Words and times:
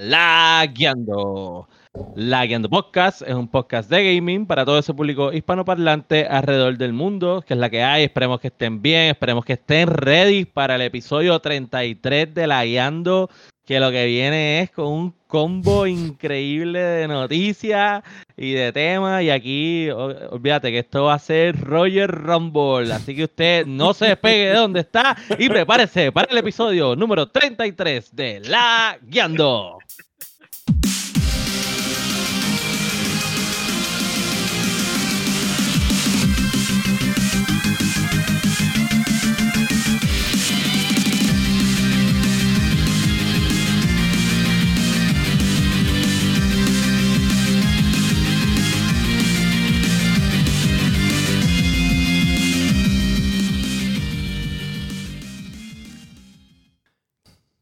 La 0.00 0.64
Guiando. 0.72 1.68
La 2.14 2.46
Guiando 2.46 2.70
Podcast 2.70 3.22
es 3.22 3.34
un 3.34 3.48
podcast 3.48 3.90
de 3.90 4.14
gaming 4.14 4.46
para 4.46 4.64
todo 4.64 4.78
ese 4.78 4.94
público 4.94 5.32
hispanoparlante 5.32 6.26
alrededor 6.26 6.78
del 6.78 6.92
mundo, 6.92 7.42
que 7.44 7.54
es 7.54 7.60
la 7.60 7.68
que 7.68 7.82
hay. 7.82 8.04
Esperemos 8.04 8.38
que 8.38 8.48
estén 8.48 8.80
bien, 8.80 9.10
esperemos 9.10 9.44
que 9.44 9.54
estén 9.54 9.88
ready 9.88 10.44
para 10.44 10.76
el 10.76 10.82
episodio 10.82 11.40
33 11.40 12.32
de 12.32 12.46
La 12.46 12.64
Guiando, 12.64 13.28
que 13.64 13.80
lo 13.80 13.90
que 13.90 14.06
viene 14.06 14.60
es 14.60 14.70
con 14.70 14.86
un 14.86 15.17
combo 15.28 15.86
increíble 15.86 16.80
de 16.80 17.06
noticias 17.06 18.02
y 18.36 18.52
de 18.52 18.72
temas. 18.72 19.22
Y 19.22 19.30
aquí, 19.30 19.90
olvídate 19.90 20.72
que 20.72 20.80
esto 20.80 21.04
va 21.04 21.14
a 21.14 21.18
ser 21.20 21.60
Roger 21.60 22.10
Rumble. 22.10 22.92
Así 22.92 23.14
que 23.14 23.24
usted 23.24 23.66
no 23.66 23.94
se 23.94 24.06
despegue 24.06 24.48
de 24.48 24.54
donde 24.54 24.80
está 24.80 25.16
y 25.38 25.48
prepárese 25.48 26.10
para 26.10 26.32
el 26.32 26.38
episodio 26.38 26.96
número 26.96 27.28
33 27.28 28.16
de 28.16 28.40
La 28.40 28.98
Guiando. 29.02 29.78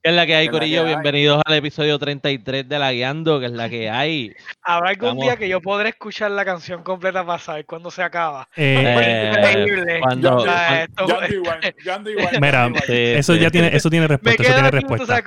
¿Qué 0.07 0.11
es 0.11 0.15
la 0.15 0.25
que 0.25 0.37
hay, 0.37 0.49
Corillo? 0.49 0.85
Bienvenidos 0.85 1.43
al 1.45 1.55
episodio 1.55 1.99
33 1.99 2.69
de 2.69 2.79
La 2.79 2.93
Guiando, 2.93 3.41
que 3.41 3.47
es 3.47 3.51
la 3.51 3.69
que 3.69 3.91
hay. 3.91 4.33
Habrá 4.63 4.91
algún 4.91 5.19
día 5.19 5.37
que 5.37 5.49
yo 5.49 5.61
podré 5.61 5.89
escuchar 5.89 6.31
la 6.31 6.45
canción 6.45 6.85
completa 6.85 7.27
para 7.27 7.41
saber 7.41 7.67
cuándo 7.67 7.91
se 7.91 8.05
acaba. 8.05 8.49
Eh, 8.55 9.35
increíble. 9.37 9.99
Cuando, 9.99 10.45
Mira, 12.41 12.71
eso 12.87 13.35
ya 13.35 13.51
tiene, 13.51 13.75
eso 13.75 13.91
tiene 13.91 14.07
respuesta. 14.07 14.45
Eso 14.45 14.53
tiene 14.53 14.71
respuesta. 14.71 15.25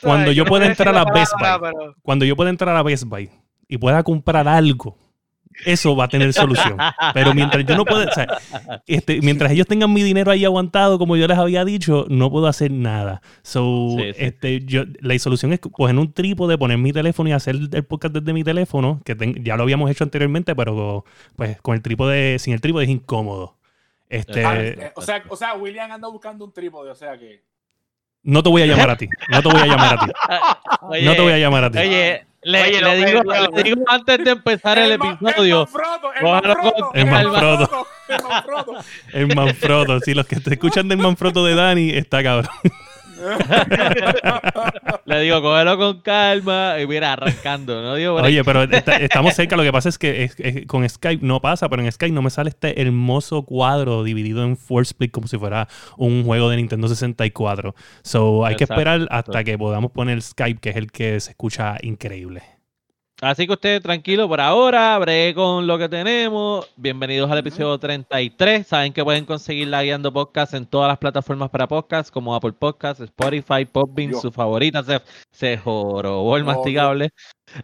cuando 0.00 0.32
yo 0.32 0.46
pueda 0.46 0.64
entrar 0.64 0.96
a 0.96 1.04
Best 1.12 1.34
Buy, 1.38 1.92
cuando 2.00 2.24
yo 2.24 2.34
pueda 2.34 2.48
entrar 2.48 2.74
a 2.74 2.82
Best 2.82 3.04
Buy 3.04 3.28
y 3.68 3.76
pueda 3.76 4.02
comprar 4.02 4.48
algo 4.48 4.96
eso 5.64 5.96
va 5.96 6.04
a 6.04 6.08
tener 6.08 6.32
solución. 6.32 6.76
Pero 7.14 7.34
mientras 7.34 7.64
yo 7.64 7.76
no 7.76 7.82
o 7.82 8.12
sea, 8.12 8.26
este, 8.86 9.20
mientras 9.20 9.52
ellos 9.52 9.66
tengan 9.66 9.92
mi 9.92 10.02
dinero 10.02 10.30
ahí 10.30 10.44
aguantado, 10.44 10.98
como 10.98 11.16
yo 11.16 11.26
les 11.26 11.38
había 11.38 11.64
dicho, 11.64 12.06
no 12.08 12.30
puedo 12.30 12.46
hacer 12.46 12.70
nada. 12.70 13.22
So, 13.42 13.96
Este, 13.98 14.60
yo, 14.64 14.84
la 15.00 15.18
solución 15.18 15.52
es 15.52 15.60
coger 15.60 15.96
un 15.96 16.12
trípode, 16.12 16.58
poner 16.58 16.78
mi 16.78 16.92
teléfono 16.92 17.28
y 17.28 17.32
hacer 17.32 17.56
el 17.72 17.84
podcast 17.84 18.14
desde 18.14 18.32
mi 18.32 18.44
teléfono, 18.44 19.00
que 19.04 19.16
ya 19.40 19.56
lo 19.56 19.62
habíamos 19.62 19.90
hecho 19.90 20.04
anteriormente, 20.04 20.54
pero 20.54 21.04
pues 21.36 21.60
con 21.60 21.74
el 21.74 21.82
trípode, 21.82 22.38
sin 22.38 22.54
el 22.54 22.60
trípode 22.60 22.84
es 22.84 22.90
incómodo. 22.90 23.56
Este, 24.08 24.44
ah, 24.44 24.56
eh, 24.60 24.92
o, 24.94 25.00
sea, 25.00 25.22
o 25.28 25.36
sea, 25.36 25.54
William 25.54 25.90
anda 25.90 26.06
buscando 26.06 26.44
un 26.44 26.52
trípode, 26.52 26.90
o 26.90 26.94
sea 26.94 27.16
que. 27.16 27.42
No 28.22 28.42
te 28.42 28.50
voy 28.50 28.62
a 28.62 28.66
llamar 28.66 28.90
a 28.90 28.96
ti. 28.96 29.08
No 29.30 29.42
te 29.42 29.48
voy 29.48 29.60
a 29.60 29.66
llamar 29.66 29.98
a 29.98 30.04
ti. 30.04 30.12
no 31.04 31.14
te 31.14 31.20
voy 31.22 31.32
a 31.32 31.38
llamar 31.38 31.64
a 31.64 31.70
ti. 31.70 31.78
Oye, 31.78 32.26
le, 32.42 32.70
digo, 32.70 33.22
le, 33.22 33.62
digo, 33.62 33.84
antes 33.88 34.24
de 34.24 34.30
empezar 34.30 34.78
el, 34.78 34.92
episodio. 34.92 35.68
El 36.92 37.06
Manfrodo. 37.06 37.86
El 39.12 39.34
Manfrodo. 39.34 40.00
Si 40.00 40.14
los 40.14 40.26
que 40.26 40.36
te 40.36 40.54
escuchan 40.54 40.88
del 40.88 40.98
Manfrodo 40.98 41.44
de 41.46 41.54
Dani, 41.54 41.90
está 41.90 42.22
cabrón. 42.22 42.50
Le 45.04 45.20
digo, 45.20 45.42
cógelo 45.42 45.76
con 45.78 46.00
calma 46.00 46.76
y 46.80 46.86
mira, 46.86 47.12
arrancando, 47.12 47.82
¿no? 47.82 47.92
Oye, 47.92 48.44
pero 48.44 48.62
estamos 49.00 49.34
cerca. 49.34 49.56
Lo 49.56 49.62
que 49.62 49.72
pasa 49.72 49.88
es 49.88 49.98
que 49.98 50.64
con 50.66 50.88
Skype 50.88 51.24
no 51.24 51.40
pasa, 51.40 51.68
pero 51.68 51.82
en 51.82 51.90
Skype 51.90 52.12
no 52.12 52.22
me 52.22 52.30
sale 52.30 52.50
este 52.50 52.80
hermoso 52.80 53.42
cuadro 53.42 54.04
dividido 54.04 54.44
en 54.44 54.56
four 54.56 54.82
split 54.82 55.10
como 55.10 55.26
si 55.28 55.38
fuera 55.38 55.68
un 55.96 56.24
juego 56.24 56.48
de 56.48 56.56
Nintendo 56.56 56.88
64. 56.88 57.74
So 58.02 58.44
hay 58.44 58.56
que 58.56 58.64
esperar 58.64 59.06
hasta 59.10 59.44
que 59.44 59.58
podamos 59.58 59.92
poner 59.92 60.20
Skype, 60.22 60.60
que 60.60 60.70
es 60.70 60.76
el 60.76 60.90
que 60.90 61.20
se 61.20 61.30
escucha 61.30 61.76
increíble. 61.82 62.51
Así 63.22 63.46
que 63.46 63.52
usted 63.52 63.80
tranquilo 63.80 64.28
por 64.28 64.40
ahora, 64.40 64.98
bregue 64.98 65.32
con 65.32 65.64
lo 65.64 65.78
que 65.78 65.88
tenemos. 65.88 66.68
Bienvenidos 66.74 67.30
al 67.30 67.38
episodio 67.38 67.78
33. 67.78 68.66
Saben 68.66 68.92
que 68.92 69.04
pueden 69.04 69.24
conseguir 69.24 69.68
la 69.68 69.84
Guiando 69.84 70.12
Podcast 70.12 70.54
en 70.54 70.66
todas 70.66 70.88
las 70.88 70.98
plataformas 70.98 71.48
para 71.48 71.68
podcast, 71.68 72.10
como 72.10 72.34
Apple 72.34 72.50
Podcasts, 72.50 73.00
Spotify, 73.00 73.64
Popbean, 73.64 74.20
su 74.20 74.32
favorita. 74.32 74.82
Se, 74.82 75.00
se 75.30 75.56
jorobó 75.56 76.36
el 76.36 76.42
mastigable. 76.42 77.10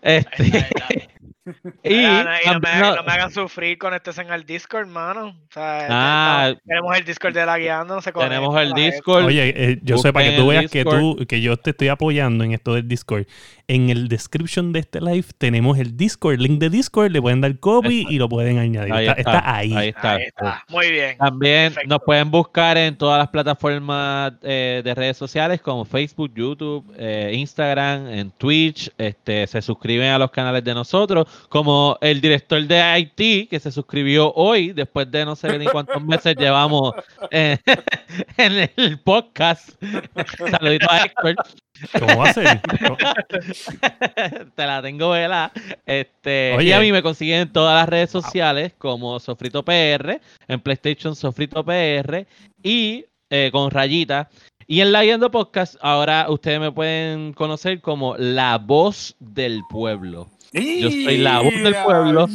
Este, 0.01 1.09
y, 1.83 2.03
no, 2.03 2.61
me, 2.61 3.13
hagan 3.13 3.31
sufrir, 3.33 3.79
conéctense 3.79 4.23
en 4.23 4.31
el 4.31 4.45
Discord, 4.45 4.83
hermano. 4.83 5.29
O 5.29 5.53
sea, 5.53 5.87
ah, 5.91 6.55
tenemos 6.67 6.97
el 6.97 7.05
Discord 7.05 7.35
de 7.35 7.47
la 7.47 7.59
guiando, 7.59 7.97
no 7.97 8.01
se 8.01 8.13
Tenemos 8.13 8.61
el 8.61 8.75
Discord. 8.75 9.25
Oye, 9.25 9.53
eh, 9.57 9.81
yo 9.83 9.99
sé 9.99 10.13
para 10.13 10.31
que 10.31 10.37
tú 10.37 10.47
veas 10.47 10.71
que 10.71 10.85
tú, 10.85 11.27
que 11.29 11.41
yo 11.41 11.57
te 11.57 11.71
estoy 11.71 11.89
apoyando 11.89 12.45
en 12.45 12.53
esto 12.53 12.75
del 12.75 12.87
Discord. 12.87 13.27
En 13.71 13.91
el 13.91 14.09
description 14.09 14.73
de 14.73 14.81
este 14.81 14.99
live 14.99 15.27
tenemos 15.37 15.77
el 15.79 15.95
Discord, 15.95 16.39
link 16.39 16.59
de 16.59 16.71
Discord, 16.71 17.11
le 17.11 17.21
pueden 17.21 17.43
dar 17.43 17.59
copy 17.59 18.07
y 18.09 18.19
lo 18.19 18.27
pueden 18.27 18.57
añadir. 18.57 19.15
está, 19.15 19.57
ahí. 19.57 19.75
Ahí 19.75 19.89
está. 19.89 20.65
Muy 20.69 20.91
bien. 20.91 21.19
También 21.19 21.75
nos 21.87 21.99
pueden 22.01 22.31
buscar 22.31 22.79
en 22.79 22.97
todas 22.97 23.19
las 23.19 23.29
plataformas 23.29 24.33
eh, 24.41 24.81
de 24.83 24.95
redes 24.95 25.19
sociales 25.19 25.61
como 25.61 25.85
Facebook, 25.85 26.33
YouTube, 26.35 26.91
eh, 26.97 27.33
Instagram, 27.35 28.09
en 28.09 28.31
Twitch. 28.31 28.91
Este, 28.97 29.47
se 29.47 29.61
suscriben 29.61 30.13
a 30.13 30.19
los 30.19 30.31
canales 30.31 30.65
de 30.65 30.73
nosotros 30.73 31.27
como 31.51 31.99
el 32.01 32.23
director 32.23 32.67
de 32.67 32.81
Haití, 32.81 33.49
que 33.49 33.61
se 33.61 33.71
suscribió 33.71 34.33
hoy, 34.33 34.73
después 34.73 35.11
de 35.11 35.27
no 35.27 35.37
sé 35.37 35.59
ni 35.59 35.67
cuántos 35.67 36.03
meses 36.03 36.35
llevamos 36.39 36.95
en, 37.31 37.61
el 38.77 38.99
podcast. 39.01 39.71
Saludito 40.51 40.87
a 40.91 41.05
Héctor. 41.05 41.37
¿Cómo 41.99 42.19
va 42.19 42.31
a 42.31 42.33
ser? 42.33 42.61
Te 44.55 44.67
la 44.67 44.83
tengo 44.83 45.11
vela. 45.11 45.53
Este, 45.87 46.57
Y 46.61 46.73
a 46.73 46.81
mí 46.81 46.93
me 46.93 47.03
consiguen 47.03 47.41
en 47.43 47.53
todas 47.53 47.75
las 47.75 47.89
redes 47.89 48.11
sociales 48.11 48.73
como 48.79 49.19
Sofrito 49.21 49.65
PR, 49.65 50.21
en 50.49 50.61
PlayStation 50.61 51.15
Sofrito 51.15 51.65
PR 51.65 52.27
y 52.63 53.05
eh, 53.31 53.51
con 53.53 53.71
rayita. 53.71 54.29
Y 54.67 54.81
en 54.83 54.93
la 54.93 55.03
Guiando 55.03 55.31
Podcast, 55.31 55.77
ahora 55.81 56.27
ustedes 56.29 56.61
me 56.61 56.71
pueden 56.71 57.33
conocer 57.33 57.81
como 57.81 58.17
la 58.19 58.59
voz 58.59 59.17
del 59.19 59.63
pueblo. 59.71 60.29
Yo 60.53 60.91
soy 60.91 61.19
la 61.19 61.41
voz 61.41 61.55
del 61.55 61.75
pueblo, 61.85 62.29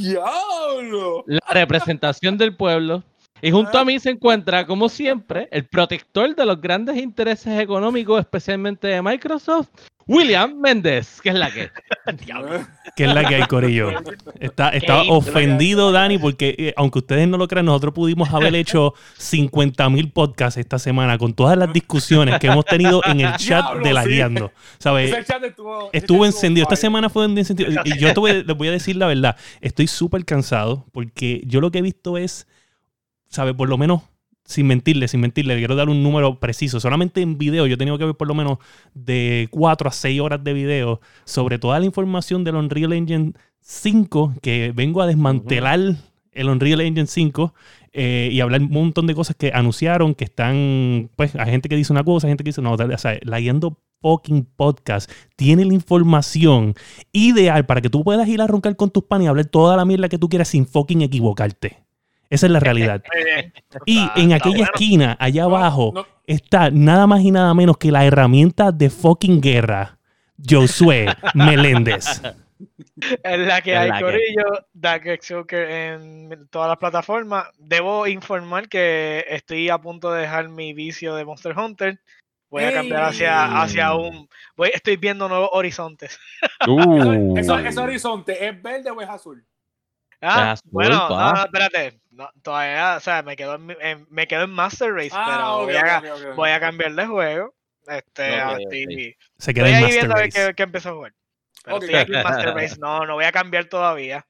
la 1.28 1.48
representación 1.52 2.38
del 2.38 2.56
pueblo. 2.56 3.04
Y 3.44 3.52
junto 3.52 3.78
a 3.78 3.82
ah. 3.82 3.86
mí 3.86 4.00
se 4.00 4.10
encuentra, 4.10 4.66
como 4.66 4.88
siempre, 4.88 5.50
el 5.52 5.66
protector 5.66 6.34
de 6.34 6.46
los 6.46 6.62
grandes 6.62 6.96
intereses 6.96 7.60
económicos, 7.60 8.22
especialmente 8.22 8.88
de 8.88 9.02
Microsoft, 9.02 9.68
William 10.08 10.58
Méndez, 10.58 11.20
que 11.22 11.28
es 11.28 11.36
la 11.36 11.52
que. 11.52 11.70
que 12.96 13.04
es 13.04 13.14
la 13.14 13.26
que 13.26 13.36
hay, 13.36 13.44
Corillo. 13.44 13.90
Está, 14.40 14.70
está 14.70 15.02
ofendido, 15.10 15.92
Dani, 15.92 16.20
porque 16.20 16.56
eh, 16.58 16.74
aunque 16.78 17.00
ustedes 17.00 17.28
no 17.28 17.38
lo 17.38 17.50
crean, 17.50 17.66
nosotros 17.66 17.94
pudimos 17.94 18.34
haber 18.34 18.56
hecho 18.56 18.94
50 19.18 19.90
mil 19.90 20.10
podcasts 20.10 20.58
esta 20.58 20.80
semana 20.80 21.18
con 21.18 21.34
todas 21.34 21.58
las 21.58 21.74
discusiones 21.74 22.40
que 22.40 22.48
hemos 22.48 22.64
tenido 22.64 23.02
en 23.04 23.20
el 23.20 23.36
chat 23.36 23.76
de 23.84 23.92
la 23.92 24.06
guiando. 24.06 24.54
¿Sabes? 24.80 25.14
Estuvo, 25.92 26.26
encendido. 26.26 26.64
Esta 26.64 26.78
semana 26.78 27.10
fue 27.10 27.26
un 27.26 27.38
encendido. 27.38 27.72
Y 27.84 27.98
yo 27.98 28.14
te 28.14 28.44
les 28.46 28.58
voy 28.58 28.70
a 28.70 28.72
decir 28.72 28.96
la 28.96 29.08
verdad. 29.08 29.36
Estoy 29.60 29.88
súper 29.88 30.24
cansado 30.24 30.86
porque 30.94 31.42
yo 31.46 31.60
lo 31.60 31.72
que 31.72 31.80
he 31.80 31.82
visto 31.82 32.18
es, 32.18 32.48
¿sabes? 33.34 33.56
Por 33.56 33.68
lo 33.68 33.78
menos 33.78 34.04
sin 34.46 34.68
mentirle, 34.68 35.08
sin 35.08 35.22
mentirle, 35.22 35.58
quiero 35.58 35.76
dar 35.76 35.90
un 35.90 36.04
número 36.04 36.40
preciso. 36.40 36.80
Solamente 36.80 37.22
en 37.22 37.38
video 37.38 37.66
yo 37.66 37.76
he 37.76 37.78
tenido 37.78 37.98
que 37.98 38.06
ver 38.06 38.16
por 38.16 38.28
lo 38.28 38.36
menos 38.36 38.58
de 38.94 39.48
4 39.52 39.90
a 39.90 39.92
6 39.92 40.22
horas 40.22 40.44
de 40.44 40.54
video 40.54 41.02
sobre 41.26 41.60
toda 41.60 41.80
la 41.80 41.86
información 41.86 42.44
del 42.44 42.56
Unreal 42.56 42.94
Engine 42.94 43.34
5, 43.62 44.36
que 44.42 44.72
vengo 44.76 45.02
a 45.02 45.08
desmantelar 45.08 45.80
el 46.32 46.50
Unreal 46.50 46.82
Engine 46.82 47.08
5 47.08 47.54
eh, 47.94 48.30
y 48.32 48.42
hablar 48.42 48.62
un 48.62 48.72
montón 48.72 49.08
de 49.08 49.16
cosas 49.16 49.36
que 49.36 49.52
anunciaron, 49.54 50.14
que 50.14 50.26
están, 50.26 51.10
pues, 51.16 51.36
hay 51.36 51.52
gente 51.52 51.70
que 51.70 51.76
dice 51.76 51.94
una 51.94 52.04
cosa, 52.04 52.28
hay 52.28 52.32
gente 52.32 52.44
que 52.44 52.50
dice 52.50 52.62
no, 52.62 52.74
o 52.74 52.98
sea, 52.98 53.18
la 53.22 53.40
guiando 53.40 53.78
fucking 54.02 54.46
podcast 54.58 55.10
tiene 55.38 55.64
la 55.64 55.74
información 55.74 56.76
ideal 57.14 57.66
para 57.66 57.80
que 57.80 57.90
tú 57.90 58.04
puedas 58.04 58.28
ir 58.28 58.42
a 58.42 58.48
roncar 58.48 58.76
con 58.76 58.90
tus 58.90 59.06
panes 59.06 59.26
y 59.26 59.28
hablar 59.30 59.46
toda 59.46 59.78
la 59.78 59.86
mierda 59.86 60.10
que 60.10 60.18
tú 60.18 60.28
quieras 60.28 60.50
sin 60.50 60.68
fucking 60.68 61.02
equivocarte. 61.04 61.83
Esa 62.34 62.48
es 62.48 62.52
la 62.52 62.60
realidad. 62.62 63.04
Y 63.86 64.10
en 64.16 64.34
aquella 64.34 64.66
esquina, 64.66 65.16
allá 65.20 65.44
abajo, 65.44 65.94
está 66.26 66.70
nada 66.72 67.08
más 67.08 67.22
y 67.22 67.32
nada 67.32 67.54
menos 67.54 67.78
que 67.78 67.92
la 67.92 68.06
herramienta 68.06 68.72
de 68.72 68.90
fucking 68.90 69.42
guerra, 69.42 69.98
Josué 70.50 71.08
Meléndez. 71.34 72.22
Es 73.24 73.40
la 73.40 73.62
que 73.62 73.76
hay, 73.76 73.90
Corillo, 74.02 74.68
Dark 74.72 75.04
en 75.06 76.48
todas 76.50 76.70
las 76.70 76.78
plataformas. 76.78 77.48
Debo 77.58 78.08
informar 78.08 78.70
que 78.70 79.26
estoy 79.28 79.68
a 79.68 79.80
punto 79.80 80.14
de 80.14 80.22
dejar 80.22 80.48
mi 80.48 80.74
vicio 80.74 81.16
de 81.16 81.26
Monster 81.26 81.58
Hunter 81.58 82.00
Voy 82.54 82.66
a 82.66 82.72
cambiar 82.72 83.04
hacia, 83.06 83.64
hacia 83.64 83.96
un. 83.96 84.30
Voy, 84.56 84.70
estoy 84.72 84.96
viendo 84.98 85.28
nuevos 85.28 85.50
horizontes. 85.54 86.20
Uh. 86.68 87.36
¿Ese 87.36 87.80
horizonte 87.80 88.48
es 88.48 88.62
verde 88.62 88.92
o 88.92 89.02
es 89.02 89.10
azul? 89.10 89.44
Ah, 90.22 90.56
bueno, 90.66 91.10
no, 91.10 91.44
espérate. 91.44 92.00
Todavía, 92.42 92.96
o 92.98 93.00
sea, 93.00 93.24
me 93.24 93.36
quedo 93.36 93.56
en, 93.56 94.08
me 94.10 94.28
quedo 94.28 94.44
en 94.44 94.52
Master 94.52 94.94
Race, 94.94 95.12
ah, 95.14 95.26
pero 95.26 95.66
voy, 95.66 95.76
a, 95.76 96.34
voy, 96.36 96.50
a, 96.50 96.60
cambiar 96.60 96.94
de 96.94 97.06
juego. 97.06 97.56
Este, 97.88 98.40
así, 98.40 99.16
Se 99.38 99.54
queda 99.54 99.70
en 99.70 99.82
Master 99.82 99.92
viendo 99.92 100.16
Race. 100.16 100.48
Que, 100.48 100.54
que 100.54 100.64
empezó 100.64 100.90
a 100.90 100.94
jugar. 100.94 101.14
Pero 101.64 101.78
estoy 101.78 101.96
aquí 101.96 102.16
en 102.16 102.24
Master 102.24 102.54
Race. 102.54 102.76
No, 102.80 103.06
no 103.06 103.16
voy 103.16 103.26
a 103.26 103.32
cambiar 103.32 103.66
todavía. 103.66 104.26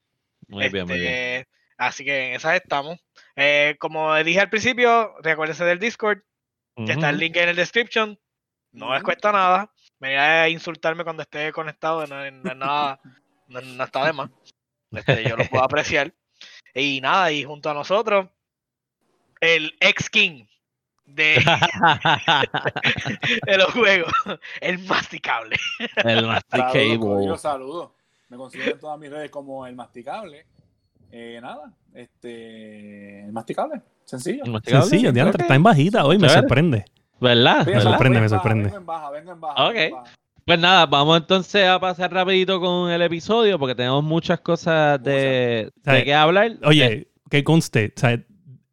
Muy 0.48 0.70
bien, 0.70 0.88
muy 0.88 1.00
bien. 1.00 1.14
Este, 1.14 1.48
así 1.78 2.04
que 2.04 2.30
en 2.30 2.34
esas 2.34 2.56
estamos. 2.56 3.00
Eh, 3.36 3.76
como 3.80 4.16
dije 4.24 4.40
al 4.40 4.50
principio, 4.50 5.16
recuérdense 5.22 5.64
del 5.66 5.80
Discord, 5.80 6.20
que 6.76 6.92
está 6.92 7.10
el 7.10 7.18
link 7.18 7.36
en 7.38 7.50
el 7.50 7.56
description. 7.56 8.20
No 8.72 8.94
les 8.94 9.04
cuesta 9.04 9.32
nada. 9.32 9.72
Me 10.00 10.18
a 10.18 10.50
insultarme 10.50 11.04
cuando 11.04 11.22
esté 11.22 11.52
conectado, 11.52 12.06
no, 12.08 12.30
no, 12.30 12.56
nada, 12.56 13.00
no, 13.48 13.84
está 13.84 14.06
de 14.06 14.14
más. 14.14 14.30
Este, 14.92 15.24
yo 15.24 15.38
lo 15.38 15.46
puedo 15.46 15.64
apreciar. 15.64 16.14
Y 16.74 17.00
nada, 17.02 17.32
y 17.32 17.44
junto 17.44 17.70
a 17.70 17.74
nosotros, 17.74 18.28
el 19.40 19.76
ex 19.80 20.10
King 20.10 20.46
de, 21.06 21.36
de 23.46 23.58
los 23.58 23.72
juegos, 23.74 24.12
el 24.62 24.80
masticable. 24.80 25.58
El 25.98 26.26
masticable. 26.26 27.26
Yo 27.26 27.38
saludo. 27.38 27.94
Me 28.30 28.38
consiguen 28.38 28.80
todas 28.80 29.00
mis 29.00 29.12
redes 29.12 29.30
como 29.30 29.68
el 29.68 29.76
masticable. 29.76 30.48
Eh, 31.12 31.40
nada, 31.42 31.72
este. 31.94 33.26
El 33.26 33.32
masticable. 33.32 33.82
Sencillo. 34.06 34.44
Sencillo, 34.66 35.12
está 35.12 35.56
en 35.56 35.64
bajita 35.64 36.06
hoy, 36.06 36.18
me 36.18 36.30
sorprende. 36.30 36.86
¿Verdad? 37.20 37.66
Me 37.68 37.80
sorprende, 37.80 38.20
me 38.20 38.30
sorprende. 38.30 38.64
Vengo 38.66 38.78
en 38.78 38.86
baja, 38.86 39.10
vengo 39.12 39.32
en 39.32 39.40
baja. 39.40 39.68
Ok. 39.68 39.76
Pues 40.46 40.60
nada, 40.60 40.86
vamos 40.86 41.18
entonces 41.18 41.66
a 41.68 41.80
pasar 41.80 42.12
rapidito 42.12 42.60
con 42.60 42.92
el 42.92 43.02
episodio 43.02 43.58
porque 43.58 43.76
tenemos 43.76 44.04
muchas 44.04 44.42
cosas 44.42 45.02
de, 45.02 45.72
de 45.84 46.04
qué 46.04 46.14
hablar. 46.14 46.58
Oye, 46.64 47.08
que 47.30 47.44
conste, 47.44 47.94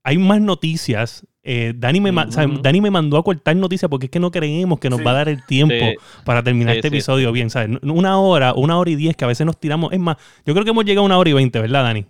hay 0.02 0.18
más 0.18 0.40
noticias. 0.40 1.26
Eh, 1.42 1.72
Dani, 1.74 2.00
me, 2.00 2.12
Dani 2.12 2.80
me 2.80 2.90
mandó 2.90 3.16
a 3.16 3.24
cortar 3.24 3.56
noticias 3.56 3.88
porque 3.88 4.06
es 4.06 4.10
que 4.10 4.20
no 4.20 4.30
creemos 4.30 4.78
que 4.78 4.90
nos 4.90 5.04
va 5.04 5.12
a 5.12 5.14
dar 5.14 5.28
el 5.28 5.44
tiempo 5.46 5.86
para 6.24 6.42
terminar 6.42 6.76
este 6.76 6.88
episodio 6.88 7.32
bien, 7.32 7.50
¿sabes? 7.50 7.78
Una 7.82 8.18
hora, 8.20 8.52
una 8.54 8.76
hora 8.76 8.90
y 8.90 8.96
diez 8.96 9.16
que 9.16 9.24
a 9.24 9.28
veces 9.28 9.46
nos 9.46 9.58
tiramos. 9.58 9.92
Es 9.92 10.00
más, 10.00 10.16
yo 10.44 10.52
creo 10.52 10.64
que 10.64 10.70
hemos 10.70 10.84
llegado 10.84 11.04
a 11.04 11.06
una 11.06 11.18
hora 11.18 11.30
y 11.30 11.34
veinte, 11.34 11.60
¿verdad, 11.60 11.84
Dani? 11.84 12.04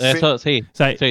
Eso 0.00 0.38
sí. 0.38 0.64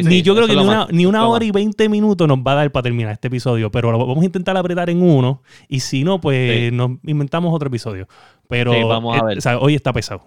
ni 0.04 0.22
yo 0.22 0.36
creo 0.36 0.48
que 0.48 0.56
ni 0.94 1.06
una, 1.06 1.28
hora 1.28 1.46
y 1.46 1.52
veinte 1.52 1.90
minutos 1.90 2.28
nos 2.28 2.40
va 2.40 2.54
a 2.54 2.56
dar 2.56 2.72
para 2.72 2.84
terminar 2.84 3.14
este 3.14 3.28
episodio, 3.28 3.72
pero 3.72 3.92
lo 3.92 4.00
vamos 4.00 4.22
a 4.22 4.26
intentar 4.26 4.58
apretar 4.58 4.90
en 4.90 5.02
uno 5.02 5.42
y 5.68 5.80
si 5.82 6.04
no, 6.04 6.20
pues 6.20 6.72
nos 6.74 6.92
inventamos 7.04 7.54
otro 7.54 7.68
episodio. 7.68 8.08
Pero 8.48 8.88
vamos 8.88 9.20
a 9.20 9.24
ver. 9.24 9.40
hoy 9.60 9.76
está 9.76 9.94
pesado. 9.94 10.24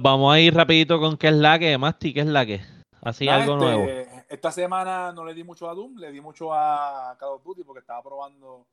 vamos 0.00 0.34
a 0.34 0.40
ir 0.40 0.54
rapidito 0.54 1.00
con 1.00 1.16
qué 1.16 1.28
es 1.28 1.34
la 1.34 1.58
que, 1.58 1.78
Masti, 1.78 2.12
qué 2.12 2.20
es 2.20 2.26
la 2.26 2.44
que. 2.44 2.60
Así 3.00 3.28
algo 3.28 3.54
este, 3.54 3.64
nuevo. 3.64 3.86
Esta 4.28 4.52
semana 4.52 5.12
no 5.12 5.24
le 5.24 5.34
di 5.34 5.44
mucho 5.44 5.68
a 5.68 5.74
Doom, 5.74 5.98
le 5.98 6.12
di 6.12 6.20
mucho 6.20 6.54
a 6.54 7.16
Call 7.18 7.30
of 7.30 7.44
Duty 7.44 7.64
porque 7.64 7.80
estaba 7.80 8.02
probando 8.02 8.66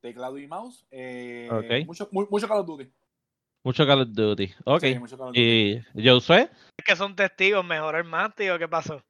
teclado 0.00 0.38
y 0.38 0.46
mouse. 0.46 0.86
Eh, 0.90 1.84
mucho, 1.86 2.08
mucho 2.10 2.48
Call 2.48 2.60
of 2.60 2.66
Duty. 2.66 2.90
Mucho 3.64 3.86
Call 3.86 4.02
of 4.02 4.08
Duty. 4.12 4.54
Ok. 4.64 4.84
¿Y 5.32 5.80
Josué? 5.96 6.50
Es 6.76 6.84
que 6.84 6.94
son 6.94 7.16
testigos, 7.16 7.64
¿mejoró 7.64 7.96
el 7.96 8.04
Mati 8.04 8.50
o 8.50 8.58
qué 8.58 8.68
pasó? 8.68 9.02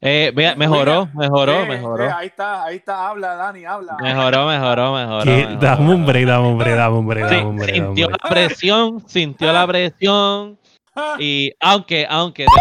Eh, 0.00 0.32
mejoró, 0.56 1.08
mejoró, 1.14 1.66
mejoró. 1.66 2.12
ahí 2.12 2.26
está, 2.28 2.64
ahí 2.64 2.76
está, 2.76 3.08
habla, 3.08 3.34
Dani, 3.34 3.64
habla. 3.64 3.96
Mejoró, 4.00 4.46
mejoró, 4.46 4.94
mejoró. 4.94 5.56
Dame 5.60 5.94
un 5.94 6.06
break, 6.06 6.26
dame 6.26 6.48
un 6.48 6.58
break, 6.58 6.76
dame 6.76 6.96
un 6.96 7.06
break, 7.06 7.28
dame 7.28 7.44
un 7.44 7.56
break. 7.56 7.74
Sintió 7.74 8.10
la 8.10 8.18
presión, 8.28 9.08
sintió 9.08 9.52
la 9.52 9.66
presión. 9.66 10.58
Y 11.18 11.52
aunque, 11.60 12.06
aunque, 12.08 12.46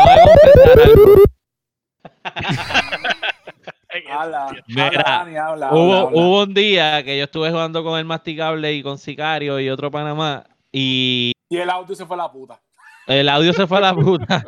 habla, 4.09 4.55
Mira, 4.67 5.47
habla, 5.47 5.73
hubo 5.73 6.43
un 6.43 6.53
día 6.53 7.03
que 7.03 7.17
yo 7.17 7.25
estuve 7.25 7.49
jugando 7.51 7.83
con 7.83 7.99
el 7.99 8.05
masticable 8.05 8.73
y 8.73 8.81
con 8.83 8.97
Sicario 8.97 9.59
y 9.59 9.69
otro 9.69 9.91
Panamá 9.91 10.45
y, 10.71 11.33
el 11.49 11.69
audio 11.69 11.95
se 11.95 12.05
fue 12.05 12.15
a 12.15 12.17
la 12.17 12.31
puta. 12.31 12.61
El 13.07 13.27
audio 13.29 13.53
se 13.53 13.67
fue 13.67 13.77
a 13.79 13.81
la 13.81 13.95
puta. 13.95 14.45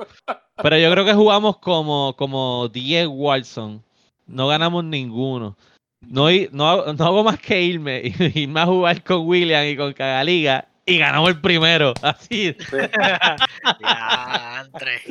Pero 0.56 0.78
yo 0.78 0.92
creo 0.92 1.06
que 1.06 1.14
jugamos 1.14 1.58
como, 1.58 2.16
como 2.16 2.70
10 2.70 3.08
Wilson. 3.10 3.84
No 4.28 4.48
ganamos 4.48 4.84
ninguno. 4.84 5.58
No, 6.02 6.28
no, 6.52 6.94
no 6.94 7.06
hago 7.06 7.24
más 7.24 7.40
que 7.40 7.62
irme, 7.62 8.02
irme 8.36 8.62
a 8.62 8.66
jugar 8.66 9.04
con 9.04 9.28
William 9.28 9.66
y 9.66 9.76
con 9.76 9.94
Cagaliga 9.94 10.68
y 10.86 10.98
ganamos 10.98 11.30
el 11.30 11.42
primero. 11.42 11.94
Así. 12.02 12.56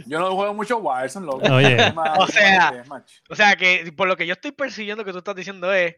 yo 0.06 0.20
no 0.20 0.35
juego 0.35 0.55
mucho 0.55 0.79
Wilson, 0.79 1.26
loco. 1.26 1.53
Oye. 1.53 1.76
o, 2.19 2.26
sea, 2.26 2.85
o 3.29 3.35
sea, 3.35 3.56
que 3.56 3.93
por 3.97 4.08
lo 4.08 4.17
que 4.17 4.26
yo 4.26 4.35
estoy 4.35 4.53
persiguiendo 4.53 5.05
que 5.05 5.12
tú 5.12 5.19
estás 5.19 5.35
diciendo 5.35 5.73
es, 5.73 5.97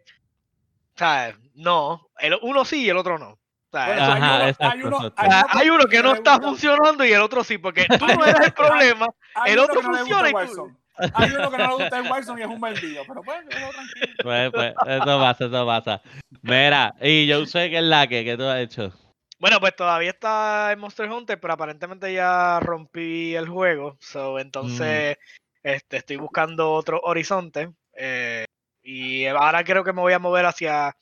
¿sabes? 0.96 1.36
No, 1.54 2.08
el 2.18 2.36
uno 2.42 2.64
sí 2.64 2.84
y 2.84 2.88
el 2.88 2.96
otro 2.96 3.18
no 3.18 3.38
hay, 3.74 5.68
uno, 5.70 5.86
que 5.86 6.02
no 6.02 6.14
está 6.14 6.40
funcionando 6.40 7.04
y 7.04 7.12
el 7.12 7.20
otro 7.20 7.44
sí, 7.44 7.58
porque 7.58 7.86
tú 7.98 8.06
no 8.06 8.24
eres 8.24 8.46
el 8.46 8.52
problema, 8.52 9.08
el 9.46 9.58
otro 9.58 9.82
funciona 9.82 10.30
y 10.30 10.32
tú... 10.54 10.70
Hay 10.96 11.30
uno 11.32 11.50
que 11.50 11.58
no 11.58 11.68
le 11.68 11.74
gusta 11.74 11.98
el 11.98 12.12
Wilson 12.12 12.38
y 12.38 12.42
es 12.42 12.48
un 12.48 12.60
vendido, 12.60 13.02
pero 13.08 13.22
pues, 13.22 13.38
tranquilo. 13.48 14.12
Pues, 14.22 14.50
pues, 14.52 14.74
eso 14.86 15.18
pasa, 15.18 15.44
eso 15.44 15.66
pasa. 15.66 16.02
Mira, 16.42 16.94
y 17.00 17.26
yo 17.26 17.44
sé 17.46 17.68
que 17.68 17.78
es 17.78 17.82
la 17.82 18.06
que, 18.06 18.24
que 18.24 18.36
tú 18.36 18.44
has 18.44 18.60
hecho. 18.60 18.92
Bueno, 19.40 19.60
pues 19.60 19.74
todavía 19.76 20.10
está 20.10 20.72
en 20.72 20.78
Monster 20.78 21.10
Hunter, 21.10 21.38
pero 21.40 21.54
aparentemente 21.54 22.12
ya 22.12 22.60
rompí 22.60 23.34
el 23.34 23.48
juego. 23.48 23.96
So, 24.00 24.38
entonces, 24.38 25.18
mm. 25.18 25.68
este, 25.68 25.96
estoy 25.98 26.16
buscando 26.16 26.72
otro 26.72 27.00
horizonte. 27.02 27.70
Eh, 27.92 28.46
y 28.82 29.26
ahora 29.26 29.64
creo 29.64 29.84
que 29.84 29.92
me 29.92 30.00
voy 30.00 30.12
a 30.12 30.18
mover 30.18 30.46
hacia. 30.46 30.96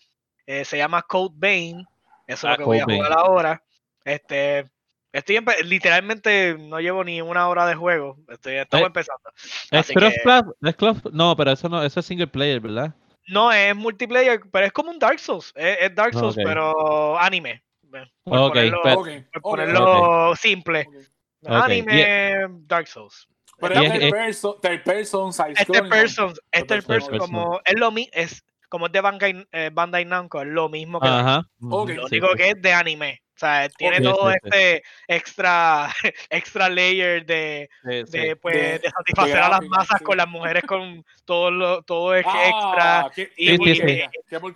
Eh, 0.47 0.65
se 0.65 0.79
llama 0.79 1.03
Code 1.03 1.35
Bane. 1.37 1.85
Eso 2.33 2.49
es 2.49 2.51
lo 2.51 2.51
ah, 2.51 2.57
que 2.57 2.65
voy 2.65 2.79
a 2.79 2.85
jugar 2.85 3.13
ahora. 3.13 3.63
Este, 4.05 4.71
estoy 5.13 5.45
literalmente 5.65 6.57
no 6.59 6.81
llevo 6.81 7.05
ni 7.05 7.21
una 7.21 7.49
hora 7.49 7.67
de 7.67 7.75
juego. 7.75 8.19
Estoy, 8.29 8.57
estamos 8.57 8.85
eh, 8.85 8.87
empezando. 8.87 9.31
¿Es 9.71 10.77
cross 10.77 11.03
No, 11.13 11.37
pero 11.37 11.53
eso 11.53 11.69
no, 11.69 11.83
eso 11.83 12.01
es 12.01 12.07
single 12.07 12.27
player, 12.27 12.61
¿verdad? 12.61 12.95
No, 13.29 13.53
es 13.53 13.75
multiplayer, 13.77 14.41
pero 14.51 14.67
es 14.67 14.73
como 14.73 14.91
un 14.91 14.99
Dark 14.99 15.21
Souls. 15.21 15.53
Es, 15.55 15.95
Dark 15.95 16.15
Souls, 16.15 16.37
pero 16.37 17.19
anime. 17.19 17.63
Por 18.25 18.53
ponerlo, 19.41 20.35
simple. 20.37 20.87
Anime, 21.45 22.47
Dark 22.67 22.89
Souls. 22.89 23.29
Pero 23.59 23.81
es, 23.81 23.93
third 23.93 24.11
person, 24.11 24.55
third 24.61 24.83
person, 24.83 25.33
side 25.33 25.53
Este 25.57 25.83
person, 25.85 26.35
este 26.51 26.83
person 26.83 27.19
como 27.19 27.61
es 27.65 27.79
lo 27.79 27.93
mismo, 27.93 28.11
es 28.13 28.45
como 28.73 28.87
es 28.87 28.93
de 28.93 29.03
Bandai, 29.03 29.47
eh, 29.53 29.69
Bandai 29.71 30.07
Namco, 30.07 30.41
es 30.41 30.49
lo 30.49 30.71
mismo 30.71 30.99
que 30.99 31.07
Ajá. 31.07 31.47
lo 31.61 31.83
único 31.83 32.35
que 32.35 32.53
es 32.53 32.63
de 32.63 32.73
anime. 32.73 33.23
O 33.37 33.39
sea, 33.39 33.69
tiene 33.69 34.01
todo 34.01 34.31
este 34.31 34.83
extra 35.07 35.91
extra 36.31 36.71
layer 36.71 37.27
de, 37.27 37.69
de, 37.83 38.37
pues, 38.37 38.81
de, 38.81 38.91
satisfacer 38.91 39.41
a 39.41 39.51
las 39.51 39.63
masas 39.65 40.01
con 40.01 40.17
las 40.17 40.27
mujees 40.27 40.63
con 40.67 41.05
todo 41.27 41.51
lo, 41.51 41.83
todo 41.83 42.15
es 42.15 42.25
ah, 42.27 43.11
extra. 43.11 43.31
y, 43.37 43.51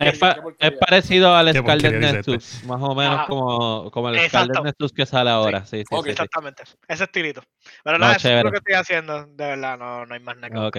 es, 0.00 0.74
parecido 0.78 1.34
al 1.34 1.54
Scarlet 1.54 2.00
Nexus, 2.00 2.64
más 2.64 2.80
o 2.80 2.94
menos 2.94 3.26
como, 3.26 3.90
como 3.90 4.08
el 4.08 4.30
Scarlet 4.30 4.62
Nexus 4.62 4.92
que 4.94 5.04
sale 5.04 5.28
ahora. 5.28 5.66
Sí, 5.66 5.84
exactamente, 6.06 6.62
ese 6.88 7.04
estilito. 7.04 7.42
Pero 7.84 7.98
no, 7.98 8.10
eso 8.10 8.30
es 8.30 8.44
lo 8.44 8.50
que 8.50 8.58
estoy 8.58 8.74
haciendo, 8.76 9.26
de 9.26 9.46
verdad, 9.46 9.76
no, 9.76 10.06
no 10.06 10.14
hay 10.14 10.20
más 10.20 10.38
nada. 10.38 10.68
Ok. 10.68 10.78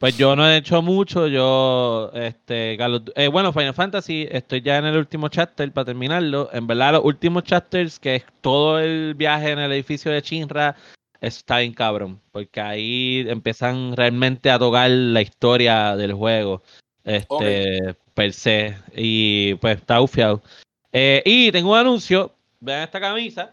Pues 0.00 0.16
yo 0.16 0.34
no 0.34 0.48
he 0.48 0.56
hecho 0.56 0.80
mucho, 0.80 1.26
yo, 1.26 2.10
este, 2.14 2.78
eh, 2.80 3.28
bueno, 3.28 3.52
Final 3.52 3.74
Fantasy, 3.74 4.26
estoy 4.30 4.62
ya 4.62 4.78
en 4.78 4.86
el 4.86 4.96
último 4.96 5.28
chapter 5.28 5.70
para 5.72 5.84
terminarlo. 5.84 6.48
En 6.54 6.66
verdad, 6.66 6.92
los 6.92 7.04
últimos 7.04 7.44
chapters, 7.44 7.98
que 7.98 8.16
es 8.16 8.24
todo 8.40 8.78
el 8.78 9.14
viaje 9.14 9.50
en 9.50 9.58
el 9.58 9.70
edificio 9.72 10.10
de 10.10 10.22
Shinra, 10.22 10.74
está 11.20 11.58
bien 11.58 11.74
cabrón, 11.74 12.18
porque 12.32 12.62
ahí 12.62 13.26
empiezan 13.28 13.94
realmente 13.94 14.50
a 14.50 14.58
tocar 14.58 14.88
la 14.88 15.20
historia 15.20 15.94
del 15.96 16.14
juego, 16.14 16.62
este, 17.04 17.94
per 18.14 18.32
se, 18.32 18.78
y 18.96 19.52
pues 19.56 19.76
está 19.76 20.00
ufiado. 20.00 20.40
Eh, 20.92 21.22
y 21.26 21.52
tengo 21.52 21.72
un 21.72 21.78
anuncio, 21.78 22.32
vean 22.58 22.84
esta 22.84 23.00
camisa. 23.00 23.52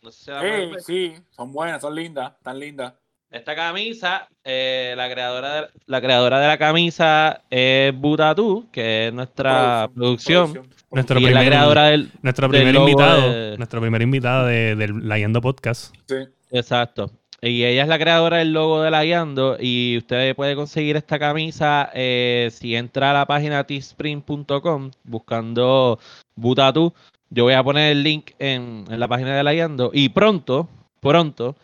No 0.00 0.12
sé 0.12 0.32
si 0.78 0.84
sí, 0.84 1.14
son 1.30 1.50
buenas, 1.50 1.82
son 1.82 1.92
lindas, 1.96 2.34
tan 2.40 2.60
lindas. 2.60 2.94
Esta 3.30 3.54
camisa, 3.54 4.26
eh, 4.42 4.94
la, 4.96 5.10
creadora 5.10 5.54
de, 5.54 5.68
la 5.84 6.00
creadora 6.00 6.40
de 6.40 6.46
la 6.46 6.56
camisa 6.56 7.42
es 7.50 7.94
Butatu, 7.94 8.66
que 8.72 9.08
es 9.08 9.12
nuestra 9.12 9.90
producción. 9.94 10.66
Nuestro 10.90 11.16
primer, 11.16 11.34
la 11.34 11.44
creadora 11.44 11.84
del, 11.88 12.10
nuestro 12.22 12.48
primer 12.48 12.74
invitado, 12.74 13.56
nuestro 13.58 13.80
primer 13.82 14.00
invitado 14.00 14.46
del 14.46 15.06
Layendo 15.06 15.42
Podcast. 15.42 15.94
Sí. 16.08 16.14
Exacto. 16.50 17.10
y 17.42 17.64
ella 17.64 17.82
es 17.82 17.88
la 17.88 17.98
creadora 17.98 18.38
del 18.38 18.54
logo 18.54 18.80
de 18.80 18.90
la 18.90 19.04
Guiando. 19.04 19.58
Y 19.60 19.98
usted 19.98 20.34
puede 20.34 20.56
conseguir 20.56 20.96
esta 20.96 21.18
camisa 21.18 21.90
eh, 21.92 22.48
si 22.50 22.76
entra 22.76 23.10
a 23.10 23.12
la 23.12 23.26
página 23.26 23.62
teespring.com 23.64 24.90
buscando 25.04 25.98
Butatu. 26.34 26.94
Yo 27.28 27.44
voy 27.44 27.52
a 27.52 27.62
poner 27.62 27.92
el 27.92 28.02
link 28.02 28.30
en, 28.38 28.86
en 28.88 28.98
la 28.98 29.06
página 29.06 29.36
de 29.36 29.42
la 29.42 29.52
Guiando. 29.52 29.90
Y 29.92 30.08
pronto, 30.08 30.66
pronto, 31.00 31.56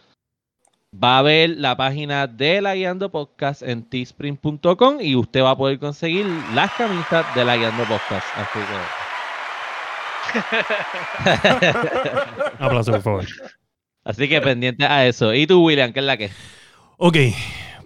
va 1.02 1.18
a 1.18 1.22
ver 1.22 1.50
la 1.50 1.76
página 1.76 2.26
de 2.26 2.60
la 2.60 2.74
Guiando 2.74 3.10
Podcast 3.10 3.62
en 3.62 3.82
teespring.com 3.82 5.00
y 5.00 5.16
usted 5.16 5.42
va 5.42 5.50
a 5.50 5.56
poder 5.56 5.78
conseguir 5.78 6.26
las 6.54 6.72
camisas 6.72 7.34
de 7.34 7.44
la 7.44 7.56
Guiando 7.56 7.84
Podcast. 7.84 8.26
Así 8.36 8.58
que. 8.58 9.04
Aplauso, 12.58 12.92
por 12.92 13.02
favor. 13.02 13.26
Así 14.04 14.28
que 14.28 14.40
pendiente 14.40 14.84
a 14.84 15.06
eso. 15.06 15.34
¿Y 15.34 15.46
tú, 15.46 15.64
William, 15.64 15.92
qué 15.92 16.00
es 16.00 16.06
la 16.06 16.16
que? 16.16 16.30
Ok, 16.98 17.16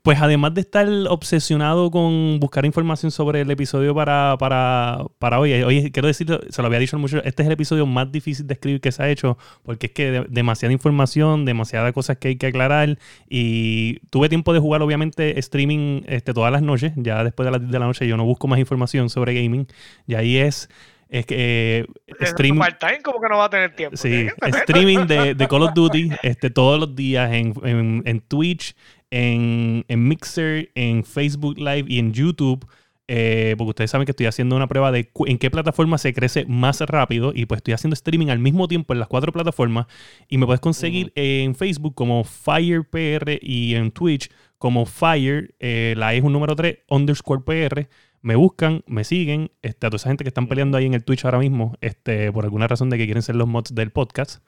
pues 0.08 0.22
además 0.22 0.54
de 0.54 0.62
estar 0.62 0.88
obsesionado 1.10 1.90
con 1.90 2.40
buscar 2.40 2.64
información 2.64 3.10
sobre 3.10 3.42
el 3.42 3.50
episodio 3.50 3.94
para, 3.94 4.36
para, 4.38 5.00
para 5.18 5.38
hoy, 5.38 5.52
hoy 5.52 5.90
quiero 5.92 6.08
decir, 6.08 6.26
se 6.48 6.62
lo 6.62 6.66
había 6.66 6.78
dicho 6.78 6.98
mucho, 6.98 7.22
este 7.24 7.42
es 7.42 7.46
el 7.46 7.52
episodio 7.52 7.84
más 7.84 8.10
difícil 8.10 8.46
de 8.46 8.54
escribir 8.54 8.80
que 8.80 8.90
se 8.90 9.02
ha 9.02 9.10
hecho, 9.10 9.36
porque 9.64 9.88
es 9.88 9.92
que 9.92 10.24
demasiada 10.30 10.72
información, 10.72 11.44
demasiadas 11.44 11.92
cosas 11.92 12.16
que 12.16 12.28
hay 12.28 12.36
que 12.36 12.46
aclarar, 12.46 12.96
y 13.28 13.98
tuve 14.08 14.30
tiempo 14.30 14.54
de 14.54 14.60
jugar 14.60 14.80
obviamente 14.80 15.38
streaming 15.40 16.04
este, 16.06 16.32
todas 16.32 16.52
las 16.52 16.62
noches, 16.62 16.94
ya 16.96 17.22
después 17.22 17.44
de 17.44 17.50
las 17.50 17.60
10 17.60 17.70
de 17.70 17.78
la 17.78 17.84
noche 17.84 18.08
yo 18.08 18.16
no 18.16 18.24
busco 18.24 18.48
más 18.48 18.58
información 18.58 19.10
sobre 19.10 19.34
gaming, 19.34 19.66
y 20.06 20.14
ahí 20.14 20.38
es 20.38 20.70
es 21.08 21.24
que 21.24 21.86
eh, 22.06 22.14
streaming 22.20 22.60
como 23.02 23.20
que 23.20 23.28
no 23.30 23.38
va 23.38 23.46
a 23.46 23.50
tener 23.50 23.74
tiempo. 23.74 23.96
Sí, 23.96 24.28
streaming 24.42 25.06
de, 25.06 25.34
de, 25.34 25.48
Call 25.48 25.62
of 25.62 25.72
Duty 25.74 26.10
este, 26.22 26.50
todos 26.50 26.78
los 26.78 26.94
días 26.94 27.32
en, 27.32 27.54
en, 27.64 28.02
en 28.04 28.20
Twitch, 28.20 28.76
en, 29.10 29.84
en, 29.88 30.08
Mixer, 30.08 30.70
en 30.74 31.04
Facebook 31.04 31.58
Live 31.58 31.84
y 31.88 31.98
en 31.98 32.12
YouTube. 32.12 32.66
Eh, 33.10 33.54
porque 33.56 33.70
ustedes 33.70 33.90
saben 33.90 34.04
que 34.04 34.12
estoy 34.12 34.26
haciendo 34.26 34.54
una 34.54 34.66
prueba 34.66 34.92
de 34.92 35.10
en 35.24 35.38
qué 35.38 35.50
plataforma 35.50 35.96
se 35.96 36.12
crece 36.12 36.44
más 36.44 36.82
rápido 36.82 37.32
y 37.34 37.46
pues 37.46 37.60
estoy 37.60 37.72
haciendo 37.72 37.94
streaming 37.94 38.26
al 38.28 38.38
mismo 38.38 38.68
tiempo 38.68 38.92
en 38.92 38.98
las 38.98 39.08
cuatro 39.08 39.32
plataformas 39.32 39.86
y 40.28 40.36
me 40.36 40.44
puedes 40.44 40.60
conseguir 40.60 41.10
en 41.14 41.54
Facebook 41.54 41.94
como 41.94 42.22
FirePR 42.22 43.38
y 43.40 43.76
en 43.76 43.92
Twitch 43.92 44.30
como 44.58 44.84
Fire, 44.84 45.54
eh, 45.58 45.94
la 45.96 46.12
E 46.12 46.18
es 46.18 46.22
un 46.22 46.34
número 46.34 46.54
3, 46.54 46.80
underscore 46.90 47.44
PR 47.46 47.88
me 48.20 48.36
buscan, 48.36 48.82
me 48.86 49.04
siguen, 49.04 49.52
este, 49.62 49.86
a 49.86 49.90
toda 49.90 49.96
esa 49.96 50.08
gente 50.08 50.24
que 50.24 50.28
están 50.28 50.48
peleando 50.48 50.76
ahí 50.76 50.86
en 50.86 50.94
el 50.94 51.04
Twitch 51.04 51.24
ahora 51.24 51.38
mismo, 51.38 51.76
este, 51.80 52.32
por 52.32 52.44
alguna 52.44 52.66
razón 52.66 52.90
de 52.90 52.98
que 52.98 53.04
quieren 53.04 53.22
ser 53.22 53.36
los 53.36 53.46
mods 53.46 53.74
del 53.74 53.90
podcast. 53.90 54.42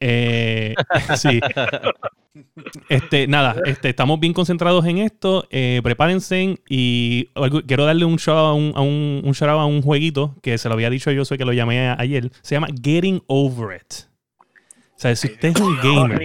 Eh, 0.00 0.74
sí. 1.16 1.40
Este, 2.88 3.26
nada, 3.26 3.56
este, 3.64 3.88
estamos 3.88 4.20
bien 4.20 4.32
concentrados 4.32 4.84
en 4.86 4.98
esto. 4.98 5.46
Eh, 5.50 5.80
prepárense 5.82 6.58
y 6.68 7.28
quiero 7.66 7.84
darle 7.84 8.04
un 8.04 8.16
shout 8.16 8.36
a 8.36 8.52
un, 8.52 8.72
a 8.74 8.80
un, 8.80 9.22
un, 9.24 9.48
a 9.48 9.66
un 9.66 9.82
jueguito 9.82 10.36
que 10.42 10.58
se 10.58 10.68
lo 10.68 10.74
había 10.74 10.90
dicho 10.90 11.10
yo, 11.10 11.24
soy 11.24 11.38
que 11.38 11.44
lo 11.44 11.52
llamé 11.52 11.88
ayer. 11.88 12.30
Se 12.42 12.54
llama 12.54 12.68
Getting 12.68 13.22
Over 13.26 13.76
It. 13.76 13.94
O 14.96 14.98
sea, 14.98 15.14
si 15.14 15.28
usted 15.28 15.48
es 15.48 15.60
un 15.60 15.76
gamer, 15.82 16.24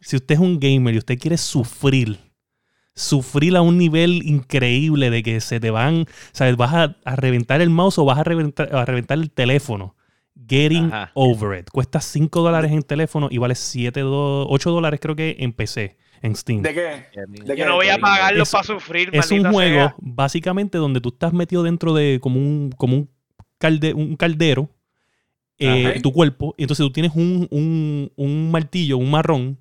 si 0.00 0.16
usted 0.16 0.34
es 0.34 0.40
un 0.40 0.60
gamer 0.60 0.94
y 0.94 0.98
usted 0.98 1.18
quiere 1.18 1.36
sufrir 1.36 2.18
sufrir 2.94 3.56
a 3.56 3.62
un 3.62 3.76
nivel 3.76 4.22
increíble 4.24 5.10
de 5.10 5.22
que 5.22 5.40
se 5.40 5.60
te 5.60 5.70
van, 5.70 6.06
¿sabes? 6.32 6.56
Vas 6.56 6.74
a, 6.74 7.16
reventar 7.16 7.60
el 7.60 7.70
mouse 7.70 7.98
o 7.98 8.04
vas 8.04 8.18
a 8.18 8.24
reventar, 8.24 8.74
a 8.74 8.84
reventar 8.84 9.18
el 9.18 9.30
teléfono. 9.30 9.96
Getting 10.36 10.90
over 11.14 11.58
it. 11.58 11.70
Cuesta 11.70 12.00
5 12.00 12.42
dólares 12.42 12.72
en 12.72 12.82
teléfono 12.82 13.28
y 13.30 13.38
vale 13.38 13.54
7, 13.54 14.02
8 14.04 14.70
dólares 14.70 15.00
creo 15.00 15.14
que 15.14 15.36
en 15.38 15.52
PC, 15.52 15.96
en 16.22 16.34
Steam. 16.34 16.62
¿De 16.62 16.74
qué? 16.74 17.04
Yo 17.56 17.66
no 17.66 17.76
voy 17.76 17.88
a 17.88 17.98
pagarlo 17.98 18.44
para 18.44 18.64
sufrir. 18.64 19.10
Es 19.12 19.30
un 19.30 19.50
juego 19.50 19.94
básicamente 19.98 20.78
donde 20.78 21.00
tú 21.00 21.10
estás 21.10 21.32
metido 21.32 21.62
dentro 21.62 21.94
de 21.94 22.18
como 22.20 22.40
un, 22.40 22.72
como 22.76 22.96
un, 22.96 23.10
un 23.94 24.16
caldero, 24.16 24.70
eh, 25.58 26.00
tu 26.02 26.12
cuerpo, 26.12 26.54
y 26.58 26.64
entonces 26.64 26.84
tú 26.84 26.92
tienes 26.92 27.12
un, 27.14 27.46
un, 27.50 28.12
un 28.16 28.50
martillo, 28.50 28.98
un 28.98 29.10
marrón, 29.10 29.60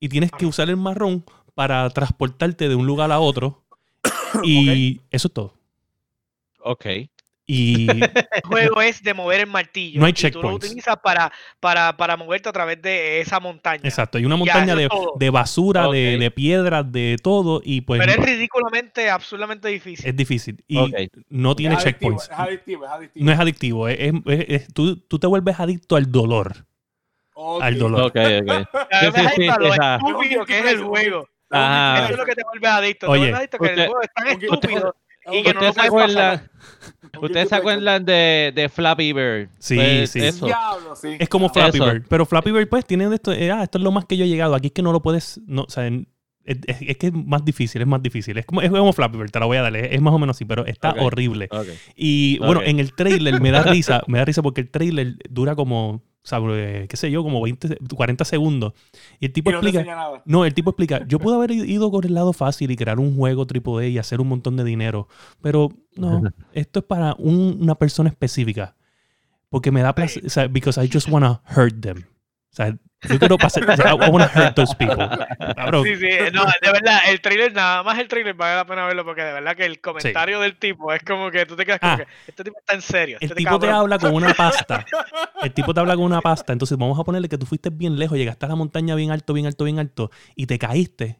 y 0.00 0.08
tienes 0.08 0.30
que 0.30 0.46
usar 0.46 0.70
el 0.70 0.76
marrón 0.76 1.24
para 1.54 1.88
transportarte 1.90 2.68
de 2.68 2.74
un 2.74 2.86
lugar 2.86 3.12
a 3.12 3.20
otro. 3.20 3.64
Y 4.42 5.00
eso 5.12 5.28
es 5.28 5.34
todo. 5.34 5.54
Ok. 6.58 6.86
Y 7.46 7.90
el 7.90 8.10
juego 8.44 8.80
es 8.80 9.02
de 9.02 9.12
mover 9.12 9.40
el 9.40 9.46
martillo. 9.46 10.00
No 10.00 10.06
hay 10.06 10.14
y 10.16 10.30
tú 10.30 10.40
lo 10.40 10.54
utilizas 10.54 10.96
para, 11.02 11.30
para, 11.60 11.94
para, 11.96 12.16
moverte 12.16 12.48
a 12.48 12.52
través 12.52 12.80
de 12.80 13.20
esa 13.20 13.38
montaña. 13.38 13.82
Exacto. 13.84 14.16
Hay 14.16 14.24
una 14.24 14.36
montaña 14.36 14.74
de, 14.74 14.88
de, 15.18 15.30
basura, 15.30 15.88
de, 15.88 16.16
de, 16.16 16.30
piedras, 16.30 16.90
de 16.90 17.16
todo. 17.22 17.60
Y 17.62 17.82
pues, 17.82 18.00
Pero 18.00 18.12
es 18.12 18.26
ridículamente, 18.26 19.10
absolutamente 19.10 19.68
difícil. 19.68 20.08
Es 20.08 20.16
difícil. 20.16 20.64
Y 20.66 21.10
no 21.28 21.54
tiene 21.54 21.76
checkpoints. 21.76 22.24
es 22.24 22.38
adictivo, 22.38 22.86
es 22.86 22.90
adictivo. 22.90 23.26
No 23.26 23.32
es 23.32 23.38
adictivo. 23.38 23.88
Es, 23.88 24.12
es, 24.26 24.72
tú, 24.72 24.96
tú 24.96 25.18
te 25.18 25.26
vuelves 25.26 25.60
adicto 25.60 25.96
al 25.96 26.10
dolor. 26.10 26.66
Al 27.60 27.78
dolor. 27.78 28.02
Ok, 28.04 28.16
ok. 28.16 28.68
Sí, 29.34 29.46
estúpido 29.46 30.46
que 30.46 30.58
es 30.60 30.66
el 30.66 30.82
juego. 30.82 31.28
Eso 31.50 32.12
es 32.12 32.16
lo 32.16 32.24
que 32.24 32.34
te 32.34 32.42
vuelve 32.42 32.68
adicto. 32.68 33.10
Oye, 33.10 33.26
te 33.26 33.30
vuelve 33.30 33.38
adicto 33.38 33.58
que 33.58 33.68
el 33.68 33.86
juego 33.86 34.02
es 34.02 34.12
tan 34.14 34.26
estúpido. 34.28 34.96
Y 35.32 35.42
que 35.42 35.54
no 35.54 35.60
¿Ustedes, 35.60 35.74
se 35.74 35.80
acuerdan, 35.80 36.50
¿Ustedes 37.20 37.48
se 37.48 37.54
acuerdan 37.54 38.04
de, 38.04 38.52
de 38.54 38.68
Flappy 38.68 39.12
Bird? 39.12 39.48
Sí, 39.58 39.76
pues 39.76 40.10
sí. 40.10 40.20
Eso. 40.20 40.46
Es 41.18 41.28
como 41.28 41.48
Flappy 41.48 41.78
Bird. 41.78 42.04
Pero 42.08 42.26
Flappy 42.26 42.50
Bird, 42.52 42.68
pues, 42.68 42.84
tiene 42.84 43.12
esto. 43.14 43.32
Eh, 43.32 43.50
ah, 43.50 43.62
esto 43.62 43.78
es 43.78 43.84
lo 43.84 43.90
más 43.90 44.04
que 44.04 44.16
yo 44.16 44.24
he 44.24 44.28
llegado. 44.28 44.54
Aquí 44.54 44.68
es 44.68 44.72
que 44.72 44.82
no 44.82 44.92
lo 44.92 45.00
puedes. 45.00 45.40
No, 45.46 45.62
o 45.62 45.70
sea, 45.70 45.86
es, 46.44 46.96
que 46.98 47.06
es 47.06 47.12
más 47.12 47.44
difícil, 47.44 47.80
es 47.80 47.86
más 47.86 48.02
difícil. 48.02 48.36
Es 48.36 48.44
como, 48.44 48.60
es 48.60 48.70
como 48.70 48.92
Flappy 48.92 49.16
Bird, 49.16 49.30
te 49.30 49.40
la 49.40 49.46
voy 49.46 49.56
a 49.56 49.62
dar. 49.62 49.74
Es, 49.76 50.00
más 50.00 50.12
o 50.12 50.18
menos 50.18 50.36
así, 50.36 50.44
pero 50.44 50.66
está 50.66 50.94
horrible. 50.98 51.48
Y 51.96 52.38
bueno, 52.38 52.60
en 52.62 52.80
el 52.80 52.94
trailer 52.94 53.40
me 53.40 53.50
da 53.50 53.62
risa. 53.62 54.02
Me 54.06 54.18
da 54.18 54.24
risa 54.24 54.42
porque 54.42 54.60
el 54.60 54.70
trailer 54.70 55.16
dura 55.30 55.54
como 55.54 56.02
¿sabes? 56.24 56.88
qué 56.88 56.96
sé 56.96 57.10
yo, 57.10 57.22
como 57.22 57.40
20, 57.42 57.78
40 57.94 58.24
segundos. 58.24 58.72
Y 59.20 59.26
el 59.26 59.32
tipo 59.32 59.50
explica. 59.50 59.84
No, 60.24 60.44
el 60.44 60.54
tipo 60.54 60.70
explica, 60.70 61.06
yo 61.06 61.18
puedo 61.20 61.36
haber 61.36 61.52
ido 61.52 61.90
con 61.90 62.04
el 62.04 62.14
lado 62.14 62.32
fácil 62.32 62.70
y 62.70 62.76
crear 62.76 62.98
un 62.98 63.16
juego 63.16 63.46
triple 63.46 63.88
y 63.90 63.98
hacer 63.98 64.20
un 64.20 64.28
montón 64.28 64.56
de 64.56 64.64
dinero. 64.64 65.06
Pero 65.40 65.70
no, 65.94 66.22
esto 66.52 66.80
es 66.80 66.84
para 66.84 67.14
una 67.18 67.76
persona 67.76 68.08
específica. 68.08 68.74
Porque 69.50 69.70
me 69.70 69.82
da 69.82 69.94
placer. 69.94 70.26
O 70.26 70.30
sea, 70.30 70.48
because 70.48 70.82
I 70.82 70.90
just 70.92 71.08
wanna 71.08 71.40
hurt 71.56 71.80
them. 71.80 72.04
O 72.54 72.56
sea, 72.56 72.72
yo 73.08 73.18
quiero 73.18 73.36
pasar. 73.36 73.64
I 73.64 74.10
want 74.10 74.32
to 74.32 74.38
hurt 74.38 74.54
those 74.54 74.76
people. 74.76 74.94
Sí, 75.82 75.96
sí, 75.96 76.08
no, 76.32 76.44
de 76.44 76.72
verdad, 76.72 77.00
el 77.08 77.20
trailer, 77.20 77.52
nada 77.52 77.82
más 77.82 77.98
el 77.98 78.06
trailer 78.06 78.32
vale 78.34 78.54
la 78.54 78.64
pena 78.64 78.86
verlo 78.86 79.04
porque 79.04 79.22
de 79.22 79.32
verdad 79.32 79.56
que 79.56 79.64
el 79.64 79.80
comentario 79.80 80.38
del 80.38 80.56
tipo 80.56 80.92
es 80.92 81.02
como 81.02 81.32
que 81.32 81.46
tú 81.46 81.56
te 81.56 81.66
quedas 81.66 81.80
como 81.80 81.94
ah. 81.94 81.96
que 81.96 82.06
este 82.28 82.44
tipo 82.44 82.56
está 82.60 82.74
en 82.74 82.82
serio. 82.82 83.18
El 83.20 83.28
este 83.28 83.34
tipo 83.34 83.58
te 83.58 83.68
habla 83.68 83.98
con 83.98 84.14
una 84.14 84.32
pasta. 84.34 84.86
El 85.42 85.52
tipo 85.52 85.74
te 85.74 85.80
habla 85.80 85.96
con 85.96 86.04
una 86.04 86.20
pasta. 86.20 86.52
Entonces 86.52 86.78
vamos 86.78 86.96
a 86.98 87.02
ponerle 87.02 87.28
que 87.28 87.36
tú 87.36 87.44
fuiste 87.44 87.70
bien 87.70 87.98
lejos, 87.98 88.16
llegaste 88.16 88.46
a 88.46 88.48
la 88.48 88.54
montaña 88.54 88.94
bien 88.94 89.10
alto, 89.10 89.32
bien 89.32 89.46
alto, 89.46 89.64
bien 89.64 89.80
alto 89.80 90.12
y 90.36 90.46
te 90.46 90.56
caíste. 90.56 91.18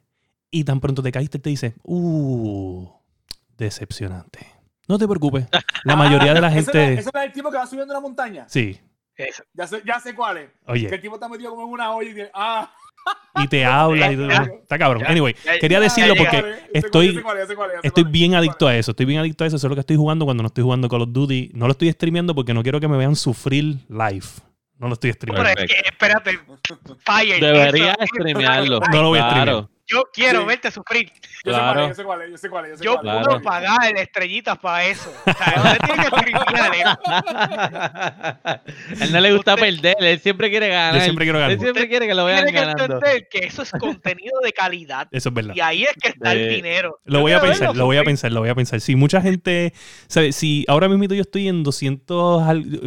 Y 0.52 0.62
tan 0.62 0.80
pronto 0.80 1.02
te 1.02 1.10
caíste, 1.10 1.40
te 1.40 1.50
dice, 1.50 1.74
uh, 1.82 2.88
decepcionante. 3.58 4.46
No 4.86 4.98
te 4.98 5.08
preocupes. 5.08 5.48
La 5.82 5.96
mayoría 5.96 6.32
de 6.32 6.40
la 6.40 6.50
gente. 6.52 6.94
¿Ese 6.94 7.08
es 7.08 7.24
el 7.24 7.32
tipo 7.32 7.50
que 7.50 7.56
va 7.56 7.66
subiendo 7.66 7.92
la 7.92 8.00
montaña? 8.00 8.46
Sí. 8.48 8.78
Ya 9.52 9.66
sé, 9.66 9.82
ya 9.84 10.00
sé 10.00 10.14
cuál 10.14 10.38
es. 10.38 10.50
Oye. 10.66 10.88
Que 10.88 10.96
el 10.96 11.00
tipo 11.00 11.14
está 11.14 11.28
metido 11.28 11.50
como 11.50 11.64
en 11.66 11.72
una 11.72 11.92
olla 11.92 12.10
y 12.10 12.28
¡ah! 12.34 12.70
Y 13.36 13.48
te 13.48 13.64
habla 13.64 14.12
y 14.12 14.18
Está 14.62 14.78
cabrón. 14.78 15.04
Anyway, 15.06 15.34
quería 15.60 15.80
decirlo 15.80 16.14
porque 16.16 16.68
estoy, 16.72 17.22
estoy 17.82 18.04
bien 18.04 18.34
adicto 18.34 18.66
a 18.66 18.76
eso. 18.76 18.92
Estoy 18.92 19.06
bien 19.06 19.20
adicto 19.20 19.44
a 19.44 19.46
eso. 19.46 19.56
Eso 19.56 19.66
es 19.66 19.68
lo 19.68 19.76
que 19.76 19.80
estoy 19.80 19.96
jugando 19.96 20.24
cuando 20.24 20.42
no 20.42 20.46
estoy 20.46 20.64
jugando 20.64 20.88
Call 20.88 21.02
of 21.02 21.08
Duty. 21.12 21.50
No 21.54 21.66
lo 21.66 21.72
estoy 21.72 21.90
streameando 21.92 22.34
porque 22.34 22.54
no 22.54 22.62
quiero 22.62 22.80
que 22.80 22.88
me 22.88 22.96
vean 22.96 23.16
sufrir 23.16 23.78
live. 23.88 24.26
No 24.78 24.88
lo 24.88 24.94
estoy 24.94 25.12
streameando. 25.12 25.50
Pero 25.54 25.66
es 25.66 25.72
que, 25.72 25.88
espérate. 25.88 26.40
Fire. 27.00 27.40
Debería 27.40 27.96
streamearlo. 28.00 28.80
No 28.90 29.02
lo 29.02 29.08
voy 29.08 29.18
a 29.18 29.30
streamear. 29.30 29.68
Yo 29.86 30.02
quiero 30.12 30.46
verte 30.46 30.70
sufrir. 30.70 31.12
Yo 31.44 31.52
claro. 31.52 31.94
sé 31.94 32.04
cuál 32.04 32.22
es, 32.22 32.30
yo 32.30 32.38
sé 32.38 32.48
cuál 32.48 32.64
es, 32.64 32.70
yo 32.72 32.78
sé 32.78 32.84
cuál 32.84 32.96
es. 32.96 33.04
Yo 33.04 33.24
puedo 33.24 33.42
pagar 33.42 33.96
estrellitas 33.96 34.58
para 34.58 34.84
eso. 34.86 35.12
O 35.26 35.32
sea, 35.32 35.78
tiene 35.84 36.04
que 36.04 36.34
él 39.00 39.12
no 39.12 39.20
le 39.20 39.32
gusta 39.32 39.56
perder, 39.56 39.96
él 39.98 40.20
siempre 40.20 40.50
quiere 40.50 40.68
ganar. 40.68 40.94
Yo 40.94 41.00
siempre 41.02 41.24
quiero 41.26 41.38
ganar. 41.38 41.52
Él 41.52 41.60
siempre 41.60 41.88
quiere 41.88 42.06
que 42.06 42.14
lo 42.14 42.24
vean 42.24 42.44
tiene 42.44 42.52
ganando. 42.58 42.76
Tiene 42.76 42.88
que 42.88 42.94
entender 42.94 43.28
que 43.30 43.46
eso 43.46 43.62
es 43.62 43.70
contenido 43.72 44.40
de 44.42 44.52
calidad. 44.52 45.08
Eso 45.10 45.28
es 45.28 45.34
verdad. 45.34 45.54
Y 45.54 45.60
ahí 45.60 45.84
es 45.84 45.94
que 46.00 46.08
está 46.08 46.32
el 46.32 46.48
dinero. 46.48 47.00
Lo 47.04 47.20
voy 47.20 47.32
a 47.32 47.40
pensar, 47.40 47.76
lo 47.76 47.84
voy 47.84 47.96
a 47.98 48.04
pensar, 48.04 48.32
lo 48.32 48.40
voy 48.40 48.48
a 48.48 48.54
pensar. 48.54 48.80
Si 48.80 48.96
mucha 48.96 49.20
gente, 49.20 49.72
¿sabes? 50.06 50.36
Si 50.36 50.64
ahora 50.68 50.88
mismo 50.88 51.04
yo 51.04 51.20
estoy 51.20 51.48
en 51.48 51.62
200, 51.62 52.42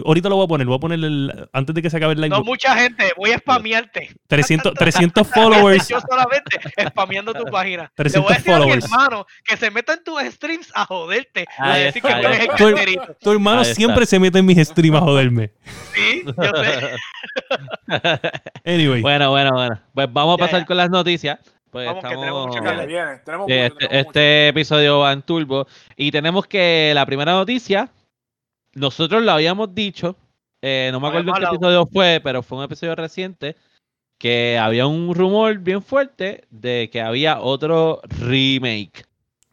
ahorita 0.05 0.29
lo 0.29 0.35
voy 0.37 0.45
a 0.45 0.47
poner, 0.47 0.67
voy 0.67 0.77
a 0.77 0.79
poner 0.79 0.99
el, 0.99 1.49
antes 1.53 1.75
de 1.75 1.81
que 1.81 1.89
se 1.89 1.97
acabe 1.97 2.13
el 2.13 2.21
live. 2.21 2.29
No 2.29 2.43
mucha 2.43 2.75
gente, 2.75 3.11
voy 3.17 3.31
a 3.31 3.37
spamearte. 3.37 4.09
300, 4.27 4.73
300 4.73 5.27
followers. 5.27 5.87
Yo 5.89 5.99
solamente 6.01 6.59
spameando 6.89 7.33
tu 7.33 7.45
página. 7.45 7.91
300 7.95 8.31
Le 8.31 8.39
followers. 8.43 8.85
A 8.85 8.87
mi 8.87 8.93
hermano 8.93 9.25
que 9.43 9.57
se 9.57 9.71
meta 9.71 9.93
en 9.93 10.03
tus 10.03 10.21
streams 10.23 10.71
a 10.73 10.85
joderte. 10.85 11.45
a 11.57 11.77
decir 11.77 12.01
que 12.01 12.11
eres 12.11 12.39
el 12.41 12.95
tu, 12.97 13.13
tu 13.19 13.31
hermano 13.31 13.63
siempre 13.63 14.05
se 14.05 14.19
mete 14.19 14.39
en 14.39 14.45
mis 14.45 14.67
streams 14.67 14.97
a 14.97 15.01
joderme. 15.01 15.51
Sí, 15.93 16.23
yo 16.25 16.33
sé. 16.33 16.95
anyway. 18.65 19.01
Bueno, 19.01 19.31
bueno, 19.31 19.51
bueno. 19.53 19.79
Pues 19.93 20.11
vamos 20.11 20.35
a 20.35 20.37
pasar 20.37 20.65
con 20.65 20.77
las 20.77 20.89
noticias. 20.89 21.39
Pues 21.69 21.89
estamos, 21.89 23.45
que 23.47 23.65
este, 23.65 23.99
este 23.99 24.47
episodio 24.47 24.99
va 24.99 25.11
en 25.11 25.21
turbo. 25.21 25.67
Y 25.95 26.11
tenemos 26.11 26.47
que 26.47 26.91
la 26.95 27.05
primera 27.05 27.33
noticia, 27.33 27.91
nosotros 28.73 29.21
lo 29.21 29.31
habíamos 29.31 29.75
dicho, 29.75 30.15
eh, 30.61 30.89
no 30.91 30.99
me 30.99 31.09
acuerdo 31.09 31.33
qué 31.33 31.43
episodio 31.43 31.85
fue, 31.85 32.21
pero 32.23 32.41
fue 32.41 32.57
un 32.57 32.63
episodio 32.63 32.95
reciente, 32.95 33.55
que 34.17 34.57
había 34.57 34.87
un 34.87 35.13
rumor 35.13 35.59
bien 35.59 35.81
fuerte 35.81 36.45
de 36.49 36.89
que 36.91 37.01
había 37.01 37.39
otro 37.39 38.01
remake 38.19 39.05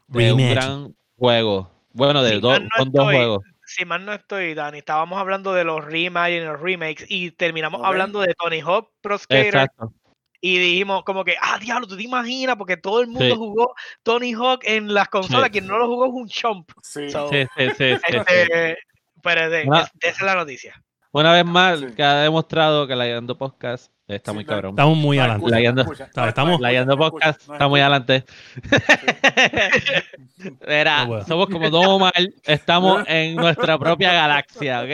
de 0.09 0.33
un 0.33 0.51
gran 0.51 0.95
juego. 1.19 1.71
Bueno, 1.93 2.23
de 2.23 2.41
dos, 2.41 2.61
dos 2.87 3.05
juegos. 3.05 3.45
Si 3.67 3.85
mal 3.85 4.05
no 4.05 4.13
estoy, 4.13 4.55
Dani, 4.55 4.79
estábamos 4.79 5.19
hablando 5.19 5.55
de 5.55 5.65
los 5.65 5.85
remakes 5.85 6.37
y 6.37 6.45
los 6.45 6.61
remakes 6.61 7.07
y 7.09 7.31
terminamos 7.31 7.81
hablando 7.83 8.21
de 8.21 8.35
Tony 8.35 8.61
Hawk 8.61 8.91
Pro 9.01 9.17
Skater. 9.19 9.47
Exacto. 9.47 9.93
Y 10.41 10.59
dijimos 10.59 11.05
como 11.05 11.25
que, 11.25 11.37
ah, 11.41 11.59
diablo, 11.59 11.87
tú 11.87 11.97
te 11.97 12.03
imaginas, 12.03 12.57
porque 12.57 12.77
todo 12.77 13.01
el 13.01 13.07
mundo 13.07 13.35
jugó 13.37 13.75
Tony 14.03 14.35
Hawk 14.35 14.61
en 14.65 14.93
las 14.93 15.09
consolas, 15.09 15.49
quien 15.49 15.67
no 15.67 15.79
lo 15.79 15.87
jugó 15.87 16.07
es 16.07 16.13
un 16.13 16.29
chump. 16.29 16.71
Sí, 16.83 17.09
sí, 17.09 17.47
sí, 17.57 17.71
sí, 17.79 17.85
este, 17.85 18.77
Pero 19.23 19.49
de, 19.49 19.63
esa 19.63 19.91
es 20.01 20.21
la 20.21 20.35
noticia. 20.35 20.75
Una 21.15 21.33
vez 21.33 21.45
más, 21.45 21.81
que 21.95 22.03
ha 22.03 22.23
demostrado 22.23 22.89
que 22.89 22.97
la 22.97 23.07
Yendo 23.07 23.39
Podcast 23.39 23.93
está 24.09 24.33
muy 24.33 24.45
cabrón. 24.45 24.71
Estamos 24.73 24.97
muy 24.97 25.17
adelante. 25.21 25.49
La 25.49 25.61
Yendo, 25.61 25.85
estamos, 26.27 26.61
la 26.61 26.97
Podcast 26.97 27.41
está 27.53 27.69
muy 27.69 27.79
adelante. 27.79 28.25
Verá, 30.67 31.07
somos 31.25 31.47
como 31.51 31.71
dos 31.71 32.01
mal, 32.01 32.35
estamos 32.43 33.05
en 33.07 33.37
nuestra 33.37 33.79
propia 33.79 34.13
galaxia, 34.13 34.83
¿ok? 34.83 34.89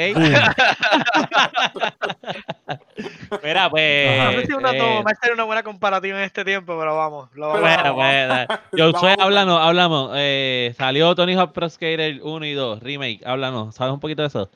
Mira, 3.42 3.70
pues. 3.70 4.22
No 4.22 4.32
sé 4.32 4.46
si 4.46 4.52
una, 4.52 4.72
eh, 4.72 5.02
va 5.02 5.10
a 5.10 5.14
ser 5.14 5.32
una 5.32 5.44
buena 5.44 5.62
comparativa 5.62 6.18
en 6.18 6.24
este 6.24 6.44
tiempo, 6.44 6.78
pero 6.78 6.98
vamos. 6.98 7.30
Lo 7.32 7.48
vamos 7.48 7.62
bueno, 7.62 7.94
pues, 7.94 8.46
yo 8.72 8.92
soy, 9.00 9.14
háblanos, 9.18 9.58
hablamos. 9.58 10.10
Eh, 10.16 10.74
salió 10.76 11.14
Tony 11.14 11.32
Hawk 11.34 11.52
Pro 11.52 11.70
Skater 11.70 12.20
1 12.22 12.44
y 12.44 12.52
2, 12.52 12.80
remake, 12.80 13.22
háblanos. 13.24 13.74
¿Sabes 13.74 13.94
un 13.94 14.00
poquito 14.00 14.20
de 14.20 14.28
eso? 14.28 14.50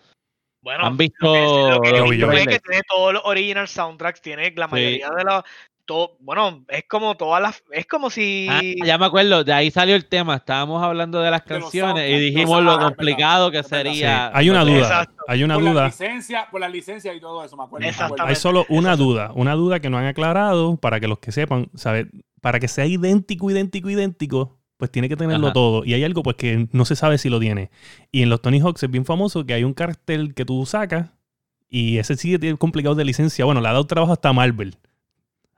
Bueno, 0.64 0.86
han 0.86 0.96
visto 0.96 1.26
lo 1.70 1.80
que, 1.82 2.46
que 2.46 2.58
tiene 2.58 2.80
todos 2.88 3.12
los 3.12 3.22
original 3.26 3.68
soundtracks, 3.68 4.22
tiene 4.22 4.50
la 4.56 4.66
mayoría 4.66 5.10
de 5.10 5.22
los 5.22 5.44
todo, 5.84 6.16
bueno, 6.20 6.64
es 6.68 6.84
como 6.88 7.14
todas 7.18 7.42
las, 7.42 7.62
es 7.70 7.84
como 7.84 8.08
si... 8.08 8.46
Ah, 8.50 8.62
ya 8.62 8.96
me 8.96 9.04
acuerdo, 9.04 9.44
de 9.44 9.52
ahí 9.52 9.70
salió 9.70 9.94
el 9.94 10.06
tema, 10.06 10.36
estábamos 10.36 10.82
hablando 10.82 11.20
de 11.20 11.30
las 11.30 11.42
canciones 11.42 12.10
y 12.10 12.18
dijimos 12.18 12.64
lo 12.64 12.78
complicado 12.78 13.50
que 13.50 13.62
sería. 13.62 14.30
Hay 14.34 14.48
una 14.48 14.64
duda, 14.64 15.06
hay 15.28 15.44
una 15.44 15.56
por 15.56 15.64
duda. 15.64 15.82
La 15.82 15.86
licencia, 15.88 16.48
por 16.50 16.62
la 16.62 16.68
licencia 16.70 17.12
y 17.12 17.20
todo 17.20 17.44
eso, 17.44 17.58
me 17.58 17.64
acuerdo. 17.64 17.86
Hay 18.24 18.34
solo 18.34 18.64
una 18.70 18.96
duda, 18.96 19.32
una 19.34 19.52
duda 19.52 19.80
que 19.80 19.90
no 19.90 19.98
han 19.98 20.06
aclarado 20.06 20.78
para 20.78 20.98
que 20.98 21.08
los 21.08 21.18
que 21.18 21.30
sepan, 21.30 21.68
¿sabes? 21.74 22.06
Para 22.40 22.58
que 22.58 22.68
sea 22.68 22.86
idéntico, 22.86 23.50
idéntico, 23.50 23.90
idéntico, 23.90 24.63
pues 24.76 24.90
tiene 24.90 25.08
que 25.08 25.16
tenerlo 25.16 25.52
todo. 25.52 25.84
Y 25.84 25.94
hay 25.94 26.04
algo 26.04 26.22
pues 26.22 26.36
que 26.36 26.68
no 26.72 26.84
se 26.84 26.96
sabe 26.96 27.18
si 27.18 27.28
lo 27.28 27.40
tiene. 27.40 27.70
Y 28.10 28.22
en 28.22 28.30
los 28.30 28.42
Tony 28.42 28.60
Hawks 28.60 28.82
es 28.82 28.90
bien 28.90 29.04
famoso 29.04 29.46
que 29.46 29.54
hay 29.54 29.64
un 29.64 29.74
cartel 29.74 30.34
que 30.34 30.44
tú 30.44 30.64
sacas 30.66 31.10
y 31.68 31.98
ese 31.98 32.16
sí 32.16 32.38
tiene 32.38 32.56
complicado 32.56 32.94
de 32.94 33.04
licencia. 33.04 33.44
Bueno, 33.44 33.60
le 33.60 33.68
ha 33.68 33.72
dado 33.72 33.86
trabajo 33.86 34.12
hasta 34.12 34.32
Marvel. 34.32 34.76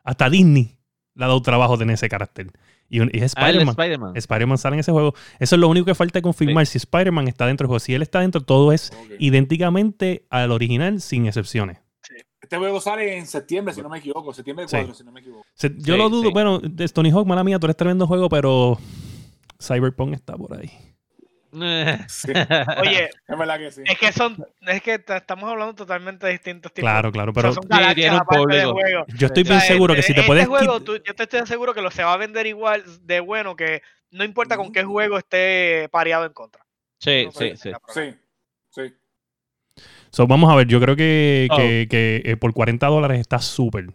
Hasta 0.05 0.31
Disney 0.31 0.77
le 1.15 1.25
ha 1.25 1.29
dado 1.29 1.43
trabajo 1.43 1.77
tener 1.79 1.95
ese 1.95 2.09
carácter. 2.09 2.53
Y, 2.89 3.01
es 3.19 3.35
ah, 3.37 3.51
Spider-Man. 3.51 4.17
Spider-Man 4.17 4.59
sale 4.59 4.77
en 4.77 4.81
ese 4.81 4.93
juego. 4.93 5.15
Eso 5.39 5.57
es 5.57 5.61
lo 5.61 5.69
único 5.69 5.87
que 5.87 5.95
falta 5.95 6.23
confirmar 6.23 6.67
si 6.67 6.79
Spider-Man 6.79 7.27
está 7.29 7.47
dentro 7.47 7.65
del 7.65 7.69
juego. 7.69 7.81
Si 7.81 7.95
él 7.95 8.03
está 8.03 8.21
dentro, 8.21 8.43
todo 8.43 8.73
es 8.73 8.93
idénticamente 9.19 10.25
al 10.31 10.53
original, 10.53 11.01
sin 11.01 11.27
excepciones. 11.27 11.79
Este 12.41 12.59
juego 12.59 12.81
sale 12.81 13.19
en 13.19 13.27
septiembre, 13.27 13.75
si 13.75 13.83
no 13.83 13.89
me 13.89 13.99
equivoco. 13.99 14.33
Septiembre 14.33 14.67
4, 14.71 14.95
si 14.95 15.03
no 15.03 15.11
me 15.11 15.21
equivoco. 15.21 15.45
yo 15.79 15.97
lo 15.97 16.09
dudo. 16.09 16.31
Bueno, 16.31 16.61
de 16.61 16.87
Tony 16.89 17.11
Hawk, 17.11 17.27
mala 17.27 17.43
mía, 17.43 17.59
tú 17.59 17.67
eres 17.67 17.77
tremendo 17.77 18.07
juego, 18.07 18.29
pero 18.29 18.79
Cyberpunk 19.61 20.15
está 20.15 20.37
por 20.37 20.59
ahí. 20.59 20.71
Oye, 21.57 23.09
es 23.29 23.39
verdad 23.39 23.59
que 23.59 23.71
sí. 23.71 23.83
Es 23.87 23.99
que 23.99 24.13
son, 24.13 24.37
es 24.67 24.83
que 24.83 25.03
estamos 25.07 25.49
hablando 25.51 25.75
totalmente 25.75 26.27
de 26.27 26.33
distintos 26.33 26.71
tipos. 26.73 26.91
Claro, 26.91 27.11
claro, 27.11 27.33
pero 27.33 27.55
son 27.55 27.65
Yo 29.17 29.27
estoy 29.27 29.43
bien 29.43 29.61
seguro 29.63 29.95
que 29.95 30.03
si 30.03 30.13
te 30.13 30.21
este 30.21 30.27
puedes. 30.27 30.47
Juego, 30.47 30.79
yo 30.85 31.15
te 31.15 31.23
estoy 31.23 31.47
seguro 31.47 31.73
que 31.73 31.81
lo 31.81 31.91
se 31.91 32.05
va 32.05 32.13
a 32.13 32.19
vender 32.19 32.47
igual 32.47 32.85
de 33.07 33.21
bueno 33.21 33.57
que 33.57 33.83
no 34.11 34.25
importa 34.25 34.57
con 34.59 34.71
qué 34.71 34.85
juego 34.85 35.17
esté 35.17 35.89
pareado 35.91 36.27
en 36.27 36.33
contra. 36.35 36.67
Sí, 36.99 37.29
sí, 37.33 37.57
sí. 37.57 37.71
Sí, 37.89 38.15
sí. 38.71 38.95
So, 40.11 40.27
vamos 40.27 40.53
a 40.53 40.57
ver, 40.57 40.67
yo 40.67 40.81
creo 40.81 40.97
que, 40.97 41.49
oh. 41.51 41.57
que, 41.57 41.87
que 41.91 42.23
eh, 42.25 42.37
por 42.37 42.53
40 42.53 42.87
dólares 42.87 43.21
está 43.21 43.39
súper. 43.39 43.87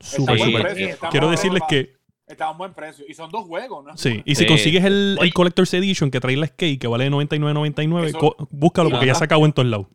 Súper, 0.00 0.38
súper. 0.38 0.98
Quiero 1.10 1.30
decirles 1.30 1.62
que 1.68 1.94
Está 2.26 2.46
a 2.46 2.50
un 2.52 2.58
buen 2.58 2.72
precio. 2.72 3.04
Y 3.06 3.14
son 3.14 3.30
dos 3.30 3.44
juegos, 3.46 3.84
¿no? 3.84 3.96
Sí, 3.96 4.22
y 4.24 4.34
si 4.34 4.46
consigues 4.46 4.84
el, 4.84 5.18
el, 5.20 5.34
Collector's 5.34 5.74
Edition 5.74 6.10
que 6.10 6.20
trae 6.20 6.36
la 6.36 6.46
skate 6.46 6.80
que 6.80 6.86
vale 6.86 7.10
99.99, 7.10 8.48
búscalo 8.50 8.90
porque 8.90 9.06
ya 9.06 9.14
se 9.14 9.24
acabó 9.24 9.44
en 9.46 9.52
todos 9.52 9.68
lados. 9.68 9.86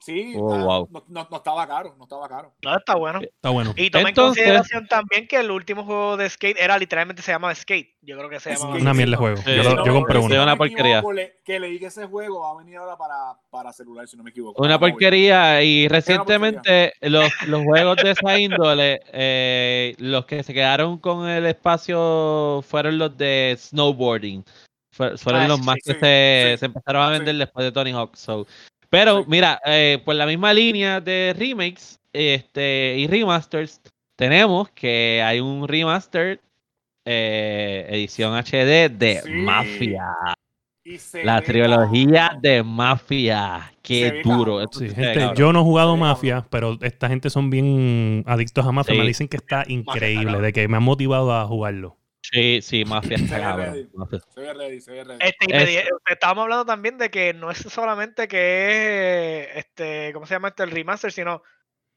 Sí, 0.00 0.32
oh, 0.34 0.88
no, 0.90 1.28
no, 1.30 1.36
estaba 1.36 1.66
caro, 1.66 1.94
no 1.98 2.04
estaba 2.04 2.26
caro. 2.26 2.54
No, 2.62 2.74
está 2.74 2.94
bueno. 2.94 3.20
Está 3.20 3.50
bueno. 3.50 3.74
Y 3.76 3.90
toma 3.90 4.08
en 4.08 4.14
consideración 4.14 4.86
también 4.86 5.28
que 5.28 5.36
el 5.36 5.50
último 5.50 5.84
juego 5.84 6.16
de 6.16 6.30
Skate 6.30 6.58
era 6.58 6.78
literalmente 6.78 7.20
se 7.20 7.32
llama 7.32 7.54
Skate. 7.54 7.96
Yo 8.00 8.16
creo 8.16 8.30
que 8.30 8.40
se 8.40 8.54
llama. 8.54 8.76
Una 8.76 8.94
mierda 8.94 9.10
de 9.10 9.16
juego. 9.18 9.42
yo, 9.44 9.84
yo, 9.84 9.92
compré 9.92 10.18
uno. 10.18 10.42
Una 10.42 10.56
porquería. 10.56 11.02
Que 11.44 11.60
leí 11.60 11.78
que 11.78 11.86
ese 11.86 12.06
juego 12.06 12.40
va 12.40 12.52
a 12.52 12.56
venir 12.56 12.78
ahora 12.78 12.96
para, 12.96 13.38
para 13.50 13.74
celular, 13.74 14.08
si 14.08 14.16
no 14.16 14.22
me 14.22 14.30
equivoco. 14.30 14.62
Una 14.62 14.78
porquería. 14.78 15.62
Y 15.62 15.86
recientemente 15.88 16.94
los, 17.02 17.30
los 17.46 17.62
juegos 17.62 17.98
de 17.98 18.12
esa 18.12 18.38
índole, 18.38 19.02
eh, 19.12 19.94
los 19.98 20.24
que 20.24 20.42
se 20.42 20.54
quedaron 20.54 20.96
con 20.96 21.28
el 21.28 21.44
espacio 21.44 22.64
fueron 22.66 22.96
los 22.96 23.18
de 23.18 23.54
snowboarding. 23.58 24.46
Fueron 24.92 25.42
ah, 25.42 25.48
los 25.48 25.62
más 25.62 25.76
que 25.84 25.94
se, 25.94 26.56
se, 26.58 26.66
empezaron 26.66 27.02
a 27.02 27.10
vender 27.10 27.36
después 27.36 27.64
de 27.64 27.72
Tony 27.72 27.92
Hawk. 27.92 28.16
So, 28.16 28.46
pero 28.90 29.24
mira, 29.26 29.60
eh, 29.64 30.02
por 30.04 30.14
la 30.16 30.26
misma 30.26 30.52
línea 30.52 31.00
de 31.00 31.34
remakes 31.38 32.00
este, 32.12 32.96
y 32.98 33.06
remasters, 33.06 33.80
tenemos 34.16 34.68
que 34.70 35.22
hay 35.24 35.40
un 35.40 35.66
remaster 35.66 36.40
eh, 37.04 37.86
edición 37.88 38.34
HD 38.34 38.90
de 38.90 39.22
Mafia. 39.28 40.08
La 41.22 41.40
trilogía 41.40 42.36
de 42.40 42.62
Mafia. 42.62 43.72
Qué 43.82 44.22
duro. 44.24 44.60
yo 45.34 45.52
no 45.52 45.60
he 45.60 45.62
jugado 45.62 45.96
Mafia, 45.96 46.46
pero 46.50 46.78
esta 46.80 47.08
gente 47.08 47.30
son 47.30 47.48
bien 47.48 48.24
adictos 48.26 48.66
a 48.66 48.72
Mafia. 48.72 48.96
Me 48.96 49.06
dicen 49.06 49.28
que 49.28 49.36
está 49.36 49.64
increíble, 49.68 50.40
de 50.40 50.52
que 50.52 50.66
me 50.68 50.78
ha 50.78 50.80
motivado 50.80 51.32
a 51.34 51.46
jugarlo. 51.46 51.99
Sí, 52.32 52.60
sí, 52.62 52.84
Mafia 52.84 53.16
está 53.16 53.56
ready, 53.56 53.88
se 54.32 54.40
ve 54.40 54.54
ready, 54.54 54.80
se 54.80 54.92
ve 54.92 55.04
ready. 55.04 55.18
Este, 55.20 55.88
estábamos 56.06 56.42
hablando 56.42 56.64
también 56.64 56.96
de 56.96 57.10
que 57.10 57.34
no 57.34 57.50
es 57.50 57.58
solamente 57.58 58.28
que 58.28 59.48
es, 59.50 59.56
este, 59.56 60.12
¿cómo 60.12 60.26
se 60.26 60.34
llama 60.34 60.48
este? 60.48 60.62
El 60.62 60.70
remaster, 60.70 61.10
sino 61.10 61.42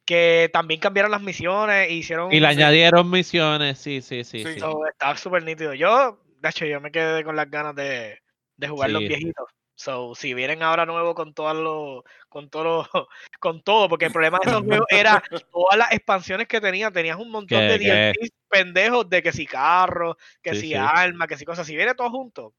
que 0.05 0.49
también 0.51 0.79
cambiaron 0.79 1.11
las 1.11 1.21
misiones 1.21 1.89
e 1.89 1.93
hicieron... 1.93 2.33
Y 2.33 2.39
le 2.39 2.47
añadieron 2.47 3.09
misiones, 3.09 3.77
sí, 3.77 4.01
sí, 4.01 4.23
sí. 4.23 4.43
sí, 4.43 4.59
Estaba 4.91 5.17
súper 5.17 5.43
nítido. 5.43 5.73
Yo, 5.73 6.19
de 6.39 6.49
hecho, 6.49 6.65
yo 6.65 6.81
me 6.81 6.91
quedé 6.91 7.23
con 7.23 7.35
las 7.35 7.49
ganas 7.49 7.75
de, 7.75 8.19
de 8.57 8.67
jugar 8.67 8.89
los 8.89 9.01
viejitos. 9.01 9.45
So, 9.75 10.13
si 10.13 10.33
vienen 10.33 10.61
ahora 10.61 10.85
nuevo 10.85 11.15
con 11.15 11.33
todo 11.33 11.53
lo, 11.53 12.03
con 12.29 12.49
todo 12.49 12.87
con 13.39 13.63
todo, 13.63 13.89
porque 13.89 14.05
el 14.05 14.11
problema 14.11 14.39
de 14.43 14.51
esos 14.51 14.61
juegos 14.65 14.87
era 14.89 15.23
todas 15.51 15.77
las 15.77 15.91
expansiones 15.91 16.47
que 16.47 16.61
tenía, 16.61 16.91
tenías 16.91 17.17
un 17.17 17.31
montón 17.31 17.59
de 17.59 17.79
DLCs 17.79 18.31
pendejos 18.49 19.09
de 19.09 19.23
que 19.23 19.31
si 19.31 19.45
carro, 19.45 20.17
que 20.41 20.55
si 20.55 20.75
arma, 20.75 21.27
que 21.27 21.37
si 21.37 21.45
cosas, 21.45 21.65
si 21.65 21.75
viene 21.75 21.95
todo 21.95 22.09
junto, 22.11 22.53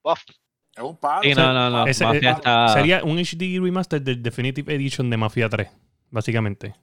Es 0.76 0.82
un 0.82 0.98
palo. 0.98 1.22
no, 1.36 1.52
no, 1.52 1.86
no. 1.86 2.68
Sería 2.68 3.04
un 3.04 3.18
HD 3.18 3.60
remaster 3.62 4.02
del 4.02 4.20
Definitive 4.20 4.74
Edition 4.74 5.08
de 5.08 5.16
Mafia 5.16 5.48
3, 5.48 5.68
básicamente. 6.10 6.74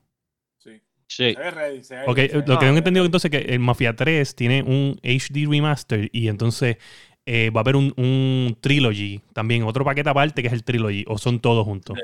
Sí. 0.56 0.80
Sí. 1.08 1.36
lo 2.06 2.14
que 2.14 2.28
tengo 2.30 2.78
entendido 2.78 3.04
entonces 3.04 3.30
que 3.30 3.36
el 3.36 3.60
Mafia 3.60 3.94
3 3.94 4.34
tiene 4.34 4.62
un 4.62 4.98
HD 5.02 5.46
remaster 5.46 6.08
y 6.10 6.28
entonces 6.28 6.78
eh, 7.26 7.50
va 7.50 7.60
a 7.60 7.62
haber 7.62 7.76
un, 7.76 7.92
un, 7.96 8.56
trilogy 8.60 9.20
también, 9.32 9.62
otro 9.62 9.84
paquete 9.84 10.10
aparte 10.10 10.42
que 10.42 10.48
es 10.48 10.54
el 10.54 10.64
trilogy, 10.64 11.04
o 11.08 11.18
son 11.18 11.40
todos 11.40 11.64
juntos. 11.64 11.98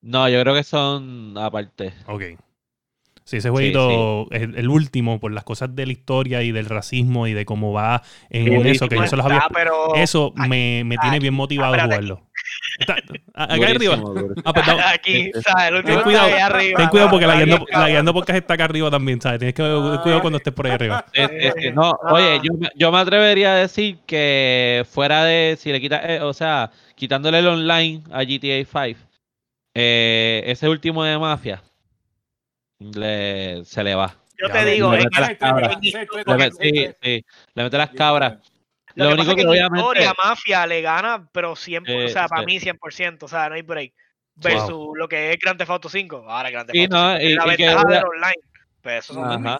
No, 0.00 0.28
yo 0.28 0.40
creo 0.40 0.54
que 0.54 0.62
son 0.62 1.36
aparte. 1.36 1.92
Ok. 2.06 2.22
Sí, 3.28 3.36
ese 3.36 3.50
jueguito 3.50 4.26
es 4.30 4.40
el 4.40 4.70
último 4.70 5.20
por 5.20 5.30
las 5.32 5.44
cosas 5.44 5.76
de 5.76 5.84
la 5.84 5.92
historia 5.92 6.42
y 6.42 6.50
del 6.50 6.64
racismo 6.64 7.26
y 7.26 7.34
de 7.34 7.44
cómo 7.44 7.74
va 7.74 8.00
en 8.30 8.66
eso, 8.66 8.88
que 8.88 8.96
yo 8.96 9.06
se 9.06 9.16
los 9.16 9.26
había... 9.26 9.46
Eso 9.96 10.32
me, 10.34 10.82
me 10.86 10.96
tiene 10.96 11.20
bien 11.20 11.34
motivado 11.34 11.74
a 11.74 11.82
jugarlo. 11.82 12.22
Está, 12.78 12.96
acá 13.34 13.68
arriba. 13.68 14.00
Ah, 14.46 14.52
pues, 14.54 14.66
Aquí, 14.94 15.30
¿sabes? 15.42 15.68
El 15.68 15.74
último 15.74 15.96
ten 15.96 16.04
cuidado, 16.04 16.36
arriba. 16.42 16.78
Ten 16.78 16.88
cuidado 16.88 17.10
porque 17.10 17.26
la 17.26 17.34
guiando, 17.34 17.66
la 17.70 17.88
guiando 17.90 18.14
podcast 18.14 18.38
está 18.38 18.54
acá 18.54 18.64
arriba 18.64 18.90
también, 18.90 19.20
¿sabes? 19.20 19.40
Tienes 19.40 19.54
que 19.54 19.62
tener 19.62 20.00
cuidado 20.00 20.20
cuando 20.22 20.38
estés 20.38 20.54
por 20.54 20.66
ahí 20.66 20.72
arriba. 20.72 21.04
no, 21.74 21.90
oye, 22.10 22.40
yo, 22.42 22.54
yo, 22.76 22.90
me 22.90 22.96
atrevería 22.96 23.52
a 23.52 23.56
decir 23.56 23.98
que 24.06 24.86
fuera 24.90 25.24
de, 25.24 25.58
si 25.60 25.70
le 25.70 25.82
quitas, 25.82 26.00
eh, 26.02 26.22
o 26.22 26.32
sea, 26.32 26.70
quitándole 26.94 27.40
el 27.40 27.46
online 27.46 28.04
a 28.10 28.24
GTA 28.24 28.64
5, 28.64 28.98
eh, 29.74 30.44
ese 30.46 30.66
último 30.66 31.04
de 31.04 31.18
Mafia, 31.18 31.62
le, 32.78 33.64
se 33.64 33.82
le 33.82 33.94
va. 33.94 34.14
yo 34.36 34.50
te 34.50 34.64
digo, 34.64 34.92
le 34.92 35.04
mete 35.04 35.20
las 35.20 35.36
cabras. 35.36 35.78
Sí, 36.60 36.88
sí, 37.02 37.24
le 37.54 37.62
mete 37.62 37.78
las 37.78 37.90
cabras. 37.90 38.38
Lo, 38.94 39.12
único 39.12 39.36
que, 39.36 39.46
obviamente... 39.46 39.78
historia, 39.78 40.12
Mafia 40.24 40.66
le 40.66 40.82
gana, 40.82 41.28
pero 41.30 41.54
siempre, 41.54 42.06
o 42.06 42.08
sea, 42.08 42.26
para 42.26 42.42
mí 42.42 42.58
100%, 42.58 43.22
o 43.22 43.28
sea, 43.28 43.48
no 43.48 43.54
hay 43.54 43.62
break. 43.62 43.92
Versus 44.34 44.96
lo 44.96 45.08
que 45.08 45.32
es 45.32 45.38
Grand 45.38 45.58
Theft 45.58 45.70
Auto 45.70 45.88
5. 45.88 46.24
Ahora 46.28 46.50
Grand 46.50 46.68
Theft 46.68 46.92
Auto 46.92 47.18
5. 47.18 47.28
Y, 47.28 47.34
la 47.34 47.44
ventaja 47.44 47.84
del 47.88 48.04
online. 48.04 48.42
Pues 48.80 49.04
eso 49.04 49.14
son 49.14 49.58